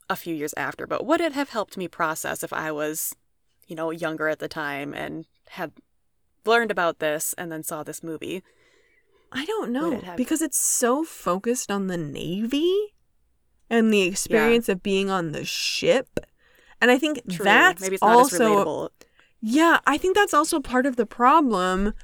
a 0.09 0.17
few 0.17 0.35
years 0.35 0.55
after, 0.57 0.87
but 0.87 1.05
would 1.05 1.21
it 1.21 1.33
have 1.33 1.51
helped 1.51 1.77
me 1.77 1.89
process 1.89 2.45
if 2.45 2.53
I 2.53 2.71
was, 2.71 3.15
you 3.67 3.75
know, 3.75 3.91
younger 3.91 4.29
at 4.29 4.39
the 4.39 4.49
time 4.49 4.95
and 4.95 5.27
had 5.51 5.73
learned 6.45 6.71
about 6.71 6.99
this 6.99 7.35
and 7.37 7.51
then 7.51 7.63
saw 7.63 7.83
this 7.83 8.03
movie? 8.03 8.43
I 9.33 9.45
don't 9.45 9.71
know 9.71 9.93
it 9.93 10.17
because 10.17 10.43
it's 10.43 10.59
so 10.59 11.05
focused 11.05 11.71
on 11.71 11.87
the 11.87 11.97
Navy 11.97 12.95
and 13.69 13.93
the 13.93 14.03
experience 14.03 14.69
of 14.69 14.83
being 14.83 15.09
on 15.09 15.33
the 15.33 15.45
ship. 15.45 16.19
And 16.81 16.91
I 16.91 16.99
think 16.99 17.21
True. 17.31 17.45
that's 17.45 17.81
maybe 17.81 17.95
it's 17.95 18.03
not 18.03 18.17
also 18.17 18.37
as 18.37 18.67
relatable. 18.67 18.89
Yeah, 19.41 19.79
I 19.87 19.97
think 19.97 20.17
that's 20.17 20.35
also 20.35 20.61
part 20.61 20.87
of 20.87 20.97
the 20.97 21.07
problem 21.07 21.95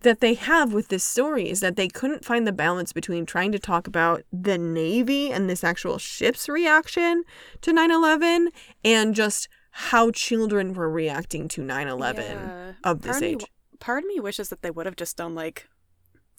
that 0.00 0.20
they 0.20 0.34
have 0.34 0.72
with 0.72 0.88
this 0.88 1.02
story 1.02 1.48
is 1.48 1.60
that 1.60 1.76
they 1.76 1.88
couldn't 1.88 2.24
find 2.24 2.46
the 2.46 2.52
balance 2.52 2.92
between 2.92 3.24
trying 3.24 3.52
to 3.52 3.58
talk 3.58 3.86
about 3.86 4.22
the 4.32 4.58
Navy 4.58 5.32
and 5.32 5.48
this 5.48 5.64
actual 5.64 5.98
ship's 5.98 6.48
reaction 6.48 7.24
to 7.62 7.72
9 7.72 7.90
11 7.90 8.50
and 8.84 9.14
just 9.14 9.48
how 9.76 10.10
children 10.12 10.72
were 10.72 10.88
reacting 10.88 11.48
to 11.48 11.62
9 11.62 11.88
11 11.88 12.24
Yeah. 12.24 12.72
of 12.84 13.02
this 13.02 13.12
part 13.12 13.22
age. 13.24 13.40
Me, 13.40 13.46
part 13.80 14.04
of 14.04 14.08
me 14.08 14.20
wishes 14.20 14.48
that 14.50 14.62
they 14.62 14.70
would 14.70 14.86
have 14.86 14.96
just 14.96 15.16
done 15.16 15.34
like, 15.34 15.68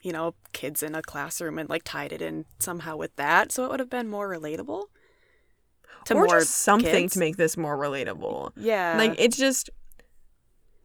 you 0.04 0.12
know, 0.14 0.36
kids 0.54 0.82
in 0.82 0.96
a 0.96 1.02
classroom 1.02 1.60
and 1.60 1.70
like 1.70 1.84
tied 1.84 2.14
it 2.14 2.22
in 2.22 2.46
somehow 2.60 2.96
with 2.96 3.16
that, 3.18 3.52
so 3.52 3.66
it 3.66 3.72
would 3.72 3.80
have 3.82 3.90
been 3.90 4.08
more 4.08 4.30
relatable. 4.30 4.86
To 6.06 6.14
or 6.14 6.26
more 6.28 6.40
just 6.40 6.52
something 6.52 6.92
kids. 6.92 7.14
to 7.14 7.20
make 7.20 7.36
this 7.36 7.58
more 7.58 7.78
relatable. 7.78 8.52
Yeah. 8.56 8.96
like 8.98 9.16
it's 9.18 9.36
just 9.38 9.70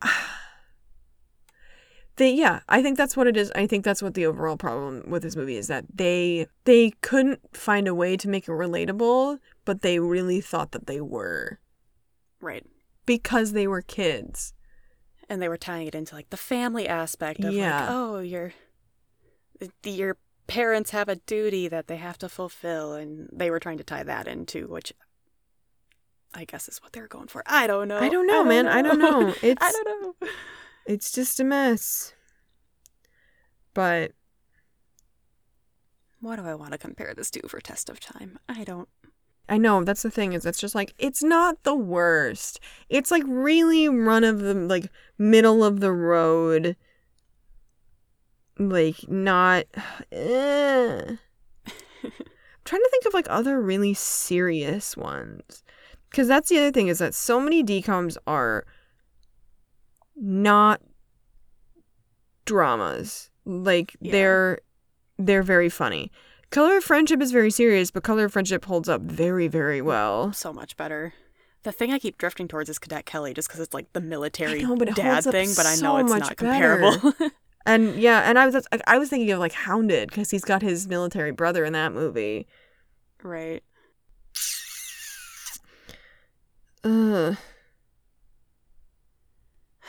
they 2.16 2.32
yeah 2.32 2.60
i 2.68 2.82
think 2.82 2.98
that's 2.98 3.16
what 3.16 3.26
it 3.26 3.36
is 3.36 3.50
i 3.54 3.66
think 3.66 3.84
that's 3.84 4.02
what 4.02 4.14
the 4.14 4.26
overall 4.26 4.56
problem 4.56 5.02
with 5.08 5.22
this 5.22 5.36
movie 5.36 5.56
is 5.56 5.68
that 5.68 5.84
they 5.94 6.46
they 6.64 6.90
couldn't 7.00 7.40
find 7.56 7.86
a 7.88 7.94
way 7.94 8.16
to 8.16 8.28
make 8.28 8.44
it 8.48 8.50
relatable 8.50 9.38
but 9.64 9.80
they 9.82 9.98
really 9.98 10.40
thought 10.40 10.72
that 10.72 10.86
they 10.86 11.00
were 11.00 11.58
right. 12.40 12.64
because 13.06 13.52
they 13.52 13.66
were 13.66 13.82
kids 13.82 14.52
And 15.28 15.40
they 15.40 15.48
were 15.48 15.56
tying 15.58 15.86
it 15.86 15.94
into 15.94 16.14
like 16.14 16.30
the 16.30 16.36
family 16.36 16.88
aspect 16.88 17.44
of 17.44 17.52
Yeah. 17.54 17.80
like, 17.80 17.90
oh, 17.90 18.18
your 18.20 18.52
your 19.84 20.16
parents 20.46 20.90
have 20.90 21.08
a 21.08 21.16
duty 21.16 21.68
that 21.68 21.86
they 21.86 21.96
have 21.98 22.18
to 22.18 22.28
fulfill, 22.28 22.94
and 22.94 23.28
they 23.32 23.50
were 23.50 23.60
trying 23.60 23.78
to 23.78 23.84
tie 23.84 24.02
that 24.02 24.26
into 24.26 24.66
which. 24.66 24.92
I 26.34 26.44
guess 26.44 26.68
is 26.68 26.80
what 26.82 26.92
they 26.92 27.00
were 27.00 27.08
going 27.08 27.26
for. 27.28 27.42
I 27.46 27.66
don't 27.66 27.88
know. 27.88 27.98
I 27.98 28.08
don't 28.08 28.26
know, 28.26 28.42
man. 28.44 28.66
I 28.68 28.82
don't 28.82 28.98
know. 29.00 29.28
It's- 29.42 29.56
I 29.60 29.70
don't 29.72 30.02
know. 30.02 30.28
it's 30.86 31.10
just 31.12 31.38
a 31.40 31.44
mess 31.44 32.12
but 33.74 34.12
What 36.20 36.36
do 36.36 36.44
I 36.46 36.54
want 36.54 36.72
to 36.72 36.78
compare 36.78 37.14
this 37.14 37.30
to 37.32 37.48
for 37.48 37.60
test 37.60 37.88
of 37.88 37.98
time? 38.00 38.38
I 38.48 38.64
don't. 38.64 38.88
I 39.50 39.58
know 39.58 39.82
that's 39.82 40.02
the 40.02 40.12
thing 40.12 40.32
is 40.32 40.46
it's 40.46 40.60
just 40.60 40.76
like 40.76 40.94
it's 40.96 41.24
not 41.24 41.64
the 41.64 41.74
worst. 41.74 42.60
It's 42.88 43.10
like 43.10 43.24
really 43.26 43.88
run 43.88 44.22
of 44.22 44.38
the 44.38 44.54
like 44.54 44.88
middle 45.18 45.64
of 45.64 45.80
the 45.80 45.92
road. 45.92 46.76
Like 48.58 49.08
not 49.08 49.64
eh. 50.12 51.16
I'm 52.04 52.12
trying 52.64 52.82
to 52.82 52.88
think 52.92 53.04
of 53.06 53.12
like 53.14 53.26
other 53.28 53.60
really 53.60 53.92
serious 53.92 54.96
ones. 54.96 55.64
Cuz 56.12 56.28
that's 56.28 56.48
the 56.48 56.58
other 56.58 56.70
thing 56.70 56.86
is 56.86 56.98
that 56.98 57.14
so 57.14 57.40
many 57.40 57.64
decoms 57.64 58.16
are 58.28 58.64
not 60.14 60.80
dramas. 62.44 63.30
Like 63.44 63.96
Yeah. 64.00 64.12
they're 64.12 64.58
they're 65.18 65.42
very 65.42 65.68
funny. 65.68 66.12
Color 66.50 66.78
of 66.78 66.84
Friendship 66.84 67.22
is 67.22 67.30
very 67.30 67.50
serious, 67.50 67.90
but 67.90 68.02
Color 68.02 68.24
of 68.24 68.32
Friendship 68.32 68.64
holds 68.64 68.88
up 68.88 69.02
very, 69.02 69.46
very 69.46 69.80
mm, 69.80 69.84
well. 69.84 70.32
so 70.32 70.52
much 70.52 70.76
better. 70.76 71.14
The 71.62 71.70
thing 71.72 71.92
I 71.92 71.98
keep 71.98 72.18
drifting 72.18 72.48
towards 72.48 72.68
is 72.68 72.78
Cadet 72.78 73.06
Kelly, 73.06 73.34
just 73.34 73.48
because 73.48 73.60
it's 73.60 73.74
like 73.74 73.92
the 73.92 74.00
military 74.00 74.62
know, 74.62 74.76
but 74.76 74.94
dad 74.96 75.22
thing. 75.24 75.50
But 75.54 75.66
I 75.66 75.74
know 75.76 75.76
so 75.76 75.96
it's 75.98 76.10
not 76.10 76.36
comparable. 76.36 77.12
And 77.66 77.96
yeah, 77.96 78.22
and 78.22 78.38
I 78.38 78.46
was 78.46 78.66
I 78.86 78.98
was 78.98 79.10
thinking 79.10 79.30
of 79.32 79.38
like 79.38 79.52
Hounded 79.52 80.08
because 80.08 80.30
he's 80.30 80.44
got 80.44 80.62
his 80.62 80.88
military 80.88 81.30
brother 81.30 81.64
in 81.64 81.74
that 81.74 81.92
movie. 81.92 82.46
right. 83.22 83.62
Ugh. 86.84 87.36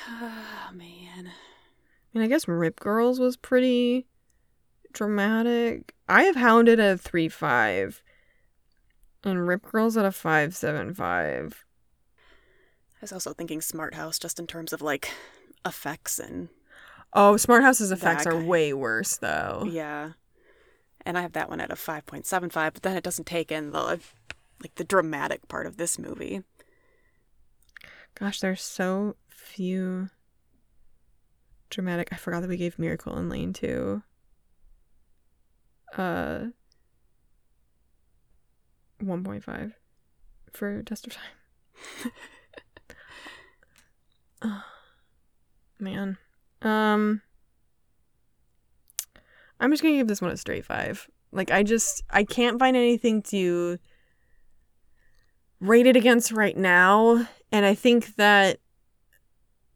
Oh 0.09 0.73
man. 0.73 1.27
I 1.27 2.17
mean, 2.17 2.23
I 2.23 2.27
guess 2.27 2.47
Rip 2.47 2.79
Girls 2.79 3.19
was 3.19 3.37
pretty 3.37 4.07
dramatic. 4.93 5.93
I 6.07 6.23
have 6.23 6.35
Hounded 6.35 6.79
at 6.79 6.93
a 6.95 6.97
three 6.97 7.29
five, 7.29 8.01
and 9.23 9.47
Rip 9.47 9.63
Girls 9.71 9.97
at 9.97 10.05
a 10.05 10.11
five 10.11 10.55
seven 10.55 10.93
five. 10.93 11.63
I 12.17 12.99
was 13.01 13.11
also 13.13 13.33
thinking 13.33 13.61
Smart 13.61 13.95
House, 13.95 14.19
just 14.19 14.39
in 14.39 14.47
terms 14.47 14.73
of 14.73 14.81
like 14.81 15.11
effects 15.65 16.19
and 16.19 16.49
Oh, 17.13 17.35
Smart 17.37 17.63
House's 17.63 17.91
effects 17.91 18.25
are 18.25 18.41
way 18.41 18.73
worse 18.73 19.17
though. 19.17 19.67
yeah. 19.69 20.11
And 21.05 21.17
I 21.17 21.21
have 21.23 21.33
that 21.33 21.49
one 21.49 21.59
at 21.59 21.71
a 21.71 21.75
five 21.75 22.05
point 22.05 22.25
seven 22.25 22.49
five, 22.49 22.73
but 22.73 22.83
then 22.83 22.95
it 22.95 23.03
doesn't 23.03 23.25
take 23.25 23.51
in 23.51 23.71
the 23.71 23.99
like 24.61 24.75
the 24.75 24.83
dramatic 24.83 25.47
part 25.47 25.65
of 25.65 25.77
this 25.77 25.97
movie. 25.97 26.43
Gosh, 28.13 28.39
there's 28.39 28.61
so 28.61 29.15
few 29.29 30.09
dramatic. 31.71 32.09
I 32.11 32.17
forgot 32.17 32.41
that 32.41 32.49
we 32.49 32.57
gave 32.57 32.77
Miracle 32.77 33.17
in 33.17 33.29
Lane 33.29 33.51
two. 33.51 34.03
Uh, 35.97 36.45
one 38.99 39.23
point 39.23 39.43
five 39.43 39.73
for 40.51 40.81
Test 40.83 41.07
of 41.07 41.13
Time. 41.13 42.11
oh, 44.43 44.63
man, 45.79 46.17
um, 46.61 47.21
I'm 49.59 49.71
just 49.71 49.83
gonna 49.83 49.97
give 49.97 50.07
this 50.07 50.21
one 50.21 50.31
a 50.31 50.37
straight 50.37 50.65
five. 50.65 51.07
Like 51.31 51.51
I 51.51 51.63
just 51.63 52.03
I 52.09 52.23
can't 52.23 52.59
find 52.59 52.75
anything 52.75 53.21
to 53.23 53.77
rate 55.59 55.87
it 55.87 55.95
against 55.95 56.31
right 56.31 56.57
now, 56.57 57.27
and 57.51 57.65
I 57.65 57.75
think 57.75 58.15
that 58.15 58.59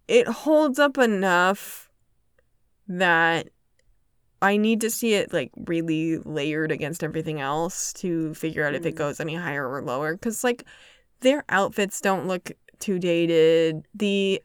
it 0.08 0.28
holds 0.28 0.80
up 0.80 0.98
enough 0.98 1.90
that 2.88 3.50
I 4.46 4.58
need 4.58 4.82
to 4.82 4.92
see 4.92 5.16
it 5.16 5.34
like 5.34 5.52
really 5.66 6.20
layered 6.20 6.72
against 6.72 7.04
everything 7.04 7.42
else 7.42 7.92
to 7.94 8.34
figure 8.36 8.64
out 8.66 8.76
if 8.76 8.86
it 8.86 8.94
Mm. 8.94 8.98
goes 8.98 9.20
any 9.20 9.36
higher 9.36 9.68
or 9.68 9.82
lower. 9.82 10.14
Because 10.14 10.44
like 10.44 10.64
their 11.22 11.44
outfits 11.50 12.00
don't 12.00 12.28
look 12.28 12.52
too 12.80 13.00
dated. 13.00 13.88
The 13.96 14.42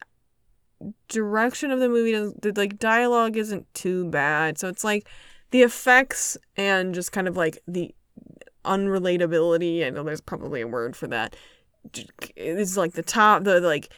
direction 1.07 1.69
of 1.69 1.79
the 1.79 1.89
movie 1.89 2.13
does 2.13 2.33
the 2.41 2.51
like 2.55 2.79
dialogue 2.79 3.37
isn't 3.37 3.71
too 3.75 4.09
bad. 4.09 4.57
So 4.57 4.67
it's 4.67 4.83
like 4.83 5.07
the 5.51 5.61
effects 5.61 6.35
and 6.57 6.95
just 6.95 7.11
kind 7.11 7.27
of 7.27 7.37
like 7.37 7.59
the 7.67 7.93
unrelatability. 8.65 9.85
I 9.85 9.91
know 9.91 10.03
there's 10.03 10.21
probably 10.21 10.61
a 10.61 10.67
word 10.67 10.95
for 10.95 11.07
that. 11.07 11.35
It's 12.35 12.77
like 12.77 12.93
the 12.93 13.03
top 13.03 13.43
the 13.43 13.59
like 13.59 13.89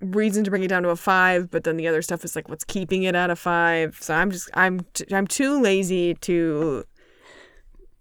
reason 0.00 0.44
to 0.44 0.50
bring 0.50 0.62
it 0.62 0.68
down 0.68 0.82
to 0.84 0.90
a 0.90 0.96
five, 0.96 1.50
but 1.50 1.64
then 1.64 1.76
the 1.76 1.88
other 1.88 2.02
stuff 2.02 2.24
is 2.24 2.36
like 2.36 2.48
what's 2.48 2.64
keeping 2.64 3.02
it 3.02 3.14
at 3.14 3.30
a 3.30 3.36
five. 3.36 3.98
So 4.00 4.14
I'm 4.14 4.30
just 4.30 4.48
I'm 4.54 4.80
t- 4.94 5.06
I'm 5.12 5.26
too 5.26 5.60
lazy 5.60 6.14
to 6.14 6.84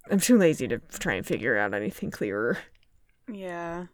I'm 0.10 0.20
too 0.20 0.38
lazy 0.38 0.68
to 0.68 0.80
try 1.00 1.14
and 1.16 1.26
figure 1.26 1.58
out 1.58 1.74
anything 1.74 2.12
clearer. 2.12 2.58
Yeah. 3.32 3.86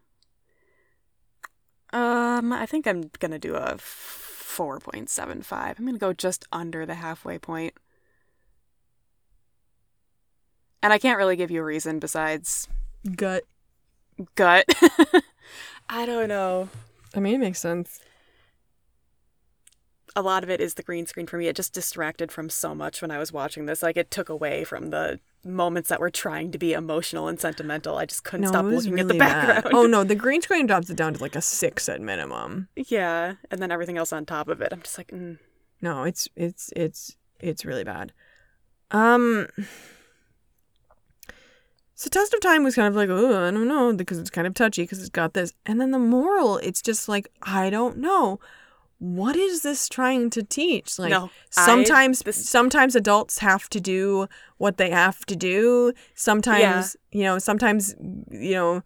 Um, 1.91 2.51
I 2.51 2.65
think 2.65 2.87
I'm 2.87 3.09
gonna 3.19 3.39
do 3.39 3.55
a 3.55 3.77
four 3.77 4.79
point 4.79 5.09
seven 5.09 5.41
five. 5.41 5.79
I'm 5.79 5.85
gonna 5.85 5.97
go 5.97 6.13
just 6.13 6.45
under 6.51 6.85
the 6.85 6.95
halfway 6.95 7.37
point. 7.37 7.73
And 10.81 10.91
I 10.91 10.97
can't 10.99 11.17
really 11.17 11.35
give 11.37 11.49
you 11.49 11.61
a 11.61 11.65
reason 11.65 11.99
besides 11.99 12.67
Gut. 13.15 13.43
gut. 14.35 14.65
I 15.89 16.05
don't 16.05 16.27
know. 16.27 16.67
I 17.13 17.19
mean, 17.19 17.35
it 17.35 17.39
makes 17.39 17.59
sense. 17.59 17.99
A 20.15 20.21
lot 20.21 20.43
of 20.43 20.49
it 20.49 20.61
is 20.61 20.75
the 20.75 20.83
green 20.83 21.07
screen 21.07 21.25
for 21.25 21.37
me. 21.37 21.47
It 21.47 21.55
just 21.55 21.73
distracted 21.73 22.31
from 22.31 22.49
so 22.49 22.75
much 22.75 23.01
when 23.01 23.09
I 23.09 23.17
was 23.17 23.31
watching 23.33 23.65
this. 23.65 23.81
Like 23.81 23.97
it 23.97 24.11
took 24.11 24.29
away 24.29 24.63
from 24.63 24.91
the 24.91 25.19
moments 25.43 25.89
that 25.89 25.99
were 25.99 26.11
trying 26.11 26.51
to 26.51 26.59
be 26.59 26.73
emotional 26.73 27.27
and 27.27 27.39
sentimental. 27.39 27.97
I 27.97 28.05
just 28.05 28.23
couldn't 28.23 28.43
No, 28.43 28.49
stop 28.49 28.65
looking 28.65 28.91
at 28.99 29.07
the 29.07 29.13
really 29.15 29.17
bad. 29.19 29.47
background. 29.63 29.75
Oh 29.75 29.85
no, 29.87 30.03
the 30.03 30.13
green 30.15 30.41
screen 30.41 30.67
drops 30.67 30.89
it 30.91 30.97
down 30.97 31.15
to 31.15 31.21
like 31.21 31.35
a 31.35 31.41
six 31.41 31.89
at 31.89 31.99
minimum. 31.99 32.67
Yeah, 32.75 33.35
and 33.49 33.59
then 33.61 33.71
everything 33.71 33.97
else 33.97 34.13
on 34.13 34.25
top 34.25 34.47
of 34.49 34.61
it. 34.61 34.71
I'm 34.71 34.81
just 34.83 34.97
like, 34.99 35.07
mm. 35.07 35.39
No, 35.81 36.03
it's 36.03 36.29
it's 36.35 36.71
it's 36.75 37.17
it's 37.39 37.65
really 37.65 37.83
bad. 37.83 38.13
Um 38.91 39.47
So 41.95 42.09
Test 42.09 42.33
of 42.33 42.39
Time 42.41 42.63
was 42.63 42.75
kind 42.75 42.87
of 42.87 42.95
like, 42.95 43.09
oh, 43.09 43.47
I 43.47 43.51
don't 43.51 43.67
know, 43.67 43.93
because 43.93 44.17
it's 44.17 44.29
kind 44.31 44.47
of 44.47 44.53
touchy 44.55 44.83
because 44.83 44.99
it's 44.99 45.09
got 45.09 45.33
this. 45.33 45.53
And 45.65 45.79
then 45.79 45.91
the 45.91 45.99
moral, 45.99 46.57
it's 46.57 46.81
just 46.81 47.07
like, 47.07 47.29
I 47.43 47.69
don't 47.69 47.97
know. 47.97 48.39
what 48.99 49.35
is 49.35 49.63
this 49.63 49.89
trying 49.89 50.29
to 50.29 50.41
teach? 50.43 50.97
Like 50.97 51.09
No, 51.09 51.25
I- 51.25 51.65
sometimes 51.65 52.19
this- 52.21 52.47
sometimes 52.49 52.95
adults 52.95 53.39
have 53.39 53.67
to 53.71 53.81
do 53.81 54.27
what 54.59 54.77
they 54.77 54.91
have 54.91 55.25
to 55.25 55.35
do. 55.35 55.91
Sometimes, 56.15 56.95
you 57.11 57.23
know, 57.23 57.37
sometimes 57.37 57.95
you 58.31 58.53
know 58.53 58.81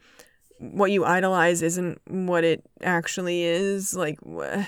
what 0.60 0.90
you 0.90 1.06
idolize 1.06 1.62
isn't 1.62 2.02
what 2.08 2.44
it 2.44 2.64
actually 2.82 3.44
is. 3.44 3.94
Like 3.96 4.18
wh- 4.26 4.66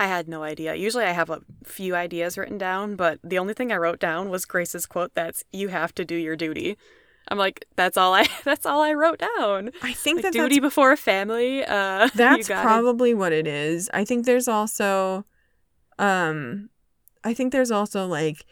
I 0.00 0.06
had 0.06 0.26
no 0.26 0.42
idea. 0.42 0.74
Usually 0.74 1.04
I 1.04 1.12
have 1.12 1.28
a 1.28 1.42
few 1.64 1.94
ideas 1.94 2.38
written 2.38 2.56
down, 2.56 2.96
but 2.96 3.18
the 3.22 3.38
only 3.38 3.52
thing 3.52 3.70
I 3.72 3.76
wrote 3.76 4.00
down 4.00 4.30
was 4.30 4.46
Grace's 4.46 4.86
quote 4.86 5.12
that's 5.14 5.44
you 5.52 5.68
have 5.68 5.94
to 5.96 6.04
do 6.04 6.14
your 6.14 6.34
duty. 6.36 6.78
I'm 7.28 7.38
like, 7.38 7.66
that's 7.76 7.96
all 7.96 8.14
I 8.14 8.26
that's 8.44 8.66
all 8.66 8.82
I 8.82 8.92
wrote 8.92 9.22
down. 9.38 9.70
I 9.82 9.92
think 9.92 10.18
Like 10.18 10.24
that 10.24 10.32
duty 10.32 10.56
that's, 10.56 10.66
before 10.66 10.96
family. 10.96 11.64
Uh 11.64 12.08
that's 12.14 12.48
probably 12.48 13.14
what 13.14 13.32
it 13.32 13.46
is. 13.46 13.90
I 13.92 14.04
think 14.04 14.26
there's 14.26 14.48
also 14.48 15.24
um 15.98 16.70
I 17.24 17.34
think 17.34 17.52
there's 17.52 17.70
also 17.70 18.06
like 18.06 18.44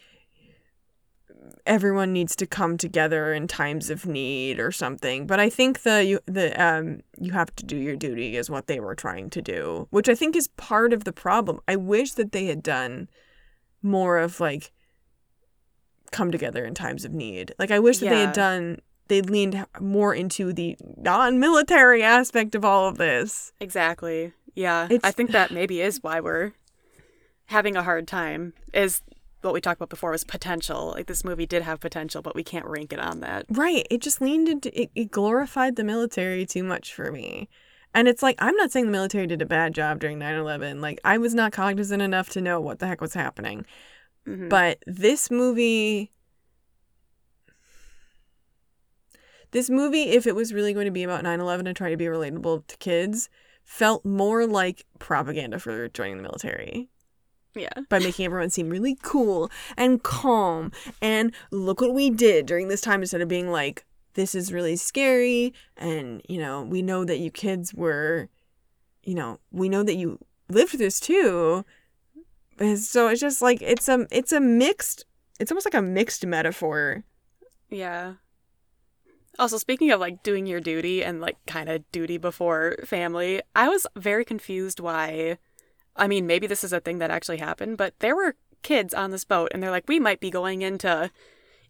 everyone 1.66 2.12
needs 2.12 2.34
to 2.36 2.46
come 2.46 2.76
together 2.76 3.32
in 3.32 3.46
times 3.46 3.90
of 3.90 4.06
need 4.06 4.58
or 4.58 4.72
something. 4.72 5.26
But 5.26 5.40
I 5.40 5.50
think 5.50 5.82
the 5.82 6.04
you 6.04 6.20
the 6.26 6.60
um 6.62 7.00
you 7.18 7.32
have 7.32 7.54
to 7.56 7.64
do 7.64 7.76
your 7.76 7.96
duty 7.96 8.36
is 8.36 8.50
what 8.50 8.66
they 8.66 8.80
were 8.80 8.94
trying 8.94 9.30
to 9.30 9.42
do, 9.42 9.86
which 9.90 10.08
I 10.08 10.14
think 10.14 10.36
is 10.36 10.48
part 10.48 10.92
of 10.92 11.04
the 11.04 11.12
problem. 11.12 11.60
I 11.68 11.76
wish 11.76 12.12
that 12.12 12.32
they 12.32 12.46
had 12.46 12.62
done 12.62 13.08
more 13.82 14.18
of 14.18 14.40
like 14.40 14.72
come 16.10 16.30
together 16.30 16.64
in 16.64 16.74
times 16.74 17.04
of 17.04 17.12
need. 17.12 17.54
Like 17.58 17.70
I 17.70 17.78
wish 17.78 17.98
that 17.98 18.10
they 18.10 18.20
had 18.20 18.34
done 18.34 18.80
they 19.10 19.20
leaned 19.22 19.66
more 19.80 20.14
into 20.14 20.52
the 20.52 20.76
non-military 20.96 22.02
aspect 22.02 22.54
of 22.54 22.64
all 22.64 22.88
of 22.88 22.96
this. 22.96 23.52
Exactly. 23.58 24.32
Yeah. 24.54 24.86
I 25.02 25.10
think 25.10 25.32
that 25.32 25.50
maybe 25.50 25.80
is 25.80 26.00
why 26.00 26.20
we're 26.20 26.52
having 27.46 27.76
a 27.76 27.82
hard 27.82 28.06
time 28.06 28.52
is 28.72 29.02
what 29.42 29.52
we 29.52 29.60
talked 29.60 29.78
about 29.78 29.90
before 29.90 30.12
was 30.12 30.22
potential. 30.22 30.92
Like 30.94 31.06
this 31.06 31.24
movie 31.24 31.44
did 31.44 31.62
have 31.62 31.80
potential, 31.80 32.22
but 32.22 32.36
we 32.36 32.44
can't 32.44 32.66
rank 32.66 32.92
it 32.92 33.00
on 33.00 33.18
that. 33.20 33.46
Right. 33.50 33.84
It 33.90 34.00
just 34.00 34.20
leaned 34.20 34.48
into 34.48 34.80
it, 34.80 34.90
it 34.94 35.10
glorified 35.10 35.74
the 35.74 35.84
military 35.84 36.46
too 36.46 36.62
much 36.62 36.94
for 36.94 37.10
me. 37.10 37.48
And 37.92 38.06
it's 38.06 38.22
like 38.22 38.36
I'm 38.38 38.54
not 38.54 38.70
saying 38.70 38.86
the 38.86 38.92
military 38.92 39.26
did 39.26 39.42
a 39.42 39.46
bad 39.46 39.74
job 39.74 39.98
during 39.98 40.20
9/11. 40.20 40.80
Like 40.80 41.00
I 41.04 41.18
was 41.18 41.34
not 41.34 41.50
cognizant 41.50 42.00
enough 42.00 42.28
to 42.30 42.40
know 42.40 42.60
what 42.60 42.78
the 42.78 42.86
heck 42.86 43.00
was 43.00 43.14
happening. 43.14 43.66
Mhm. 44.26 44.48
But 44.48 44.82
this 44.86 45.30
movie 45.30 46.12
this 49.52 49.68
movie 49.68 50.10
if 50.10 50.26
it 50.26 50.34
was 50.34 50.52
really 50.52 50.72
going 50.72 50.86
to 50.86 50.92
be 50.92 51.02
about 51.02 51.24
9/11 51.24 51.66
and 51.66 51.76
try 51.76 51.90
to 51.90 51.96
be 51.96 52.04
relatable 52.04 52.66
to 52.66 52.76
kids 52.78 53.28
felt 53.64 54.04
more 54.04 54.46
like 54.46 54.84
propaganda 54.98 55.58
for 55.58 55.88
joining 55.88 56.16
the 56.16 56.22
military 56.22 56.88
yeah. 57.54 57.68
by 57.88 57.98
making 57.98 58.24
everyone 58.24 58.50
seem 58.50 58.68
really 58.68 58.96
cool 59.02 59.50
and 59.76 60.02
calm 60.02 60.70
and 61.02 61.34
look 61.50 61.80
what 61.80 61.94
we 61.94 62.10
did 62.10 62.46
during 62.46 62.68
this 62.68 62.80
time 62.80 63.00
instead 63.00 63.20
of 63.20 63.28
being 63.28 63.50
like 63.50 63.84
this 64.14 64.34
is 64.34 64.52
really 64.52 64.76
scary 64.76 65.52
and 65.76 66.22
you 66.28 66.38
know 66.38 66.62
we 66.62 66.82
know 66.82 67.04
that 67.04 67.18
you 67.18 67.30
kids 67.30 67.74
were 67.74 68.28
you 69.02 69.14
know 69.14 69.38
we 69.50 69.68
know 69.68 69.82
that 69.82 69.96
you 69.96 70.18
lived 70.48 70.70
through 70.70 70.78
this 70.78 71.00
too 71.00 71.64
so 72.76 73.08
it's 73.08 73.20
just 73.20 73.42
like 73.42 73.62
it's 73.62 73.88
a 73.88 74.06
it's 74.10 74.32
a 74.32 74.40
mixed 74.40 75.04
it's 75.38 75.50
almost 75.50 75.66
like 75.66 75.74
a 75.74 75.82
mixed 75.82 76.26
metaphor 76.26 77.04
Yeah. 77.70 78.14
Also, 79.38 79.56
speaking 79.56 79.90
of 79.90 80.00
like 80.00 80.22
doing 80.22 80.44
your 80.46 80.60
duty 80.60 81.02
and 81.02 81.20
like 81.20 81.36
kind 81.46 81.68
of 81.68 81.90
duty 81.92 82.18
before 82.18 82.76
family, 82.84 83.40
I 83.54 83.68
was 83.68 83.86
very 83.96 84.24
confused 84.24 84.80
why. 84.80 85.38
I 85.96 86.08
mean, 86.08 86.26
maybe 86.26 86.46
this 86.46 86.64
is 86.64 86.72
a 86.72 86.80
thing 86.80 86.98
that 86.98 87.10
actually 87.10 87.38
happened, 87.38 87.78
but 87.78 87.94
there 88.00 88.16
were 88.16 88.36
kids 88.62 88.92
on 88.92 89.12
this 89.12 89.24
boat 89.24 89.50
and 89.52 89.62
they're 89.62 89.70
like, 89.70 89.88
we 89.88 90.00
might 90.00 90.20
be 90.20 90.30
going 90.30 90.62
into 90.62 91.10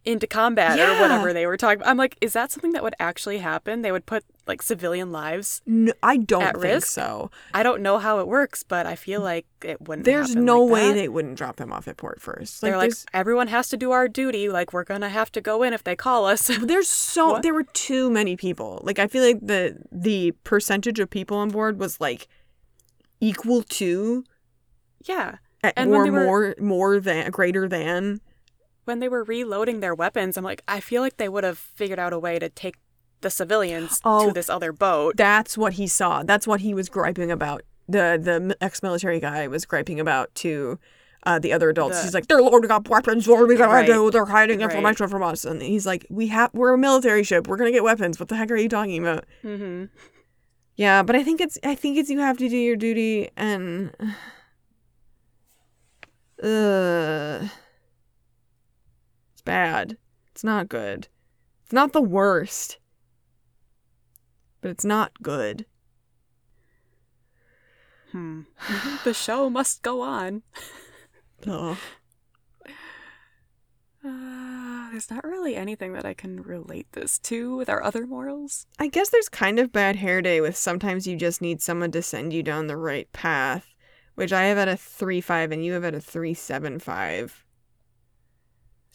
into 0.05 0.27
combat 0.27 0.79
or 0.79 1.01
whatever 1.01 1.33
they 1.35 1.47
were 1.47 1.57
talking 1.59 1.81
about. 1.83 1.91
I'm 1.91 1.97
like, 1.99 2.17
is 2.23 2.33
that 2.33 2.51
something 2.51 2.73
that 2.73 2.83
would 2.83 2.95
actually 2.99 3.39
happen? 3.39 3.83
They 3.83 3.93
would 3.93 4.07
put 4.07 4.25
like 4.47 4.63
civilian 4.63 5.13
lives. 5.13 5.61
no, 5.67 5.93
i 6.03 6.17
don't 6.17 6.43
At 6.43 6.55
think 6.55 6.65
risk? 6.65 6.89
so 6.89 7.31
I 7.55 7.63
don't 7.63 7.83
know 7.83 7.99
how 7.99 8.19
it 8.19 8.27
works, 8.27 8.63
but 8.63 8.87
I 8.87 8.97
feel 8.97 9.21
like 9.21 9.47
it 9.63 9.87
wouldn't. 9.87 10.07
there's 10.07 10.35
no 10.35 10.63
like 10.65 10.73
way 10.73 10.89
that. 10.89 10.95
they 10.95 11.09
wouldn't 11.09 11.37
drop 11.37 11.57
them 11.57 11.71
off 11.73 11.87
at 11.87 11.99
port 11.99 12.21
first 12.21 12.61
They're 12.63 12.79
like, 12.79 12.93
everyone 13.13 13.49
has 13.49 13.69
to 13.69 13.77
do 13.77 13.91
our 13.91 14.09
duty. 14.09 14.49
Like, 14.49 14.73
we're 14.73 14.85
gonna 14.85 15.11
have 15.11 15.31
to 15.33 15.41
go 15.41 15.63
in 15.63 15.73
if 15.75 15.85
they 15.85 15.95
call 15.97 16.25
us. 16.27 16.47
There's 16.63 16.89
so 16.89 17.33
What? 17.33 17.43
there 17.43 17.53
were 17.55 17.65
too 17.65 18.11
many 18.11 18.37
people. 18.37 18.81
Like 18.83 18.99
I 18.99 19.07
feel 19.07 19.23
like 19.23 19.39
the 19.47 19.77
the 19.93 20.33
percentage 20.45 20.99
of 20.99 21.11
people 21.11 21.37
on 21.37 21.51
board 21.51 21.79
was 21.79 22.01
like 22.01 22.27
equal 23.21 23.63
to 23.65 24.25
yeah. 25.05 25.37
uh, 25.63 25.73
And 25.77 25.93
they 25.93 25.97
were- 26.11 26.25
more 26.25 26.55
more 26.59 27.01
than 27.01 27.31
greater 27.31 27.69
than. 27.69 28.21
When 28.91 28.99
they 28.99 29.09
were 29.09 29.23
reloading 29.25 29.81
their 29.81 29.95
weapons, 29.95 30.37
I'm 30.37 30.45
like, 30.45 30.63
I 30.69 30.81
feel 30.81 31.01
like 31.01 31.17
they 31.17 31.29
would 31.29 31.45
have 31.45 31.59
figured 31.59 31.99
out 31.99 32.13
a 32.13 32.19
way 32.19 32.39
to 32.39 32.49
take 32.49 32.77
the 33.21 33.31
civilians 33.31 34.01
Oh, 34.05 34.27
to 34.27 34.33
this 34.33 34.51
other 34.51 34.73
boat. 34.73 35.17
That's 35.17 35.57
what 35.57 35.75
he 35.75 35.87
saw. 35.87 36.23
That's 36.23 36.47
what 36.47 36.61
he 36.61 36.75
was 36.75 36.89
griping 36.89 37.31
about. 37.31 37.63
The 37.89 38.19
the 38.23 38.57
ex-military 38.61 39.21
guy 39.21 39.47
was 39.49 39.65
griping 39.65 40.01
about 40.01 40.35
to 40.37 40.79
uh, 41.25 41.39
the 41.39 41.53
other 41.53 41.69
adults. 41.69 41.99
The- 41.99 42.05
he's 42.05 42.15
like, 42.15 42.29
they're 42.29 42.41
loading 42.43 42.71
up 42.71 42.89
weapons. 42.89 43.29
What 43.29 43.41
are 43.41 43.47
we 43.47 43.57
gonna 43.57 43.73
Right. 43.73 43.87
do? 43.87 44.11
They're 44.11 44.25
hiding 44.25 44.61
Right. 44.61 44.71
information 44.71 45.07
from 45.09 45.23
us. 45.23 45.45
And 45.45 45.61
he's 45.61 45.85
like, 45.87 46.07
we 46.09 46.29
have 46.29 46.51
we're 46.55 46.73
a 46.75 46.79
military 46.79 47.25
ship. 47.25 47.47
We're 47.47 47.57
gonna 47.59 47.73
get 47.73 47.85
weapons. 47.85 48.19
What 48.19 48.29
the 48.31 48.37
heck 48.37 48.51
are 48.51 48.57
you 48.57 48.69
talking 48.71 48.99
about? 49.07 49.25
hmm 49.43 49.85
Yeah, 50.77 51.03
but 51.03 51.15
I 51.17 51.23
think 51.23 51.41
it's 51.41 51.59
I 51.63 51.75
think 51.75 51.99
it's 51.99 52.09
you 52.11 52.21
have 52.21 52.39
to 52.39 52.49
do 52.49 52.57
your 52.57 52.77
duty 52.77 53.31
and 53.37 53.95
uh 56.43 57.47
it's 59.41 59.45
bad. 59.47 59.97
It's 60.33 60.45
not 60.45 60.69
good. 60.69 61.09
It's 61.65 61.73
not 61.73 61.95
the 61.95 62.03
worst. 62.03 62.79
But 64.61 64.71
it's 64.71 64.85
not 64.85 65.13
good. 65.23 65.65
Hmm. 68.13 68.43
the 69.05 69.15
show 69.15 69.49
must 69.49 69.81
go 69.81 70.03
on. 70.03 70.43
Oh. 71.47 71.79
Uh, 74.05 74.91
there's 74.91 75.11
not 75.11 75.25
really 75.25 75.57
anything 75.57 75.95
that 75.95 76.05
I 76.05 76.13
can 76.13 76.43
relate 76.43 76.93
this 76.93 77.19
to 77.21 77.57
with 77.57 77.71
our 77.71 77.83
other 77.83 78.07
morals. 78.07 78.67
I 78.79 78.89
guess 78.89 79.09
there's 79.09 79.31
kind 79.31 79.59
of 79.59 79.73
bad 79.73 79.97
hair 79.97 80.21
day 80.21 80.43
with 80.43 80.55
sometimes 80.55 81.07
you 81.07 81.17
just 81.17 81.41
need 81.41 81.63
someone 81.63 81.93
to 81.93 82.03
send 82.03 82.35
you 82.35 82.43
down 82.43 82.67
the 82.67 82.77
right 82.77 83.11
path, 83.15 83.75
which 84.17 84.35
I 84.35 84.43
have 84.45 84.59
at 84.59 84.69
a 84.69 84.77
3 84.77 85.23
5 85.23 85.53
and 85.53 85.65
you 85.65 85.73
have 85.73 85.85
at 85.85 85.95
a 85.95 86.01
3 86.01 86.35
7 86.35 86.79
5. 86.79 87.45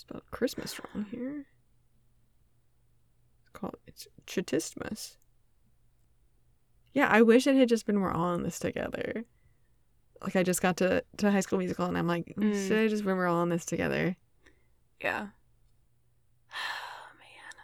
Spelled 0.07 0.23
Christmas 0.31 0.79
wrong 0.79 1.05
here. 1.09 1.45
It's 3.41 3.49
called 3.53 3.77
it's 3.87 4.07
Chatistmas. 4.27 5.17
Yeah, 6.93 7.07
I 7.09 7.21
wish 7.23 7.47
it 7.47 7.55
had 7.55 7.69
just 7.69 7.85
been 7.85 8.01
we're 8.01 8.11
all 8.11 8.33
in 8.35 8.43
this 8.43 8.59
together. 8.59 9.25
Like 10.21 10.35
I 10.35 10.43
just 10.43 10.61
got 10.61 10.77
to, 10.77 11.03
to 11.17 11.31
high 11.31 11.41
school 11.41 11.59
musical 11.59 11.85
and 11.85 11.97
I'm 11.97 12.07
like, 12.07 12.33
Mm. 12.37 12.67
should 12.67 12.77
I 12.79 12.87
just 12.87 13.03
been 13.03 13.17
we're 13.17 13.27
all 13.27 13.43
in 13.43 13.49
this 13.49 13.65
together? 13.65 14.15
Yeah. 15.01 15.27
Oh, 16.51 17.07
man. 17.19 17.61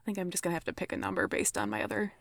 I 0.00 0.04
think 0.04 0.18
I'm 0.18 0.30
just 0.30 0.42
gonna 0.42 0.54
have 0.54 0.64
to 0.64 0.72
pick 0.72 0.92
a 0.92 0.96
number 0.96 1.28
based 1.28 1.56
on 1.58 1.70
my 1.70 1.82
other 1.84 2.12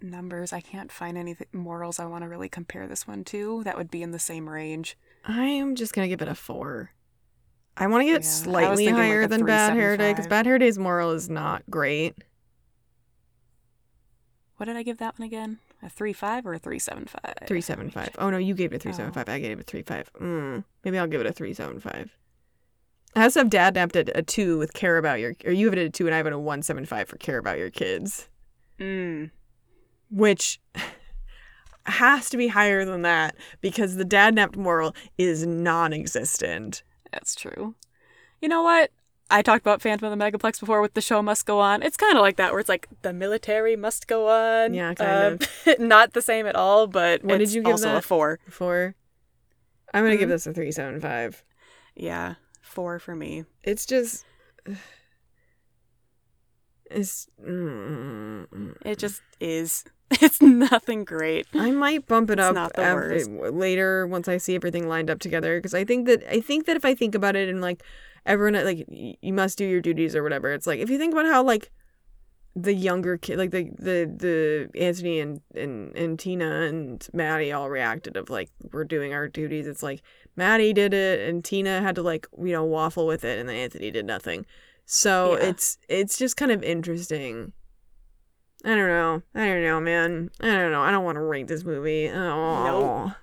numbers. 0.00 0.52
I 0.52 0.60
can't 0.60 0.90
find 0.90 1.18
any 1.18 1.36
morals 1.52 1.98
I 1.98 2.06
want 2.06 2.22
to 2.24 2.28
really 2.28 2.48
compare 2.48 2.86
this 2.86 3.06
one 3.06 3.24
to. 3.24 3.62
That 3.64 3.76
would 3.76 3.90
be 3.90 4.02
in 4.02 4.12
the 4.12 4.18
same 4.18 4.48
range. 4.48 4.96
I 5.24 5.44
am 5.46 5.74
just 5.74 5.92
gonna 5.92 6.08
give 6.08 6.22
it 6.22 6.28
a 6.28 6.34
four. 6.34 6.92
I 7.80 7.86
want 7.86 8.02
to 8.02 8.06
get 8.06 8.22
Yeah, 8.22 8.28
slightly 8.28 8.76
thinking 8.84 8.94
like 8.94 9.04
higher 9.06 9.26
than 9.26 9.44
Bad 9.44 9.72
Hair 9.74 9.96
Day 9.96 10.12
because 10.12 10.26
Bad 10.28 10.46
Hair 10.46 10.58
Day's 10.58 10.78
moral 10.78 11.10
is 11.12 11.28
not 11.30 11.62
great. 11.70 12.14
What 14.56 14.66
did 14.66 14.76
I 14.76 14.82
give 14.82 14.98
that 14.98 15.18
one 15.18 15.26
again? 15.26 15.58
A 15.82 15.88
three 15.88 16.12
five 16.12 16.44
or 16.46 16.52
a 16.52 16.58
three 16.58 16.78
seven 16.78 17.06
five? 17.06 17.34
Three 17.46 17.62
seven 17.62 17.90
five. 17.90 18.10
Oh 18.18 18.28
no, 18.28 18.36
you 18.36 18.54
gave 18.54 18.72
it 18.72 18.76
a 18.76 18.78
three 18.78 18.92
seven 18.92 19.12
five. 19.12 19.28
I 19.28 19.38
gave 19.38 19.58
it 19.58 19.60
a 19.60 19.64
three 19.64 19.82
five. 19.82 20.12
Mm, 20.20 20.64
maybe 20.84 20.98
I'll 20.98 21.06
give 21.06 21.22
it 21.22 21.26
a 21.26 21.32
three 21.32 21.54
seven 21.54 21.80
five. 21.80 22.14
I 23.16 23.22
also 23.24 23.40
have 23.40 23.48
Dadnapped 23.50 23.96
at 23.96 24.16
a 24.16 24.22
two 24.22 24.58
with 24.58 24.72
care 24.74 24.96
about 24.98 25.18
your, 25.18 25.34
or 25.44 25.50
you 25.52 25.66
have 25.66 25.72
it 25.72 25.80
at 25.80 25.86
a 25.86 25.90
two 25.90 26.06
and 26.06 26.14
I 26.14 26.18
have 26.18 26.26
it 26.26 26.30
at 26.30 26.34
a 26.34 26.38
one 26.38 26.62
seven 26.62 26.84
five 26.84 27.08
for 27.08 27.16
care 27.16 27.38
about 27.38 27.58
your 27.58 27.70
kids, 27.70 28.28
Mm. 28.78 29.30
which 30.10 30.60
has 31.86 32.28
to 32.30 32.36
be 32.36 32.48
higher 32.48 32.84
than 32.84 33.00
that 33.02 33.34
because 33.62 33.96
the 33.96 34.04
Dadnapped 34.04 34.56
moral 34.56 34.94
is 35.16 35.46
non-existent. 35.46 36.82
That's 37.12 37.34
true. 37.34 37.74
You 38.40 38.48
know 38.48 38.62
what? 38.62 38.90
I 39.32 39.42
talked 39.42 39.62
about 39.62 39.80
Phantom 39.80 40.10
of 40.12 40.18
the 40.18 40.24
Megaplex 40.24 40.58
before 40.58 40.80
with 40.82 40.94
the 40.94 41.00
show 41.00 41.22
must 41.22 41.46
go 41.46 41.60
on. 41.60 41.82
It's 41.82 41.96
kind 41.96 42.16
of 42.16 42.20
like 42.22 42.36
that, 42.36 42.50
where 42.50 42.58
it's 42.60 42.68
like 42.68 42.88
the 43.02 43.12
military 43.12 43.76
must 43.76 44.08
go 44.08 44.28
on. 44.28 44.74
Yeah, 44.74 44.88
um, 44.88 44.94
kind 44.96 45.40
of. 45.66 45.78
not 45.78 46.14
the 46.14 46.22
same 46.22 46.46
at 46.46 46.56
all, 46.56 46.86
but 46.88 47.22
What 47.22 47.38
did 47.38 47.52
you 47.52 47.62
give 47.62 47.72
also 47.72 47.96
a 47.96 48.02
four. 48.02 48.40
Four. 48.48 48.96
I'm 49.94 50.04
gonna 50.04 50.16
give 50.16 50.28
Mhm. 50.28 50.32
this 50.32 50.46
a 50.46 50.52
three 50.52 50.72
seven 50.72 51.00
five. 51.00 51.44
Yeah, 51.94 52.34
four 52.60 52.98
for 52.98 53.14
me. 53.14 53.44
It's 53.62 53.86
just. 53.86 54.24
It's. 56.90 57.28
mm, 57.40 57.48
mm, 57.48 58.46
mm, 58.46 58.48
mm 58.52 58.76
It 58.84 58.98
just 58.98 59.22
is. 59.38 59.84
It's 60.22 60.42
nothing 60.42 61.04
great. 61.04 61.46
I 61.54 61.70
might 61.70 62.06
bump 62.06 62.30
it 62.30 62.38
It's 62.38 62.48
up 62.48 62.54
not 62.54 62.74
the 62.74 62.82
af- 62.82 62.94
worst. 62.94 63.30
later 63.54 64.06
once 64.06 64.26
I 64.28 64.38
see 64.38 64.54
everything 64.56 64.88
lined 64.88 65.08
up 65.10 65.20
together 65.20 65.58
because 65.58 65.74
I 65.74 65.84
think 65.84 66.06
that 66.06 66.22
I 66.30 66.40
think 66.40 66.66
that 66.66 66.76
if 66.76 66.84
I 66.84 66.94
think 66.94 67.14
about 67.14 67.36
it 67.36 67.48
and 67.48 67.60
like 67.60 67.82
everyone 68.26 68.62
like 68.64 68.84
y- 68.88 69.16
you 69.22 69.32
must 69.32 69.56
do 69.56 69.64
your 69.64 69.80
duties 69.80 70.16
or 70.16 70.22
whatever. 70.22 70.52
It's 70.52 70.66
like 70.66 70.80
if 70.80 70.90
you 70.90 70.98
think 70.98 71.12
about 71.12 71.26
how 71.26 71.42
like 71.44 71.70
the 72.56 72.74
younger 72.74 73.16
kid 73.16 73.38
like 73.38 73.52
the 73.52 73.70
the 73.78 74.68
the 74.72 74.80
Anthony 74.80 75.20
and 75.20 75.40
and 75.54 75.94
and 75.96 76.18
Tina 76.18 76.62
and 76.62 77.06
Maddie 77.12 77.52
all 77.52 77.70
reacted 77.70 78.16
of 78.16 78.28
like 78.28 78.50
we're 78.72 78.82
doing 78.84 79.14
our 79.14 79.28
duties. 79.28 79.68
It's 79.68 79.82
like 79.84 80.02
Maddie 80.34 80.72
did 80.72 80.92
it 80.92 81.28
and 81.28 81.44
Tina 81.44 81.80
had 81.80 81.94
to 81.94 82.02
like 82.02 82.26
you 82.36 82.52
know 82.52 82.64
waffle 82.64 83.06
with 83.06 83.24
it 83.24 83.38
and 83.38 83.48
then 83.48 83.54
Anthony 83.56 83.92
did 83.92 84.06
nothing. 84.06 84.44
So 84.86 85.36
Yeah. 85.38 85.50
it's 85.50 85.78
it's 85.88 86.18
just 86.18 86.36
kind 86.36 86.50
of 86.50 86.64
interesting. 86.64 87.52
I 88.64 88.68
don't 88.74 88.88
know. 88.88 89.22
I 89.34 89.46
don't 89.46 89.62
know, 89.62 89.80
man. 89.80 90.30
I 90.40 90.46
don't 90.46 90.70
know. 90.72 90.82
I 90.82 90.90
don't 90.90 91.04
want 91.04 91.16
to 91.16 91.22
rate 91.22 91.48
this 91.48 91.64
movie. 91.64 92.10
Oh. 92.12 93.14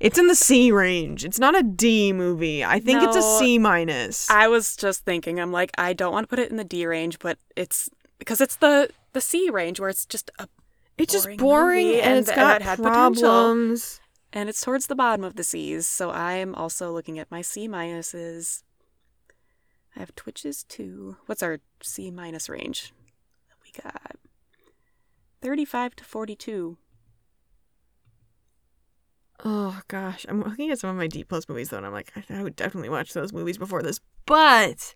It's 0.00 0.18
in 0.18 0.28
the 0.28 0.34
C 0.34 0.70
range. 0.70 1.24
It's 1.24 1.38
not 1.40 1.58
a 1.58 1.62
D 1.62 2.12
movie. 2.12 2.64
I 2.64 2.78
think 2.78 3.02
it's 3.02 3.16
a 3.16 3.22
C 3.38 3.58
minus. 3.58 4.30
I 4.30 4.46
was 4.48 4.76
just 4.76 5.04
thinking, 5.04 5.40
I'm 5.40 5.50
like, 5.52 5.72
I 5.76 5.92
don't 5.92 6.12
want 6.12 6.24
to 6.24 6.28
put 6.28 6.38
it 6.38 6.50
in 6.50 6.56
the 6.56 6.64
D 6.64 6.86
range, 6.86 7.18
but 7.18 7.38
it's 7.56 7.90
because 8.18 8.40
it's 8.40 8.56
the 8.56 8.90
the 9.12 9.20
C 9.20 9.50
range 9.50 9.80
where 9.80 9.88
it's 9.88 10.06
just 10.06 10.30
a 10.38 10.48
It's 10.96 11.12
just 11.12 11.36
boring 11.36 11.94
and, 11.94 12.00
and 12.00 12.18
it's 12.20 12.30
it 12.30 12.36
got 12.36 12.62
problems. 12.62 14.00
and 14.32 14.48
it's 14.48 14.60
towards 14.60 14.86
the 14.86 14.94
bottom 14.94 15.24
of 15.24 15.34
the 15.34 15.44
C's. 15.44 15.86
So 15.88 16.10
I'm 16.10 16.54
also 16.54 16.92
looking 16.92 17.18
at 17.18 17.30
my 17.30 17.42
C 17.42 17.68
minuses. 17.68 18.62
I 19.96 20.00
have 20.00 20.14
Twitches 20.14 20.62
too. 20.62 21.16
What's 21.26 21.42
our 21.42 21.58
C 21.82 22.10
minus 22.12 22.48
range? 22.48 22.92
We 25.40 25.46
got 25.46 25.50
35 25.50 25.96
to 25.96 26.04
42. 26.04 26.78
Oh 29.44 29.80
gosh, 29.86 30.26
I'm 30.28 30.42
looking 30.42 30.70
at 30.70 30.80
some 30.80 30.90
of 30.90 30.96
my 30.96 31.06
D 31.06 31.22
plus 31.22 31.48
movies 31.48 31.68
though, 31.68 31.76
and 31.76 31.86
I'm 31.86 31.92
like, 31.92 32.12
I, 32.16 32.38
I 32.38 32.42
would 32.42 32.56
definitely 32.56 32.88
watch 32.88 33.12
those 33.12 33.32
movies 33.32 33.56
before 33.56 33.82
this. 33.82 34.00
But 34.26 34.94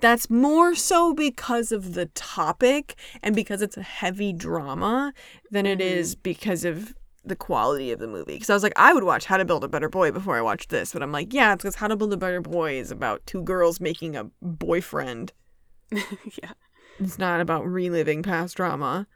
that's 0.00 0.30
more 0.30 0.74
so 0.74 1.12
because 1.12 1.72
of 1.72 1.94
the 1.94 2.06
topic 2.06 2.94
and 3.22 3.34
because 3.34 3.60
it's 3.60 3.76
a 3.76 3.82
heavy 3.82 4.32
drama 4.32 5.12
than 5.50 5.66
it 5.66 5.78
mm-hmm. 5.78 5.88
is 5.88 6.14
because 6.14 6.64
of 6.64 6.94
the 7.22 7.36
quality 7.36 7.92
of 7.92 7.98
the 7.98 8.06
movie. 8.06 8.34
Because 8.34 8.50
I 8.50 8.54
was 8.54 8.62
like, 8.62 8.72
I 8.76 8.94
would 8.94 9.04
watch 9.04 9.26
How 9.26 9.36
to 9.36 9.44
Build 9.44 9.64
a 9.64 9.68
Better 9.68 9.90
Boy 9.90 10.10
before 10.10 10.38
I 10.38 10.42
watched 10.42 10.70
this, 10.70 10.92
but 10.92 11.02
I'm 11.02 11.12
like, 11.12 11.34
yeah, 11.34 11.52
it's 11.52 11.62
because 11.62 11.74
How 11.74 11.88
to 11.88 11.96
Build 11.96 12.12
a 12.14 12.16
Better 12.16 12.40
Boy 12.40 12.78
is 12.78 12.90
about 12.90 13.26
two 13.26 13.42
girls 13.42 13.80
making 13.80 14.16
a 14.16 14.24
boyfriend. 14.40 15.32
yeah. 15.90 16.52
It's 16.98 17.18
not 17.18 17.42
about 17.42 17.66
reliving 17.66 18.22
past 18.22 18.56
drama. 18.56 19.06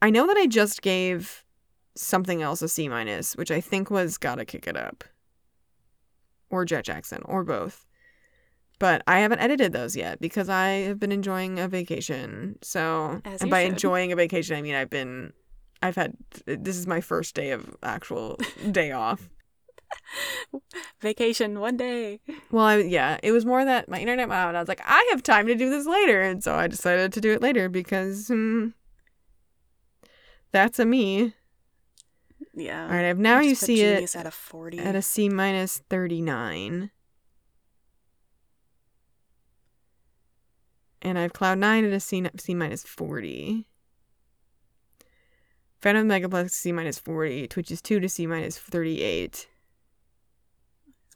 I 0.00 0.10
know 0.10 0.26
that 0.26 0.36
I 0.36 0.46
just 0.46 0.82
gave 0.82 1.44
something 1.96 2.42
else 2.42 2.62
a 2.62 2.68
C 2.68 2.88
minus, 2.88 3.36
which 3.36 3.50
I 3.50 3.60
think 3.60 3.90
was 3.90 4.18
Gotta 4.18 4.44
Kick 4.44 4.66
It 4.66 4.76
Up. 4.76 5.04
Or 6.50 6.64
Jett 6.64 6.84
Jackson, 6.84 7.22
or 7.24 7.44
both. 7.44 7.84
But 8.78 9.02
I 9.06 9.18
haven't 9.18 9.40
edited 9.40 9.72
those 9.72 9.96
yet 9.96 10.20
because 10.20 10.48
I 10.48 10.68
have 10.68 11.00
been 11.00 11.12
enjoying 11.12 11.58
a 11.58 11.66
vacation. 11.66 12.58
So, 12.62 13.20
and 13.24 13.50
by 13.50 13.64
should. 13.64 13.72
enjoying 13.72 14.12
a 14.12 14.16
vacation, 14.16 14.56
I 14.56 14.62
mean 14.62 14.74
I've 14.74 14.90
been, 14.90 15.32
I've 15.82 15.96
had, 15.96 16.16
this 16.46 16.76
is 16.76 16.86
my 16.86 17.00
first 17.00 17.34
day 17.34 17.50
of 17.50 17.76
actual 17.82 18.38
day 18.70 18.92
off. 18.92 19.28
Vacation 21.00 21.60
one 21.60 21.76
day. 21.76 22.20
Well, 22.50 22.64
I, 22.64 22.76
yeah, 22.78 23.18
it 23.22 23.32
was 23.32 23.44
more 23.44 23.64
that 23.64 23.88
my 23.88 23.98
internet 23.98 24.28
went 24.28 24.38
out 24.38 24.48
and 24.48 24.56
I 24.56 24.60
was 24.60 24.68
like, 24.68 24.82
I 24.84 25.06
have 25.10 25.22
time 25.22 25.46
to 25.48 25.54
do 25.54 25.70
this 25.70 25.86
later. 25.86 26.22
And 26.22 26.42
so 26.42 26.54
I 26.54 26.66
decided 26.68 27.12
to 27.14 27.20
do 27.20 27.32
it 27.32 27.42
later 27.42 27.68
because 27.68 28.28
hmm, 28.28 28.68
that's 30.52 30.78
a 30.78 30.84
me. 30.84 31.34
Yeah. 32.54 32.84
All 32.84 32.90
right, 32.90 33.08
I've 33.08 33.18
now 33.18 33.40
you 33.40 33.54
see 33.54 33.82
it 33.82 34.14
at 34.16 34.26
a 34.26 34.30
40. 34.30 34.78
at 34.78 34.94
a 34.94 35.02
C 35.02 35.28
minus 35.28 35.82
39. 35.90 36.90
And 41.00 41.18
I 41.18 41.22
have 41.22 41.32
Cloud 41.32 41.58
9 41.58 41.84
at 41.84 41.92
a 41.92 42.00
C, 42.00 42.24
C 42.38 42.54
minus 42.54 42.82
40. 42.82 43.68
Phantom 45.80 46.08
Megaplex 46.08 46.50
C 46.50 46.72
minus 46.72 46.98
40. 46.98 47.46
Twitches 47.46 47.80
2 47.80 48.00
to 48.00 48.08
C 48.08 48.26
minus 48.26 48.58
38. 48.58 49.48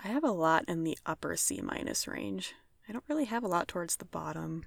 I 0.04 0.08
have 0.08 0.24
a 0.24 0.30
lot 0.30 0.64
in 0.68 0.84
the 0.84 0.96
upper 1.04 1.36
C 1.36 1.60
minus 1.60 2.06
range. 2.06 2.54
I 2.88 2.92
don't 2.92 3.04
really 3.08 3.24
have 3.24 3.44
a 3.44 3.48
lot 3.48 3.68
towards 3.68 3.96
the 3.96 4.04
bottom. 4.04 4.66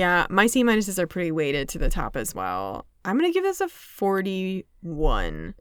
Yeah, 0.00 0.26
my 0.30 0.46
C 0.46 0.64
minuses 0.64 0.98
are 0.98 1.06
pretty 1.06 1.30
weighted 1.30 1.68
to 1.68 1.78
the 1.78 1.90
top 1.90 2.16
as 2.16 2.34
well. 2.34 2.86
I'm 3.04 3.18
going 3.18 3.30
to 3.30 3.34
give 3.34 3.44
this 3.44 3.60
a 3.60 3.68
41. 3.68 5.54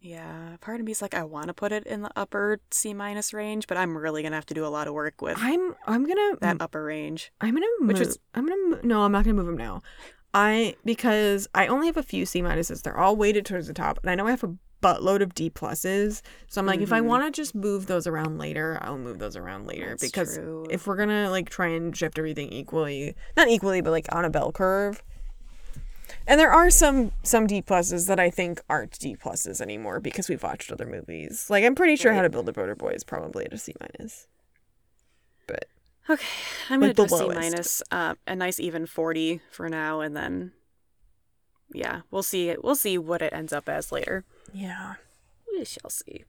Yeah, 0.00 0.56
part 0.60 0.80
of 0.80 0.86
me's 0.86 1.00
like 1.00 1.14
I 1.14 1.22
want 1.22 1.46
to 1.46 1.54
put 1.54 1.70
it 1.70 1.86
in 1.86 2.02
the 2.02 2.10
upper 2.16 2.58
C 2.72 2.92
minus 2.94 3.32
range, 3.32 3.68
but 3.68 3.76
I'm 3.76 3.96
really 3.96 4.24
gonna 4.24 4.34
have 4.36 4.46
to 4.46 4.54
do 4.54 4.64
a 4.64 4.68
lot 4.68 4.86
of 4.88 4.94
work 4.94 5.20
with 5.22 5.36
I'm 5.40 5.74
I'm 5.86 6.04
to 6.04 6.38
that 6.40 6.58
upper 6.60 6.84
range. 6.84 7.32
I'm 7.40 7.54
gonna 7.54 7.66
move. 7.80 7.88
Which 7.88 8.00
is- 8.00 8.18
I'm 8.34 8.46
gonna. 8.46 8.82
No, 8.84 9.02
I'm 9.02 9.10
not 9.12 9.24
gonna 9.24 9.34
move 9.34 9.46
them 9.46 9.56
now. 9.56 9.82
I 10.34 10.76
because 10.84 11.48
I 11.54 11.66
only 11.68 11.86
have 11.86 11.96
a 11.96 12.02
few 12.04 12.26
C 12.26 12.42
minuses. 12.42 12.82
They're 12.82 12.98
all 12.98 13.16
weighted 13.16 13.46
towards 13.46 13.66
the 13.68 13.74
top, 13.74 13.98
and 14.02 14.10
I 14.10 14.14
know 14.14 14.26
I 14.26 14.30
have 14.30 14.44
a 14.44 14.54
buttload 14.82 15.22
of 15.22 15.34
D 15.34 15.50
pluses. 15.50 16.22
So 16.48 16.60
I'm 16.60 16.66
like, 16.66 16.80
if 16.80 16.92
I 16.92 17.00
Mhm. 17.00 17.06
want 17.06 17.24
to 17.24 17.30
just 17.30 17.54
move 17.54 17.86
those 17.86 18.06
around 18.06 18.38
later, 18.38 18.78
I'll 18.82 18.98
move 18.98 19.18
those 19.18 19.36
around 19.36 19.66
later 19.66 19.90
That's 19.90 20.02
because 20.02 20.36
true. 20.36 20.66
if 20.70 20.86
we're 20.86 20.96
gonna 20.96 21.30
like 21.30 21.48
try 21.48 21.68
and 21.68 21.96
shift 21.96 22.18
everything 22.18 22.52
equally, 22.52 23.14
not 23.36 23.48
equally, 23.48 23.80
but 23.80 23.90
like 23.90 24.06
on 24.14 24.24
a 24.24 24.30
bell 24.30 24.52
curve. 24.52 25.02
And 26.28 26.38
there 26.38 26.52
are 26.52 26.70
some 26.70 27.12
some 27.22 27.46
D 27.46 27.62
pluses 27.62 28.06
that 28.06 28.20
I 28.20 28.30
think 28.30 28.60
aren't 28.68 28.98
D 28.98 29.16
pluses 29.16 29.60
anymore 29.60 29.98
because 30.00 30.28
we've 30.28 30.42
watched 30.42 30.70
other 30.70 30.86
movies. 30.86 31.46
Like 31.50 31.64
I'm 31.64 31.74
pretty 31.74 31.96
sure 31.96 32.12
How 32.12 32.22
to 32.22 32.30
Build 32.30 32.48
a 32.48 32.52
Better 32.52 32.74
Boy 32.76 32.90
is 32.90 33.02
probably 33.04 33.44
at 33.46 33.52
a 33.52 33.58
C 33.58 33.74
minus. 33.80 34.26
But 35.46 35.66
Okay, 36.08 36.26
I'm 36.70 36.78
gonna 36.80 36.94
do 36.94 37.04
a 37.04 37.08
C 37.08 37.28
minus, 37.28 37.82
uh, 37.90 38.14
a 38.26 38.36
nice 38.36 38.60
even 38.60 38.86
forty 38.86 39.40
for 39.50 39.68
now, 39.68 40.00
and 40.00 40.16
then 40.16 40.52
yeah, 41.72 42.02
we'll 42.12 42.22
see. 42.22 42.54
We'll 42.62 42.76
see 42.76 42.96
what 42.98 43.22
it 43.22 43.32
ends 43.32 43.52
up 43.52 43.68
as 43.68 43.90
later. 43.90 44.24
Yeah. 44.52 44.94
We 45.50 45.64
shall 45.64 45.90
see. 45.90 46.24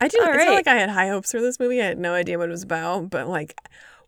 I 0.00 0.08
didn't. 0.08 0.28
All 0.28 0.34
It's 0.34 0.44
not 0.44 0.54
like 0.54 0.68
I 0.68 0.76
had 0.76 0.90
high 0.90 1.08
hopes 1.08 1.32
for 1.32 1.40
this 1.40 1.60
movie. 1.60 1.80
I 1.80 1.86
had 1.86 1.98
no 1.98 2.14
idea 2.14 2.38
what 2.38 2.48
it 2.48 2.52
was 2.52 2.62
about. 2.62 3.10
But 3.10 3.28
like, 3.28 3.54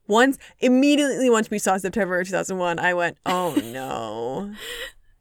once 0.06 0.38
immediately 0.60 1.28
once 1.28 1.50
we 1.50 1.58
saw 1.58 1.76
September 1.76 2.22
2001, 2.24 2.78
I 2.78 2.94
went, 2.94 3.18
"Oh 3.26 3.54
no." 3.54 4.52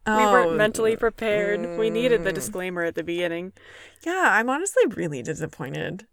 we 0.07 0.13
Oh, 0.13 0.31
weren't 0.31 0.57
mentally 0.57 0.95
prepared. 0.95 1.77
We 1.77 1.91
needed 1.91 2.23
the 2.23 2.31
mm. 2.31 2.35
disclaimer 2.35 2.83
at 2.83 2.95
the 2.95 3.03
beginning. 3.03 3.53
Yeah, 4.03 4.29
I'm 4.31 4.49
honestly 4.49 4.83
really 4.87 5.21
disappointed. 5.21 6.07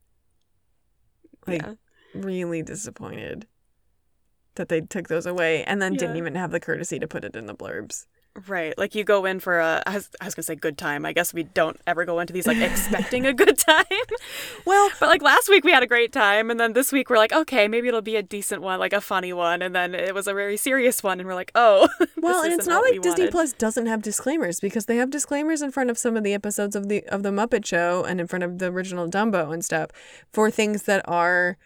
Like, 1.46 1.62
yeah. 1.62 1.74
really 2.12 2.62
disappointed 2.62 3.46
that 4.56 4.68
they 4.68 4.82
took 4.82 5.08
those 5.08 5.24
away 5.24 5.64
and 5.64 5.80
then 5.80 5.94
didn't 5.94 6.16
even 6.16 6.34
have 6.34 6.50
the 6.50 6.60
courtesy 6.60 6.98
to 6.98 7.08
put 7.08 7.24
it 7.24 7.34
in 7.34 7.46
the 7.46 7.54
blurbs. 7.54 8.04
Right. 8.46 8.76
Like 8.78 8.94
you 8.94 9.04
go 9.04 9.24
in 9.24 9.40
for 9.40 9.58
a 9.58 9.82
I 9.86 9.94
was, 9.94 10.10
I 10.20 10.26
was 10.26 10.34
going 10.34 10.42
to 10.42 10.46
say 10.46 10.54
good 10.54 10.78
time. 10.78 11.04
I 11.04 11.12
guess 11.12 11.34
we 11.34 11.42
don't 11.42 11.80
ever 11.86 12.04
go 12.04 12.20
into 12.20 12.32
these 12.32 12.46
like 12.46 12.58
expecting 12.58 13.26
a 13.26 13.32
good 13.32 13.58
time. 13.58 13.84
Well, 14.64 14.90
But 15.00 15.08
like 15.08 15.22
last 15.22 15.48
week 15.48 15.64
we 15.64 15.72
had 15.72 15.82
a 15.82 15.86
great 15.86 16.12
time 16.12 16.50
and 16.50 16.58
then 16.60 16.72
this 16.72 16.92
week 16.92 17.10
we're 17.10 17.16
like, 17.16 17.32
okay, 17.32 17.68
maybe 17.68 17.88
it'll 17.88 18.02
be 18.02 18.16
a 18.16 18.22
decent 18.22 18.62
one, 18.62 18.78
like 18.78 18.92
a 18.92 19.00
funny 19.00 19.32
one, 19.32 19.62
and 19.62 19.74
then 19.74 19.94
it 19.94 20.14
was 20.14 20.26
a 20.26 20.34
very 20.34 20.56
serious 20.56 21.02
one 21.02 21.18
and 21.20 21.26
we're 21.26 21.34
like, 21.34 21.52
"Oh." 21.54 21.88
Well, 22.20 22.42
and 22.42 22.52
it's 22.52 22.66
not 22.66 22.82
like 22.82 23.00
Disney 23.00 23.22
wanted. 23.22 23.30
Plus 23.30 23.52
doesn't 23.52 23.86
have 23.86 24.02
disclaimers 24.02 24.60
because 24.60 24.86
they 24.86 24.96
have 24.96 25.10
disclaimers 25.10 25.62
in 25.62 25.70
front 25.70 25.88
of 25.88 25.96
some 25.96 26.16
of 26.16 26.24
the 26.24 26.34
episodes 26.34 26.74
of 26.74 26.88
the 26.88 27.04
of 27.06 27.22
the 27.22 27.30
Muppet 27.30 27.64
Show 27.64 28.04
and 28.04 28.20
in 28.20 28.26
front 28.26 28.42
of 28.42 28.58
the 28.58 28.66
original 28.66 29.08
Dumbo 29.08 29.52
and 29.52 29.64
stuff 29.64 29.90
for 30.32 30.50
things 30.50 30.82
that 30.82 31.02
are, 31.08 31.56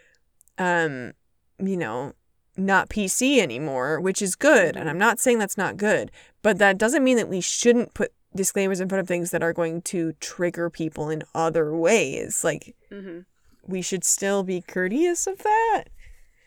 um, 0.58 1.12
you 1.58 1.76
know, 1.76 2.12
not 2.57 2.88
PC 2.90 3.38
anymore, 3.38 4.00
which 4.00 4.20
is 4.20 4.34
good. 4.36 4.76
And 4.76 4.88
I'm 4.90 4.98
not 4.98 5.18
saying 5.18 5.38
that's 5.38 5.57
not 5.59 5.76
good, 5.76 6.11
but 6.42 6.59
that 6.59 6.78
doesn't 6.78 7.03
mean 7.05 7.16
that 7.16 7.28
we 7.28 7.40
shouldn't 7.40 7.94
put 7.94 8.12
disclaimers 8.34 8.80
in 8.80 8.88
front 8.88 9.00
of 9.00 9.09
things 9.09 9.30
that 9.30 9.42
are 9.42 9.53
going 9.53 9.82
to 9.82 10.12
trigger 10.20 10.68
people 10.70 11.09
in 11.11 11.22
other 11.34 11.74
ways. 11.76 12.42
Like 12.44 12.74
Mhm. 12.90 13.24
we 13.66 13.82
should 13.82 14.05
still 14.05 14.42
be 14.42 14.61
courteous 14.62 15.26
of 15.26 15.38
that. 15.38 15.84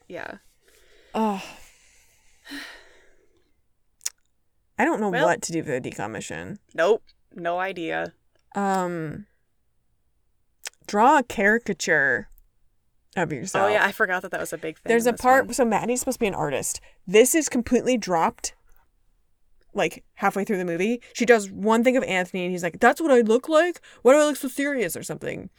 Yeah. 0.07 0.37
Oh. 1.13 1.43
I 4.77 4.83
don't 4.85 4.99
know 4.99 5.09
Well- 5.09 5.25
what 5.25 5.41
to 5.43 5.51
do 5.51 5.63
for 5.63 5.79
the 5.79 5.89
decommission. 5.89 6.57
Nope. 6.73 7.03
No 7.33 7.59
idea. 7.59 8.13
Um 8.55 9.25
draw 10.87 11.17
a 11.19 11.23
caricature 11.23 12.29
of 13.15 13.31
yourself. 13.31 13.65
Oh 13.65 13.71
yeah, 13.73 13.85
I 13.85 13.91
forgot 13.91 14.21
that 14.23 14.31
that 14.31 14.39
was 14.39 14.53
a 14.53 14.57
big 14.57 14.77
thing. 14.77 14.89
There's 14.89 15.05
a 15.05 15.13
part 15.13 15.45
one. 15.45 15.53
so 15.53 15.65
Maddie's 15.65 15.99
supposed 16.01 16.15
to 16.15 16.19
be 16.19 16.27
an 16.27 16.35
artist. 16.35 16.81
This 17.07 17.33
is 17.35 17.49
completely 17.49 17.97
dropped 17.97 18.53
like 19.73 20.03
halfway 20.15 20.45
through 20.45 20.57
the 20.57 20.65
movie. 20.65 21.01
She 21.13 21.25
does 21.25 21.51
one 21.51 21.83
thing 21.83 21.97
of 21.97 22.03
Anthony 22.03 22.43
and 22.43 22.51
he's 22.51 22.63
like, 22.63 22.79
That's 22.79 23.01
what 23.01 23.11
I 23.11 23.21
look 23.21 23.49
like? 23.49 23.81
Why 24.03 24.13
do 24.13 24.19
I 24.19 24.23
look 24.25 24.37
so 24.37 24.47
serious 24.47 24.95
or 24.95 25.03
something? 25.03 25.49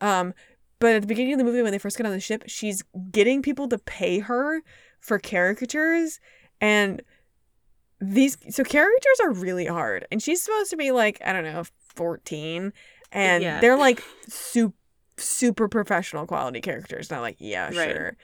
Um 0.00 0.34
but 0.78 0.94
at 0.94 1.00
the 1.02 1.08
beginning 1.08 1.32
of 1.32 1.38
the 1.38 1.44
movie 1.44 1.62
when 1.62 1.72
they 1.72 1.78
first 1.78 1.96
get 1.96 2.04
on 2.06 2.12
the 2.12 2.20
ship, 2.20 2.44
she's 2.46 2.82
getting 3.10 3.40
people 3.42 3.66
to 3.68 3.78
pay 3.78 4.18
her 4.20 4.62
for 5.00 5.18
caricatures 5.18 6.20
and 6.60 7.02
these 7.98 8.36
so 8.50 8.62
characters 8.62 9.20
are 9.22 9.32
really 9.32 9.64
hard, 9.64 10.06
and 10.12 10.22
she's 10.22 10.42
supposed 10.42 10.68
to 10.70 10.76
be 10.76 10.90
like 10.92 11.18
I 11.24 11.32
don't 11.32 11.44
know, 11.44 11.64
fourteen, 11.94 12.74
and 13.10 13.42
Yeah. 13.42 13.58
they're 13.60 13.78
like 13.78 14.02
super 14.28 14.74
super 15.18 15.68
professional 15.68 16.26
quality 16.26 16.60
characters. 16.60 17.10
Not 17.10 17.22
like 17.22 17.36
yeah, 17.38 17.66
Right. 17.66 17.90
sure. 17.90 18.16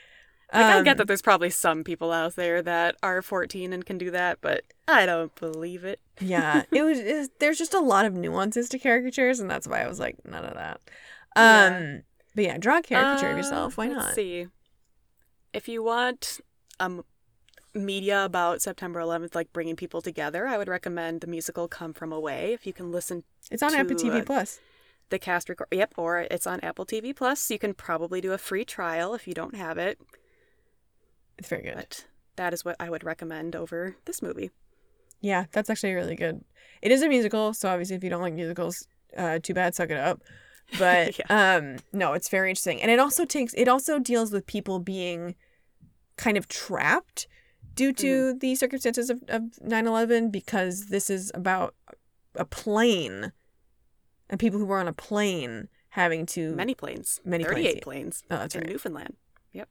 Like, 0.54 0.66
I 0.66 0.82
get 0.82 0.92
Um, 0.92 0.96
that 0.98 1.06
there's 1.08 1.22
probably 1.22 1.48
some 1.48 1.82
people 1.82 2.12
out 2.12 2.36
there 2.36 2.60
that 2.60 2.96
are 3.02 3.22
14 3.22 3.72
and 3.72 3.86
can 3.86 3.96
do 3.96 4.10
that, 4.10 4.38
but 4.42 4.64
I 4.86 5.06
don't 5.06 5.34
believe 5.36 5.82
it. 5.84 5.98
yeah, 6.20 6.64
it 6.70 6.82
was. 6.82 6.98
It, 7.12 7.30
there's 7.40 7.56
just 7.56 7.72
a 7.72 7.80
lot 7.80 8.04
of 8.04 8.12
nuances 8.12 8.68
to 8.68 8.78
caricatures, 8.78 9.40
and 9.40 9.50
that's 9.50 9.66
why 9.66 9.80
I 9.82 9.88
was 9.88 9.98
like 9.98 10.16
none 10.26 10.44
of 10.44 10.52
that. 10.54 10.80
Yeah. 11.36 11.66
Um, 11.78 12.02
but 12.34 12.44
yeah, 12.44 12.58
draw 12.58 12.78
a 12.78 12.82
caricature 12.82 13.28
of 13.28 13.34
Uh, 13.34 13.36
yourself. 13.38 13.78
Why 13.78 13.86
let's 13.88 14.04
not? 14.08 14.14
see. 14.14 14.48
If 15.54 15.68
you 15.68 15.82
want 15.82 16.40
um 16.80 17.02
media 17.74 18.22
about 18.22 18.60
September 18.60 19.00
11th, 19.00 19.34
like 19.34 19.50
bringing 19.54 19.76
people 19.76 20.02
together, 20.02 20.46
I 20.46 20.58
would 20.58 20.68
recommend 20.68 21.22
the 21.22 21.26
musical 21.26 21.66
"Come 21.66 21.94
From 21.94 22.12
Away." 22.12 22.52
If 22.52 22.66
you 22.66 22.74
can 22.74 22.92
listen 22.92 23.24
It's 23.50 23.62
on 23.62 23.74
Apple 23.74 23.96
TV 23.96 24.20
uh, 24.20 24.24
Plus. 24.24 24.60
The 25.12 25.18
cast 25.18 25.48
record, 25.48 25.68
yep, 25.70 25.92
or 25.96 26.26
it's 26.30 26.46
on 26.46 26.58
Apple 26.60 26.84
TV 26.86 27.14
Plus. 27.14 27.50
You 27.50 27.58
can 27.58 27.74
probably 27.74 28.20
do 28.20 28.32
a 28.32 28.38
free 28.38 28.64
trial 28.64 29.14
if 29.14 29.28
you 29.28 29.34
don't 29.34 29.54
have 29.54 29.78
it, 29.78 30.00
It's 31.38 31.48
very 31.48 31.62
good. 31.62 31.74
but 31.76 32.06
that 32.36 32.52
is 32.52 32.64
what 32.64 32.76
I 32.80 32.90
would 32.90 33.04
recommend 33.04 33.54
over 33.54 33.94
this 34.06 34.22
movie. 34.22 34.50
Yeah, 35.20 35.44
that's 35.52 35.70
actually 35.70 35.92
really 35.92 36.16
good. 36.16 36.42
It 36.80 36.90
is 36.90 37.02
a 37.02 37.08
musical, 37.08 37.52
so 37.54 37.68
obviously 37.68 37.94
if 37.94 38.02
you 38.02 38.10
don't 38.10 38.22
like 38.22 38.34
musicals, 38.34 38.88
uh, 39.16 39.38
too 39.40 39.54
bad, 39.54 39.74
suck 39.76 39.90
it 39.90 39.96
up. 39.98 40.20
But 40.78 41.20
um, 41.28 41.76
no, 41.92 42.14
it's 42.14 42.30
very 42.30 42.48
interesting, 42.48 42.80
and 42.80 42.90
it 42.90 42.98
also 42.98 43.26
takes 43.26 43.52
it 43.54 43.68
also 43.68 43.98
deals 43.98 44.32
with 44.32 44.46
people 44.46 44.78
being 44.78 45.34
kind 46.16 46.38
of 46.38 46.48
trapped 46.48 47.26
due 47.74 47.92
to 47.92 48.32
the 48.34 48.54
circumstances 48.54 49.10
of, 49.10 49.22
of 49.28 49.42
9-11 49.62 50.32
because 50.32 50.86
this 50.86 51.10
is 51.10 51.30
about 51.34 51.74
a 52.36 52.46
plane 52.46 53.32
and 54.32 54.40
people 54.40 54.58
who 54.58 54.66
were 54.66 54.78
on 54.80 54.88
a 54.88 54.92
plane 54.92 55.68
having 55.90 56.26
to 56.26 56.54
Many 56.56 56.74
planes, 56.74 57.20
Many 57.24 57.44
planes, 57.44 57.54
38 57.56 57.74
yeah. 57.76 57.80
planes, 57.84 58.22
oh 58.32 58.36
that's 58.38 58.54
in 58.56 58.62
right 58.62 58.70
Newfoundland. 58.70 59.14
Yep. 59.52 59.68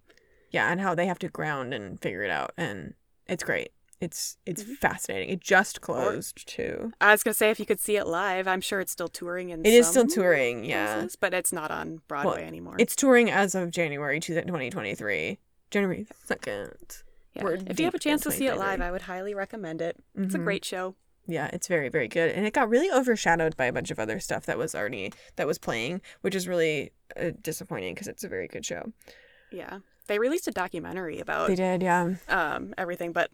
Yeah 0.51 0.71
and 0.71 0.79
how 0.79 0.95
they 0.95 1.07
have 1.07 1.19
to 1.19 1.27
ground 1.27 1.73
and 1.73 1.99
figure 1.99 2.23
it 2.23 2.31
out 2.31 2.51
and 2.55 2.93
it's 3.27 3.43
great 3.43 3.71
it's 3.99 4.37
it's 4.45 4.63
Mhm. 4.63 4.77
fascinating 4.77 5.29
it 5.29 5.39
just 5.41 5.81
closed 5.81 6.47
too 6.47 6.91
I 7.01 7.11
was 7.11 7.21
gonna 7.23 7.33
say 7.35 7.49
if 7.51 7.59
you 7.59 7.65
could 7.67 7.79
see 7.79 7.97
it 7.97 8.05
live, 8.07 8.47
I'm 8.47 8.61
sure 8.61 8.79
it's 8.79 8.91
still 8.91 9.07
touring 9.07 9.49
in. 9.49 9.65
it 9.65 9.73
is 9.73 9.87
still 9.87 10.07
touring 10.07 10.63
yeah 10.65 10.93
places, 10.95 11.15
but 11.15 11.33
it's 11.33 11.51
not 11.53 11.69
on 11.71 12.01
Broadway 12.07 12.43
anymore. 12.45 12.75
It's 12.79 12.95
touring 12.95 13.29
as 13.29 13.53
of 13.55 13.69
January 13.71 14.19
2023. 14.19 15.37
January 15.69 16.05
2nd. 16.27 17.03
Yeah. 17.33 17.47
If 17.67 17.79
you 17.79 17.85
have 17.85 17.93
a 17.95 17.99
chance 17.99 18.23
to 18.23 18.31
see 18.31 18.47
it 18.47 18.57
live, 18.57 18.81
I 18.81 18.91
would 18.91 19.03
highly 19.03 19.33
recommend 19.33 19.81
it. 19.81 19.95
It's 20.15 20.35
a 20.35 20.37
Mhm. 20.39 20.43
great 20.43 20.65
show. 20.65 20.95
Yeah, 21.27 21.49
it's 21.53 21.67
very, 21.67 21.89
very 21.89 22.07
good. 22.07 22.31
And 22.31 22.45
it 22.45 22.53
got 22.53 22.67
really 22.69 22.89
overshadowed 22.91 23.55
by 23.55 23.65
a 23.65 23.73
bunch 23.73 23.91
of 23.91 23.99
other 23.99 24.19
stuff 24.19 24.45
that 24.47 24.57
was 24.57 24.73
already, 24.75 25.13
that 25.35 25.47
was 25.47 25.57
playing, 25.57 26.01
which 26.21 26.35
is 26.35 26.47
really 26.47 26.91
uh, 27.15 27.31
disappointing 27.41 27.93
because 27.93 28.07
it's 28.07 28.23
a 28.23 28.27
very 28.27 28.47
good 28.47 28.65
show. 28.65 28.91
Yeah. 29.51 29.79
They 30.07 30.19
released 30.19 30.47
a 30.47 30.51
documentary 30.51 31.19
about 31.19 31.47
They 31.47 31.55
did, 31.55 31.81
yeah. 31.83 32.15
um 32.27 32.73
everything, 32.77 33.11
but 33.13 33.29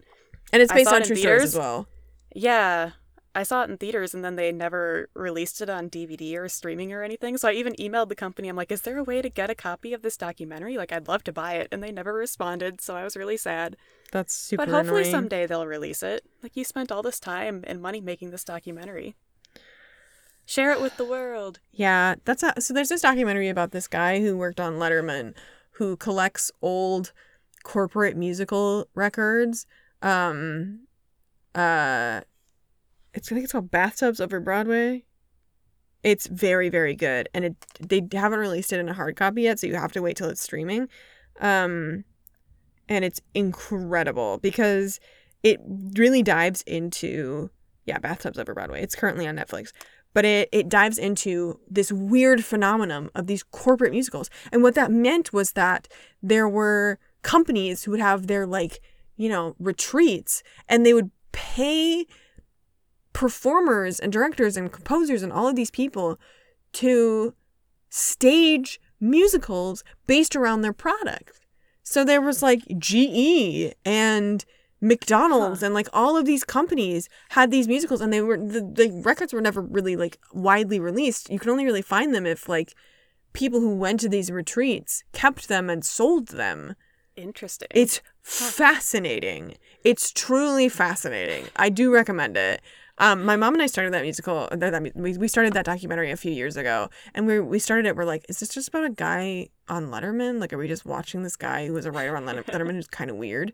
And 0.54 0.62
it's 0.62 0.72
based 0.72 0.92
on 0.92 1.02
true 1.04 1.16
stories 1.16 1.44
as 1.44 1.56
well. 1.56 1.88
yeah, 2.36 2.92
I 3.38 3.44
saw 3.44 3.62
it 3.62 3.70
in 3.70 3.78
theaters 3.78 4.16
and 4.16 4.26
then 4.26 4.36
they 4.36 4.52
never 4.52 5.10
released 5.14 5.62
it 5.62 5.70
on 5.70 5.92
DVD 5.92 6.36
or 6.38 6.50
streaming 6.50 6.92
or 6.92 7.04
anything. 7.04 7.38
So 7.38 7.48
I 7.48 7.52
even 7.52 7.74
emailed 7.76 8.10
the 8.10 8.16
company. 8.16 8.48
I'm 8.48 8.56
like, 8.56 8.72
"Is 8.72 8.82
there 8.82 8.98
a 8.98 9.04
way 9.04 9.22
to 9.22 9.30
get 9.30 9.52
a 9.52 9.56
copy 9.56 9.94
of 9.94 10.02
this 10.02 10.18
documentary? 10.18 10.76
Like, 10.76 10.92
I'd 10.92 11.08
love 11.08 11.24
to 11.26 11.32
buy 11.32 11.54
it." 11.54 11.68
And 11.72 11.84
they 11.84 11.92
never 11.92 12.14
responded, 12.14 12.82
so 12.82 12.96
I 12.96 13.04
was 13.04 13.16
really 13.16 13.38
sad. 13.38 13.78
That's 14.12 14.34
super 14.34 14.66
but 14.66 14.72
hopefully 14.74 15.02
annoying. 15.02 15.12
someday 15.12 15.46
they'll 15.46 15.68
release 15.68 16.02
it. 16.02 16.26
Like 16.42 16.58
you 16.58 16.64
spent 16.64 16.92
all 16.92 17.04
this 17.04 17.20
time 17.20 17.64
and 17.68 17.80
money 17.80 18.02
making 18.02 18.32
this 18.32 18.44
documentary. 18.44 19.16
Share 20.48 20.72
it 20.72 20.82
with 20.82 20.98
the 20.98 21.06
world. 21.06 21.60
Yeah, 21.72 22.16
that's 22.26 22.42
a, 22.42 22.60
so. 22.60 22.74
There's 22.74 22.90
this 22.90 23.02
documentary 23.02 23.50
about 23.50 23.70
this 23.70 23.88
guy 23.88 24.20
who 24.20 24.36
worked 24.36 24.60
on 24.60 24.80
Letterman, 24.80 25.36
who 25.74 25.96
collects 25.96 26.50
old 26.60 27.14
corporate 27.64 28.18
musical 28.18 28.88
records. 28.96 29.68
Um, 30.02 30.88
uh, 31.54 32.22
it's 33.18 33.32
I 33.32 33.36
think 33.36 33.44
it's 33.44 33.52
called 33.52 33.72
Bathtubs 33.72 34.22
Over 34.22 34.40
Broadway. 34.40 35.04
It's 36.04 36.28
very 36.28 36.70
very 36.70 36.96
good, 36.96 37.28
and 37.34 37.46
it 37.46 37.56
they 37.80 38.08
haven't 38.14 38.40
released 38.40 38.72
it 38.72 38.80
in 38.80 38.90
a 38.90 38.94
hard 38.94 39.16
copy 39.16 39.44
yet, 39.44 39.60
so 39.60 39.68
you 39.68 39.76
have 39.76 39.92
to 39.94 40.02
wait 40.02 40.18
till 40.18 40.30
it's 40.30 40.42
streaming. 40.42 40.88
Um, 41.40 42.06
and 42.88 43.04
it's 43.04 43.20
incredible 43.34 44.38
because 44.38 45.00
it 45.44 45.60
really 45.98 46.24
dives 46.24 46.62
into 46.62 47.50
yeah 47.86 48.00
Bathtubs 48.00 48.40
Over 48.40 48.54
Broadway. 48.54 48.82
It's 48.82 48.96
currently 48.96 49.28
on 49.28 49.36
Netflix 49.36 49.72
but 50.18 50.26
it, 50.26 50.50
it 50.52 50.68
dives 50.68 50.98
into 50.98 51.60
this 51.70 51.92
weird 51.92 52.44
phenomenon 52.44 53.12
of 53.14 53.28
these 53.28 53.44
corporate 53.44 53.92
musicals. 53.92 54.32
And 54.52 54.64
what 54.64 54.74
that 54.74 54.90
meant 54.90 55.32
was 55.32 55.52
that 55.52 55.88
there 56.24 56.50
were 56.50 56.98
companies 57.22 57.84
who 57.84 57.92
would 57.92 58.00
have 58.00 58.26
their, 58.26 58.48
like, 58.48 58.80
you 59.16 59.30
know, 59.30 59.56
retreats 59.60 60.42
and 60.68 60.84
they 60.84 60.96
would 60.96 61.12
pay 61.34 62.08
performers 63.18 64.00
and 64.00 64.14
directors 64.14 64.56
and 64.56 64.72
composers 64.72 65.24
and 65.24 65.34
all 65.34 65.48
of 65.48 65.56
these 65.56 65.72
people 65.72 66.20
to 66.72 67.34
stage 67.90 68.80
musicals 69.00 69.84
based 70.06 70.36
around 70.36 70.62
their 70.62 70.72
product. 70.72 71.40
So 71.82 72.06
there 72.06 72.22
was 72.22 72.44
like 72.44 72.62
GE 72.78 73.74
and 73.84 74.46
McDonald's 74.80 75.64
and 75.64 75.74
like 75.74 75.88
all 75.92 76.16
of 76.16 76.26
these 76.26 76.44
companies 76.44 77.10
had 77.30 77.50
these 77.50 77.68
musicals 77.68 78.02
and 78.02 78.14
they 78.14 78.22
were 78.22 78.38
the, 78.38 78.62
the 78.62 79.02
records 79.04 79.34
were 79.34 79.42
never 79.42 79.62
really 79.62 79.96
like 79.96 80.20
widely 80.32 80.80
released. 80.80 81.32
You 81.32 81.40
can 81.40 81.50
only 81.50 81.66
really 81.66 81.82
find 81.82 82.14
them 82.14 82.28
if 82.28 82.48
like 82.48 82.76
people 83.34 83.62
who 83.62 83.76
went 83.76 84.00
to 84.02 84.10
these 84.10 84.30
retreats 84.30 85.04
kept 85.12 85.48
them 85.48 85.72
and 85.72 85.84
sold 85.84 86.28
them. 86.28 86.76
Interesting. 87.16 87.70
It's 87.72 88.00
fascinating. 88.22 89.56
It's 89.84 90.12
truly 90.12 90.70
fascinating. 90.70 91.46
I 91.56 91.70
do 91.70 91.92
recommend 91.92 92.38
it. 92.38 92.62
Um, 93.00 93.26
my 93.26 93.36
mom 93.36 93.54
and 93.54 93.62
I 93.62 93.68
started 93.68 93.94
that 93.94 94.02
musical. 94.04 94.48
That, 94.52 94.72
that 94.72 94.96
we 94.96 95.18
we 95.18 95.28
started 95.28 95.54
that 95.54 95.66
documentary 95.66 96.12
a 96.12 96.18
few 96.18 96.32
years 96.32 96.58
ago, 96.58 96.90
and 97.14 97.28
we 97.28 97.40
we 97.40 97.60
started 97.60 97.86
it. 97.86 97.96
We're 97.96 98.06
like, 98.06 98.26
is 98.28 98.40
this 98.40 98.50
just 98.50 98.70
about 98.70 98.86
a 98.86 98.90
guy 98.90 99.50
on 99.70 99.88
Letterman? 99.88 100.40
Like, 100.40 100.52
are 100.54 100.58
we 100.58 100.68
just 100.68 100.86
watching 100.86 101.24
this 101.24 101.36
guy 101.36 101.68
who 101.68 101.74
was 101.74 101.86
a 101.86 101.92
writer 101.92 102.18
on 102.18 102.26
Letterman 102.26 102.74
who's 102.74 102.88
kind 102.88 103.10
of 103.12 103.18
weird? 103.18 103.54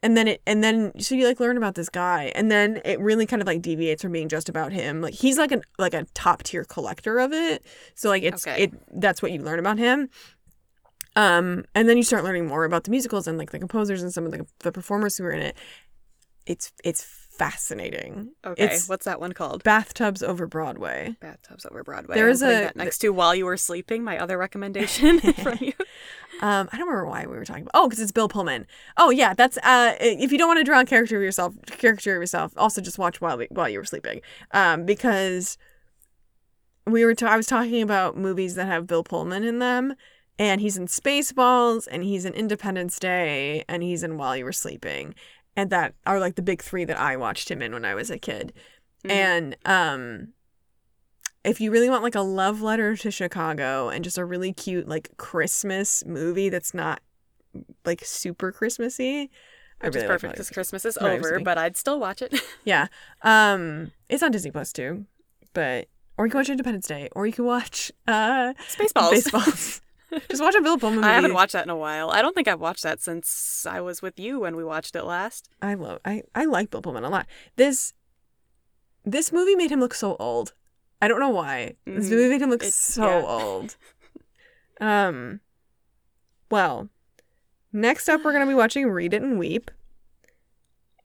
And 0.00 0.16
then 0.16 0.28
it 0.28 0.42
and 0.46 0.62
then 0.62 0.92
so 1.00 1.16
you 1.16 1.26
like 1.26 1.40
learn 1.40 1.56
about 1.56 1.74
this 1.74 1.88
guy, 1.88 2.30
and 2.36 2.52
then 2.52 2.80
it 2.84 3.00
really 3.00 3.26
kind 3.26 3.42
of 3.42 3.48
like 3.48 3.62
deviates 3.62 4.02
from 4.02 4.12
being 4.12 4.28
just 4.28 4.48
about 4.48 4.70
him. 4.72 5.00
Like 5.00 5.14
he's 5.14 5.38
like 5.38 5.50
an 5.50 5.62
like 5.76 5.94
a 5.94 6.04
top 6.14 6.44
tier 6.44 6.62
collector 6.64 7.18
of 7.18 7.32
it. 7.32 7.64
So 7.96 8.08
like 8.08 8.22
it's 8.22 8.46
Okay. 8.46 8.64
it 8.64 9.00
that's 9.00 9.22
what 9.22 9.32
you 9.32 9.42
learn 9.42 9.58
about 9.58 9.78
him. 9.78 10.08
Um, 11.16 11.64
and 11.74 11.88
then 11.88 11.96
you 11.96 12.04
start 12.04 12.22
learning 12.22 12.46
more 12.46 12.64
about 12.64 12.84
the 12.84 12.92
musicals 12.92 13.26
and 13.26 13.38
like 13.38 13.50
the 13.50 13.58
composers 13.58 14.04
and 14.04 14.12
some 14.14 14.24
of 14.24 14.30
the, 14.30 14.46
the 14.60 14.70
performers 14.70 15.16
who 15.16 15.24
were 15.24 15.32
in 15.32 15.42
it. 15.42 15.56
It's 16.46 16.70
it's 16.84 17.17
fascinating. 17.38 18.32
okay. 18.44 18.64
It's 18.66 18.88
What's 18.88 19.04
that 19.06 19.20
one 19.20 19.32
called? 19.32 19.62
bathtubs 19.64 20.22
over 20.22 20.46
Broadway. 20.46 21.16
Bathtubs 21.20 21.64
over 21.66 21.82
Broadway. 21.84 22.14
There 22.16 22.28
is 22.28 22.42
a- 22.42 22.72
next 22.74 22.98
to 22.98 23.10
while 23.10 23.34
you 23.34 23.46
were 23.46 23.56
sleeping. 23.56 24.04
My 24.04 24.18
other 24.18 24.36
recommendation 24.36 25.20
from 25.34 25.58
you. 25.60 25.72
Um, 26.40 26.68
I 26.72 26.76
don't 26.76 26.86
remember 26.86 27.06
why 27.06 27.26
we 27.26 27.36
were 27.36 27.44
talking 27.44 27.62
about. 27.62 27.72
Oh, 27.74 27.88
because 27.88 28.00
it's 28.02 28.12
Bill 28.12 28.28
Pullman. 28.28 28.66
Oh 28.96 29.10
yeah, 29.10 29.34
that's 29.34 29.56
uh. 29.58 29.94
If 30.00 30.30
you 30.32 30.38
don't 30.38 30.48
want 30.48 30.58
to 30.58 30.64
draw 30.64 30.80
a 30.80 30.84
character 30.84 31.16
of 31.16 31.22
yourself, 31.22 31.54
character 31.66 32.14
of 32.16 32.20
yourself, 32.22 32.52
also 32.56 32.80
just 32.80 32.98
watch 32.98 33.20
while 33.20 33.40
while 33.50 33.68
you 33.68 33.78
were 33.78 33.84
sleeping. 33.84 34.20
Um, 34.52 34.84
because 34.84 35.56
we 36.86 37.04
were. 37.04 37.14
ta- 37.14 37.28
I 37.28 37.36
was 37.36 37.46
talking 37.46 37.82
about 37.82 38.16
movies 38.16 38.54
that 38.54 38.66
have 38.66 38.86
Bill 38.86 39.02
Pullman 39.04 39.42
in 39.44 39.58
them, 39.58 39.94
and 40.38 40.60
he's 40.60 40.76
in 40.76 40.86
Spaceballs, 40.86 41.88
and 41.90 42.04
he's 42.04 42.24
in 42.24 42.34
Independence 42.34 42.98
Day, 42.98 43.64
and 43.68 43.82
he's 43.82 44.02
in 44.02 44.16
While 44.16 44.36
You 44.36 44.44
Were 44.44 44.52
Sleeping, 44.52 45.14
and 45.58 45.70
that 45.70 45.92
are 46.06 46.20
like 46.20 46.36
the 46.36 46.42
big 46.42 46.62
three 46.62 46.84
that 46.84 46.96
I 47.00 47.16
watched 47.16 47.50
him 47.50 47.60
in 47.62 47.72
when 47.72 47.84
I 47.84 47.96
was 47.96 48.10
a 48.10 48.18
kid. 48.18 48.52
Mhm. 49.04 49.10
And 49.10 49.56
um 49.64 50.28
if 51.42 51.60
you 51.60 51.72
really 51.72 51.90
want 51.90 52.04
like 52.04 52.14
a 52.14 52.20
love 52.20 52.62
letter 52.62 52.96
to 52.96 53.10
Chicago 53.10 53.88
and 53.88 54.04
just 54.04 54.18
a 54.18 54.24
really 54.24 54.52
cute 54.52 54.86
like 54.86 55.10
Christmas 55.16 56.04
movie 56.06 56.48
that's 56.48 56.74
not 56.74 57.00
like 57.84 58.04
super 58.04 58.52
Christmassy, 58.52 59.30
I 59.80 59.86
Which 59.88 59.96
really 59.96 60.06
is 60.06 60.10
perfect 60.10 60.32
because 60.34 60.50
Christmas 60.50 60.84
is 60.84 60.96
over, 60.98 61.40
but 61.40 61.58
I'd 61.58 61.76
still 61.76 61.98
watch 61.98 62.22
it. 62.22 62.34
Yeah. 62.64 62.86
Um 63.22 63.90
it's 64.08 64.22
on 64.22 64.30
Disney 64.30 64.52
Plus 64.52 64.72
too. 64.72 65.06
But 65.54 65.88
or 66.16 66.26
you 66.26 66.30
can 66.30 66.38
watch 66.38 66.50
Independence 66.50 66.86
Day 66.86 67.08
or 67.16 67.26
you 67.26 67.32
can 67.32 67.46
watch 67.46 67.90
uh 68.06 68.54
Spaceballs. 68.68 69.10
Baseballs. 69.10 69.80
just 70.30 70.42
watch 70.42 70.54
a 70.54 70.60
Bill 70.62 70.78
Pullman 70.78 71.00
movie. 71.00 71.08
I 71.10 71.14
haven't 71.14 71.34
watched 71.34 71.52
that 71.52 71.64
in 71.64 71.70
a 71.70 71.76
while. 71.76 72.10
I 72.10 72.22
don't 72.22 72.34
think 72.34 72.48
I've 72.48 72.60
watched 72.60 72.82
that 72.82 73.00
since 73.02 73.66
I 73.68 73.80
was 73.80 74.00
with 74.02 74.18
you 74.18 74.40
when 74.40 74.56
we 74.56 74.64
watched 74.64 74.96
it 74.96 75.04
last. 75.04 75.48
I 75.62 75.74
love 75.74 76.00
I 76.04 76.22
I 76.34 76.44
like 76.46 76.70
Bill 76.70 76.82
Pullman 76.82 77.04
a 77.04 77.10
lot. 77.10 77.26
This 77.56 77.92
this 79.04 79.32
movie 79.32 79.54
made 79.54 79.70
him 79.70 79.80
look 79.80 79.94
so 79.94 80.16
old. 80.18 80.52
I 81.00 81.08
don't 81.08 81.20
know 81.20 81.28
why. 81.30 81.74
This 81.86 82.06
Mhm. 82.06 82.10
movie 82.10 82.28
made 82.30 82.42
him 82.42 82.50
look 82.50 82.62
It- 82.64 82.72
so 82.74 83.06
yeah. 83.06 83.24
old. 83.26 83.76
Um 84.80 85.40
well, 86.50 86.88
next 87.72 88.08
up 88.08 88.24
we're 88.24 88.32
going 88.32 88.46
to 88.46 88.50
be 88.50 88.54
watching 88.54 88.88
Read 88.88 89.12
It 89.12 89.22
and 89.22 89.38
Weep. 89.38 89.70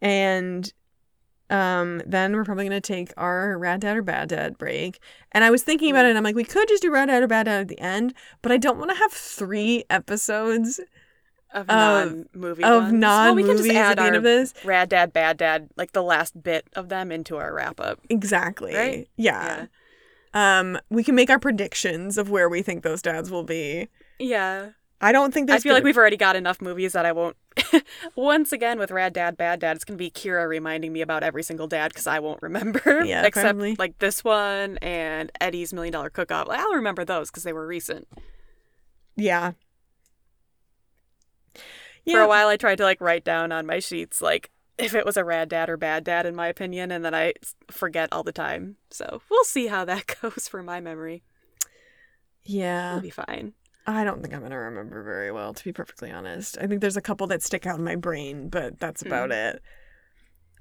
And 0.02 0.72
Um, 1.54 2.02
then 2.06 2.36
we're 2.36 2.44
probably 2.44 2.66
gonna 2.66 2.82
take 2.82 3.14
our 3.16 3.58
Rad 3.58 3.82
Dad 3.82 3.96
or 3.98 4.02
Bad 4.02 4.30
Dad 4.30 4.58
break. 4.58 5.00
And 5.32 5.44
I 5.44 5.52
was 5.52 5.64
thinking 5.64 5.92
about 5.92 6.06
it, 6.06 6.10
and 6.10 6.18
I'm 6.18 6.24
like, 6.24 6.36
we 6.36 6.44
could 6.44 6.68
just 6.68 6.82
do 6.82 6.92
Rad 6.92 7.08
Dad 7.08 7.22
or 7.24 7.28
Bad 7.28 7.44
Dad 7.46 7.62
at 7.62 7.68
the 7.68 7.80
end, 7.80 8.14
but 8.42 8.52
I 8.52 8.58
don't 8.58 8.78
want 8.80 8.92
to 8.92 8.98
have 8.98 9.12
three 9.12 9.84
episodes 9.90 10.80
Of 11.54 11.70
Of- 11.70 12.12
non-movie 12.12 12.64
of 12.64 12.84
ones. 12.84 12.94
non 12.94 13.26
well, 13.28 13.36
we 13.36 13.44
can 13.44 13.58
just 13.58 13.70
at 13.70 13.76
add 13.76 13.98
the 14.00 14.04
end 14.04 14.16
of 14.16 14.24
this. 14.24 14.54
Rad 14.66 14.90
Dad, 14.90 15.14
Bad 15.14 15.38
Dad, 15.38 15.70
like 15.78 15.92
the 15.92 16.02
last 16.02 16.42
bit 16.42 16.66
of 16.76 16.90
them 16.90 17.12
into 17.12 17.38
our 17.38 17.54
wrap 17.54 17.80
up. 17.80 18.00
Exactly. 18.10 18.74
Right? 18.74 19.08
Yeah. 19.18 19.68
Um, 20.34 20.80
we 20.90 21.04
can 21.04 21.14
make 21.14 21.30
our 21.30 21.38
predictions 21.38 22.18
of 22.18 22.32
where 22.32 22.50
we 22.50 22.64
think 22.64 22.82
those 22.84 23.04
dads 23.04 23.30
will 23.30 23.44
be. 23.44 23.88
Yeah. 24.18 24.70
I 25.00 25.12
don't 25.12 25.32
think 25.32 25.52
I 25.52 25.60
feel 25.60 25.74
like 25.74 25.82
gonna- 25.82 25.90
we've 25.90 25.98
already 25.98 26.18
got 26.18 26.36
enough 26.36 26.60
movies 26.62 26.94
that 26.94 27.06
I 27.06 27.12
won't. 27.12 27.36
Once 28.16 28.52
again, 28.52 28.80
with 28.80 28.92
Rad 28.92 29.14
Dad, 29.14 29.38
Bad 29.38 29.60
Dad, 29.60 29.76
it's 29.76 29.86
going 29.86 29.98
to 29.98 30.04
be 30.04 30.10
Kira 30.12 30.48
reminding 30.48 30.94
me 30.94 31.02
about 31.02 31.24
every 31.24 31.44
single 31.44 31.68
dad 31.68 31.90
because 31.90 32.08
I 32.08 32.20
won't 32.20 32.42
remember. 32.42 32.82
Yeah, 33.06 33.26
Except 33.26 33.46
probably. 33.46 33.76
like 33.78 34.00
this 34.00 34.24
one 34.24 34.78
and 34.78 35.32
Eddie's 35.42 35.74
Million 35.74 35.94
Dollar 35.94 36.10
Cook 36.10 36.32
Off. 36.32 36.48
I'll 36.50 36.74
remember 36.74 37.04
those 37.04 37.30
because 37.30 37.44
they 37.44 37.54
were 37.54 37.68
recent. 37.68 38.08
Yeah. 39.16 39.54
For 42.10 42.20
a 42.20 42.28
while, 42.28 42.48
I 42.48 42.58
tried 42.58 42.78
to 42.78 42.84
like 42.84 43.02
write 43.02 43.24
down 43.24 43.52
on 43.52 43.66
my 43.66 43.80
sheets 43.80 44.22
like 44.22 44.52
if 44.78 44.94
it 44.94 45.06
was 45.06 45.18
a 45.18 45.24
rad 45.24 45.50
dad 45.50 45.70
or 45.70 45.78
bad 45.78 46.04
dad, 46.04 46.26
in 46.26 46.36
my 46.36 46.48
opinion, 46.48 46.92
and 46.92 47.06
then 47.06 47.14
I 47.14 47.34
forget 47.70 48.10
all 48.12 48.24
the 48.24 48.32
time. 48.32 48.78
So 48.90 49.22
we'll 49.30 49.44
see 49.44 49.68
how 49.68 49.86
that 49.86 50.16
goes 50.22 50.48
for 50.48 50.64
my 50.64 50.80
memory. 50.80 51.24
Yeah. 52.44 52.92
It'll 52.98 53.02
be 53.02 53.10
fine. 53.10 53.54
I 53.86 54.04
don't 54.04 54.22
think 54.22 54.34
I'm 54.34 54.42
gonna 54.42 54.58
remember 54.58 55.04
very 55.04 55.32
well, 55.32 55.54
to 55.54 55.64
be 55.64 55.74
perfectly 55.74 56.10
honest. 56.10 56.58
I 56.60 56.68
think 56.68 56.82
there's 56.82 56.98
a 56.98 57.02
couple 57.02 57.28
that 57.28 57.44
stick 57.44 57.66
out 57.66 57.78
in 57.78 57.84
my 57.84 57.96
brain, 57.96 58.50
but 58.50 58.80
that's 58.80 59.02
about 59.02 59.32
it. 59.32 59.62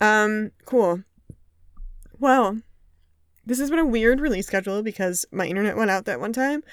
Um, 0.01 0.51
cool. 0.65 1.03
Well, 2.19 2.59
this 3.47 3.59
has 3.61 3.71
been 3.71 3.79
a 3.79 3.87
weird 3.87 4.21
release 4.21 4.47
schedule 4.47 4.83
because 4.83 5.25
my 5.31 5.47
internet 5.47 5.77
went 5.77 5.91
out 5.91 6.05
that 6.07 6.21
one 6.21 6.33
time, 6.33 6.65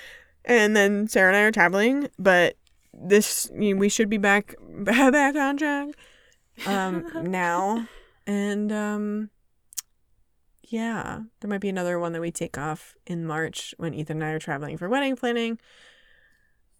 and 0.43 0.75
then 0.75 1.07
Sarah 1.07 1.29
and 1.29 1.37
I 1.37 1.41
are 1.41 1.51
traveling. 1.51 2.09
But 2.17 2.57
this, 2.93 3.49
you 3.57 3.75
know, 3.75 3.79
we 3.79 3.89
should 3.89 4.09
be 4.09 4.17
back 4.17 4.55
back 4.83 5.35
on 5.35 5.57
track 5.57 5.89
um, 6.65 7.05
now, 7.29 7.87
and 8.25 8.71
um, 8.71 9.29
yeah, 10.63 11.21
there 11.39 11.49
might 11.49 11.61
be 11.61 11.69
another 11.69 11.99
one 11.99 12.13
that 12.13 12.21
we 12.21 12.31
take 12.31 12.57
off 12.57 12.95
in 13.05 13.25
March 13.25 13.73
when 13.77 13.93
Ethan 13.93 14.17
and 14.17 14.23
I 14.23 14.31
are 14.31 14.39
traveling 14.39 14.77
for 14.77 14.89
wedding 14.89 15.15
planning. 15.15 15.59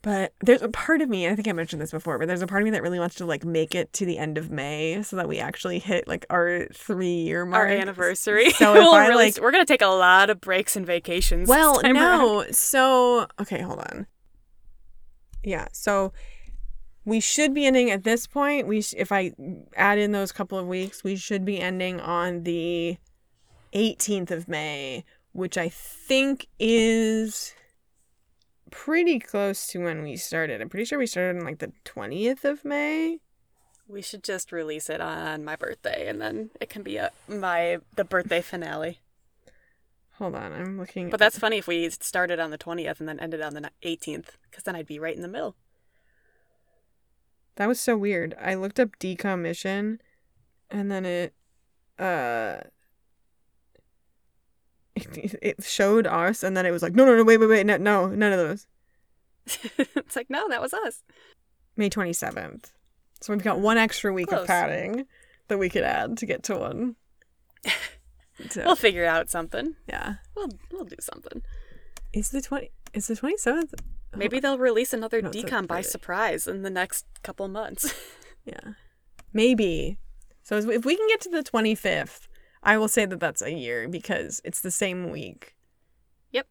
But 0.01 0.33
there's 0.41 0.61
a 0.61 0.69
part 0.69 1.01
of 1.01 1.09
me, 1.09 1.27
I 1.27 1.35
think 1.35 1.47
I 1.49 1.51
mentioned 1.51 1.81
this 1.81 1.91
before, 1.91 2.17
but 2.17 2.29
there's 2.29 2.41
a 2.41 2.47
part 2.47 2.61
of 2.61 2.65
me 2.65 2.71
that 2.71 2.81
really 2.81 2.99
wants 2.99 3.15
to 3.15 3.25
like 3.25 3.43
make 3.43 3.75
it 3.75 3.91
to 3.93 4.05
the 4.05 4.17
end 4.17 4.37
of 4.37 4.49
May 4.49 5.03
so 5.03 5.17
that 5.17 5.27
we 5.27 5.39
actually 5.39 5.77
hit 5.79 6.07
like 6.07 6.25
our 6.29 6.67
three 6.73 7.07
year 7.15 7.45
mark. 7.45 7.67
Our 7.69 7.75
anniversary. 7.75 8.51
So 8.51 8.71
We'll 8.75 8.93
I 8.93 9.07
really- 9.07 9.25
like 9.25 9.41
we're 9.41 9.51
gonna 9.51 9.65
take 9.65 9.81
a 9.81 9.87
lot 9.87 10.29
of 10.29 10.39
breaks 10.39 10.77
and 10.77 10.85
vacations. 10.85 11.49
well, 11.49 11.81
time 11.81 11.97
around. 11.97 12.19
no. 12.19 12.45
So, 12.51 13.27
okay, 13.41 13.61
hold 13.61 13.79
on. 13.79 14.07
Yeah. 15.43 15.67
So 15.73 16.13
we 17.03 17.19
should 17.19 17.53
be 17.53 17.65
ending 17.65 17.91
at 17.91 18.03
this 18.05 18.25
point. 18.25 18.67
We 18.67 18.81
sh- 18.81 18.93
if 18.97 19.11
I 19.11 19.33
add 19.75 19.97
in 19.97 20.13
those 20.13 20.31
couple 20.31 20.57
of 20.57 20.65
weeks, 20.67 21.03
we 21.03 21.17
should 21.17 21.43
be 21.43 21.59
ending 21.59 21.99
on 21.99 22.43
the 22.43 22.97
18th 23.73 24.31
of 24.31 24.47
May, 24.47 25.03
which 25.33 25.57
I 25.57 25.67
think 25.69 26.47
is 26.59 27.53
pretty 28.69 29.19
close 29.19 29.67
to 29.67 29.79
when 29.83 30.03
we 30.03 30.15
started. 30.15 30.61
I'm 30.61 30.69
pretty 30.69 30.85
sure 30.85 30.99
we 30.99 31.07
started 31.07 31.39
on 31.39 31.45
like 31.45 31.59
the 31.59 31.71
20th 31.85 32.43
of 32.45 32.63
May. 32.65 33.19
we 33.87 34.01
should 34.01 34.23
just 34.23 34.51
release 34.51 34.89
it 34.89 35.01
on 35.01 35.43
my 35.43 35.55
birthday, 35.55 36.07
and 36.07 36.21
then 36.21 36.51
it 36.61 36.69
can 36.69 36.83
be 36.83 36.97
a 36.97 37.11
my 37.27 37.79
the 37.95 38.03
birthday 38.03 38.41
finale. 38.41 38.99
Hold 40.17 40.35
on, 40.35 40.51
I'm 40.51 40.77
looking. 40.77 41.09
But 41.09 41.19
that's 41.19 41.39
funny 41.39 41.57
if 41.59 41.67
we 41.67 41.89
started 41.89 42.39
on 42.39 42.51
the 42.51 42.57
twentieth 42.57 42.99
and 42.99 43.07
then 43.07 43.19
ended 43.19 43.41
on 43.41 43.53
the 43.53 43.71
eighteenth, 43.83 44.37
because 44.49 44.63
then 44.63 44.75
I'd 44.75 44.85
be 44.85 44.99
right 44.99 45.15
in 45.15 45.21
the 45.21 45.27
middle. 45.27 45.55
That 47.55 47.67
was 47.67 47.79
so 47.79 47.97
weird. 47.97 48.35
I 48.39 48.53
looked 48.55 48.79
up 48.79 48.97
decommission 48.99 49.99
and 50.69 50.89
then 50.91 51.05
it 51.05 51.33
uh 51.97 52.57
it, 55.17 55.35
it 55.41 55.63
showed 55.63 56.07
us 56.07 56.43
and 56.43 56.55
then 56.55 56.65
it 56.65 56.71
was 56.71 56.81
like 56.81 56.93
no 56.93 57.05
no 57.05 57.15
no 57.15 57.23
wait 57.23 57.37
wait 57.37 57.47
wait 57.49 57.65
no 57.65 57.77
no 57.77 58.07
none 58.07 58.31
of 58.31 58.39
those. 58.39 58.67
it's 59.95 60.15
like 60.15 60.29
no, 60.29 60.47
that 60.49 60.61
was 60.61 60.73
us. 60.73 61.03
May 61.75 61.89
27th. 61.89 62.71
So 63.21 63.33
we've 63.33 63.43
got 63.43 63.59
one 63.59 63.77
extra 63.77 64.13
week 64.13 64.27
Close. 64.29 64.41
of 64.41 64.47
padding 64.47 65.05
that 65.47 65.57
we 65.57 65.69
could 65.69 65.83
add 65.83 66.17
to 66.19 66.25
get 66.25 66.43
to 66.43 66.57
one. 66.57 66.95
So, 68.51 68.63
We'll 68.63 68.77
figure 68.77 69.05
out 69.05 69.29
something. 69.29 69.75
yeah. 69.85 70.13
We'll 70.33 70.47
we'll 70.71 70.85
do 70.85 70.95
something. 71.01 71.41
Is 72.13 72.29
the 72.29 72.41
20 72.41 72.71
is 72.93 73.07
the 73.07 73.15
27th? 73.15 73.73
Maybe 74.15 74.39
they'll 74.39 74.57
release 74.57 74.93
another 74.93 75.21
No, 75.21 75.29
decom 75.29 75.67
by 75.67 75.81
surprise 75.81 76.47
in 76.47 76.61
the 76.61 76.69
next 76.69 77.05
couple 77.21 77.49
months. 77.49 77.93
Yeah. 78.45 78.75
Maybe. 79.33 79.99
So 80.41 80.55
if 80.55 80.85
we 80.85 80.95
can 80.95 81.07
get 81.09 81.19
to 81.21 81.29
the 81.29 81.43
25th, 81.43 82.28
I 82.61 82.77
will 82.77 82.87
say 82.87 83.05
that 83.05 83.19
that's 83.19 83.41
a 83.41 83.51
year 83.51 83.87
because 83.87 84.41
it's 84.43 84.61
the 84.61 84.71
same 84.71 85.11
week. 85.11 85.55
Yep. 86.31 86.47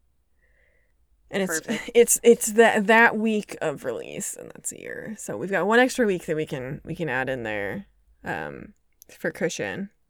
And 1.30 1.42
it's 1.42 1.60
Perfect. 1.60 1.90
it's 1.94 2.20
it's 2.22 2.52
that 2.52 2.86
that 2.86 3.16
week 3.16 3.56
of 3.60 3.84
release 3.84 4.34
and 4.34 4.50
that's 4.54 4.72
a 4.72 4.80
year. 4.80 5.14
So 5.18 5.36
we've 5.36 5.50
got 5.50 5.66
one 5.66 5.78
extra 5.78 6.06
week 6.06 6.26
that 6.26 6.36
we 6.36 6.46
can 6.46 6.80
we 6.84 6.94
can 6.94 7.08
add 7.08 7.28
in 7.28 7.42
there 7.42 7.86
um 8.24 8.74
for 9.10 9.30
cushion. 9.30 9.90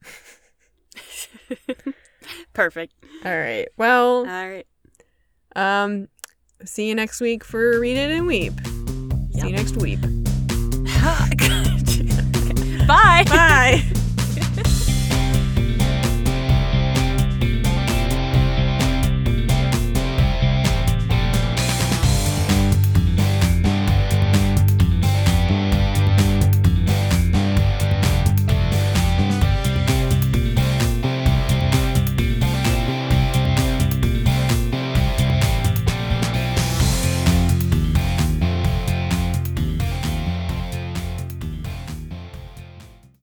Perfect. 2.53 2.92
All 3.24 3.36
right. 3.36 3.68
Well, 3.76 4.18
All 4.18 4.24
right. 4.24 4.66
um 5.57 6.09
see 6.64 6.88
you 6.88 6.94
next 6.94 7.20
week 7.20 7.44
for 7.44 7.78
Read 7.80 7.96
It 7.96 8.11
and 8.11 8.26
Weep. 8.26 8.53
See 9.32 9.46
you 9.49 9.53
next 9.53 9.76
week. 9.76 10.01
Bye. 12.88 13.22
Bye. 13.26 13.97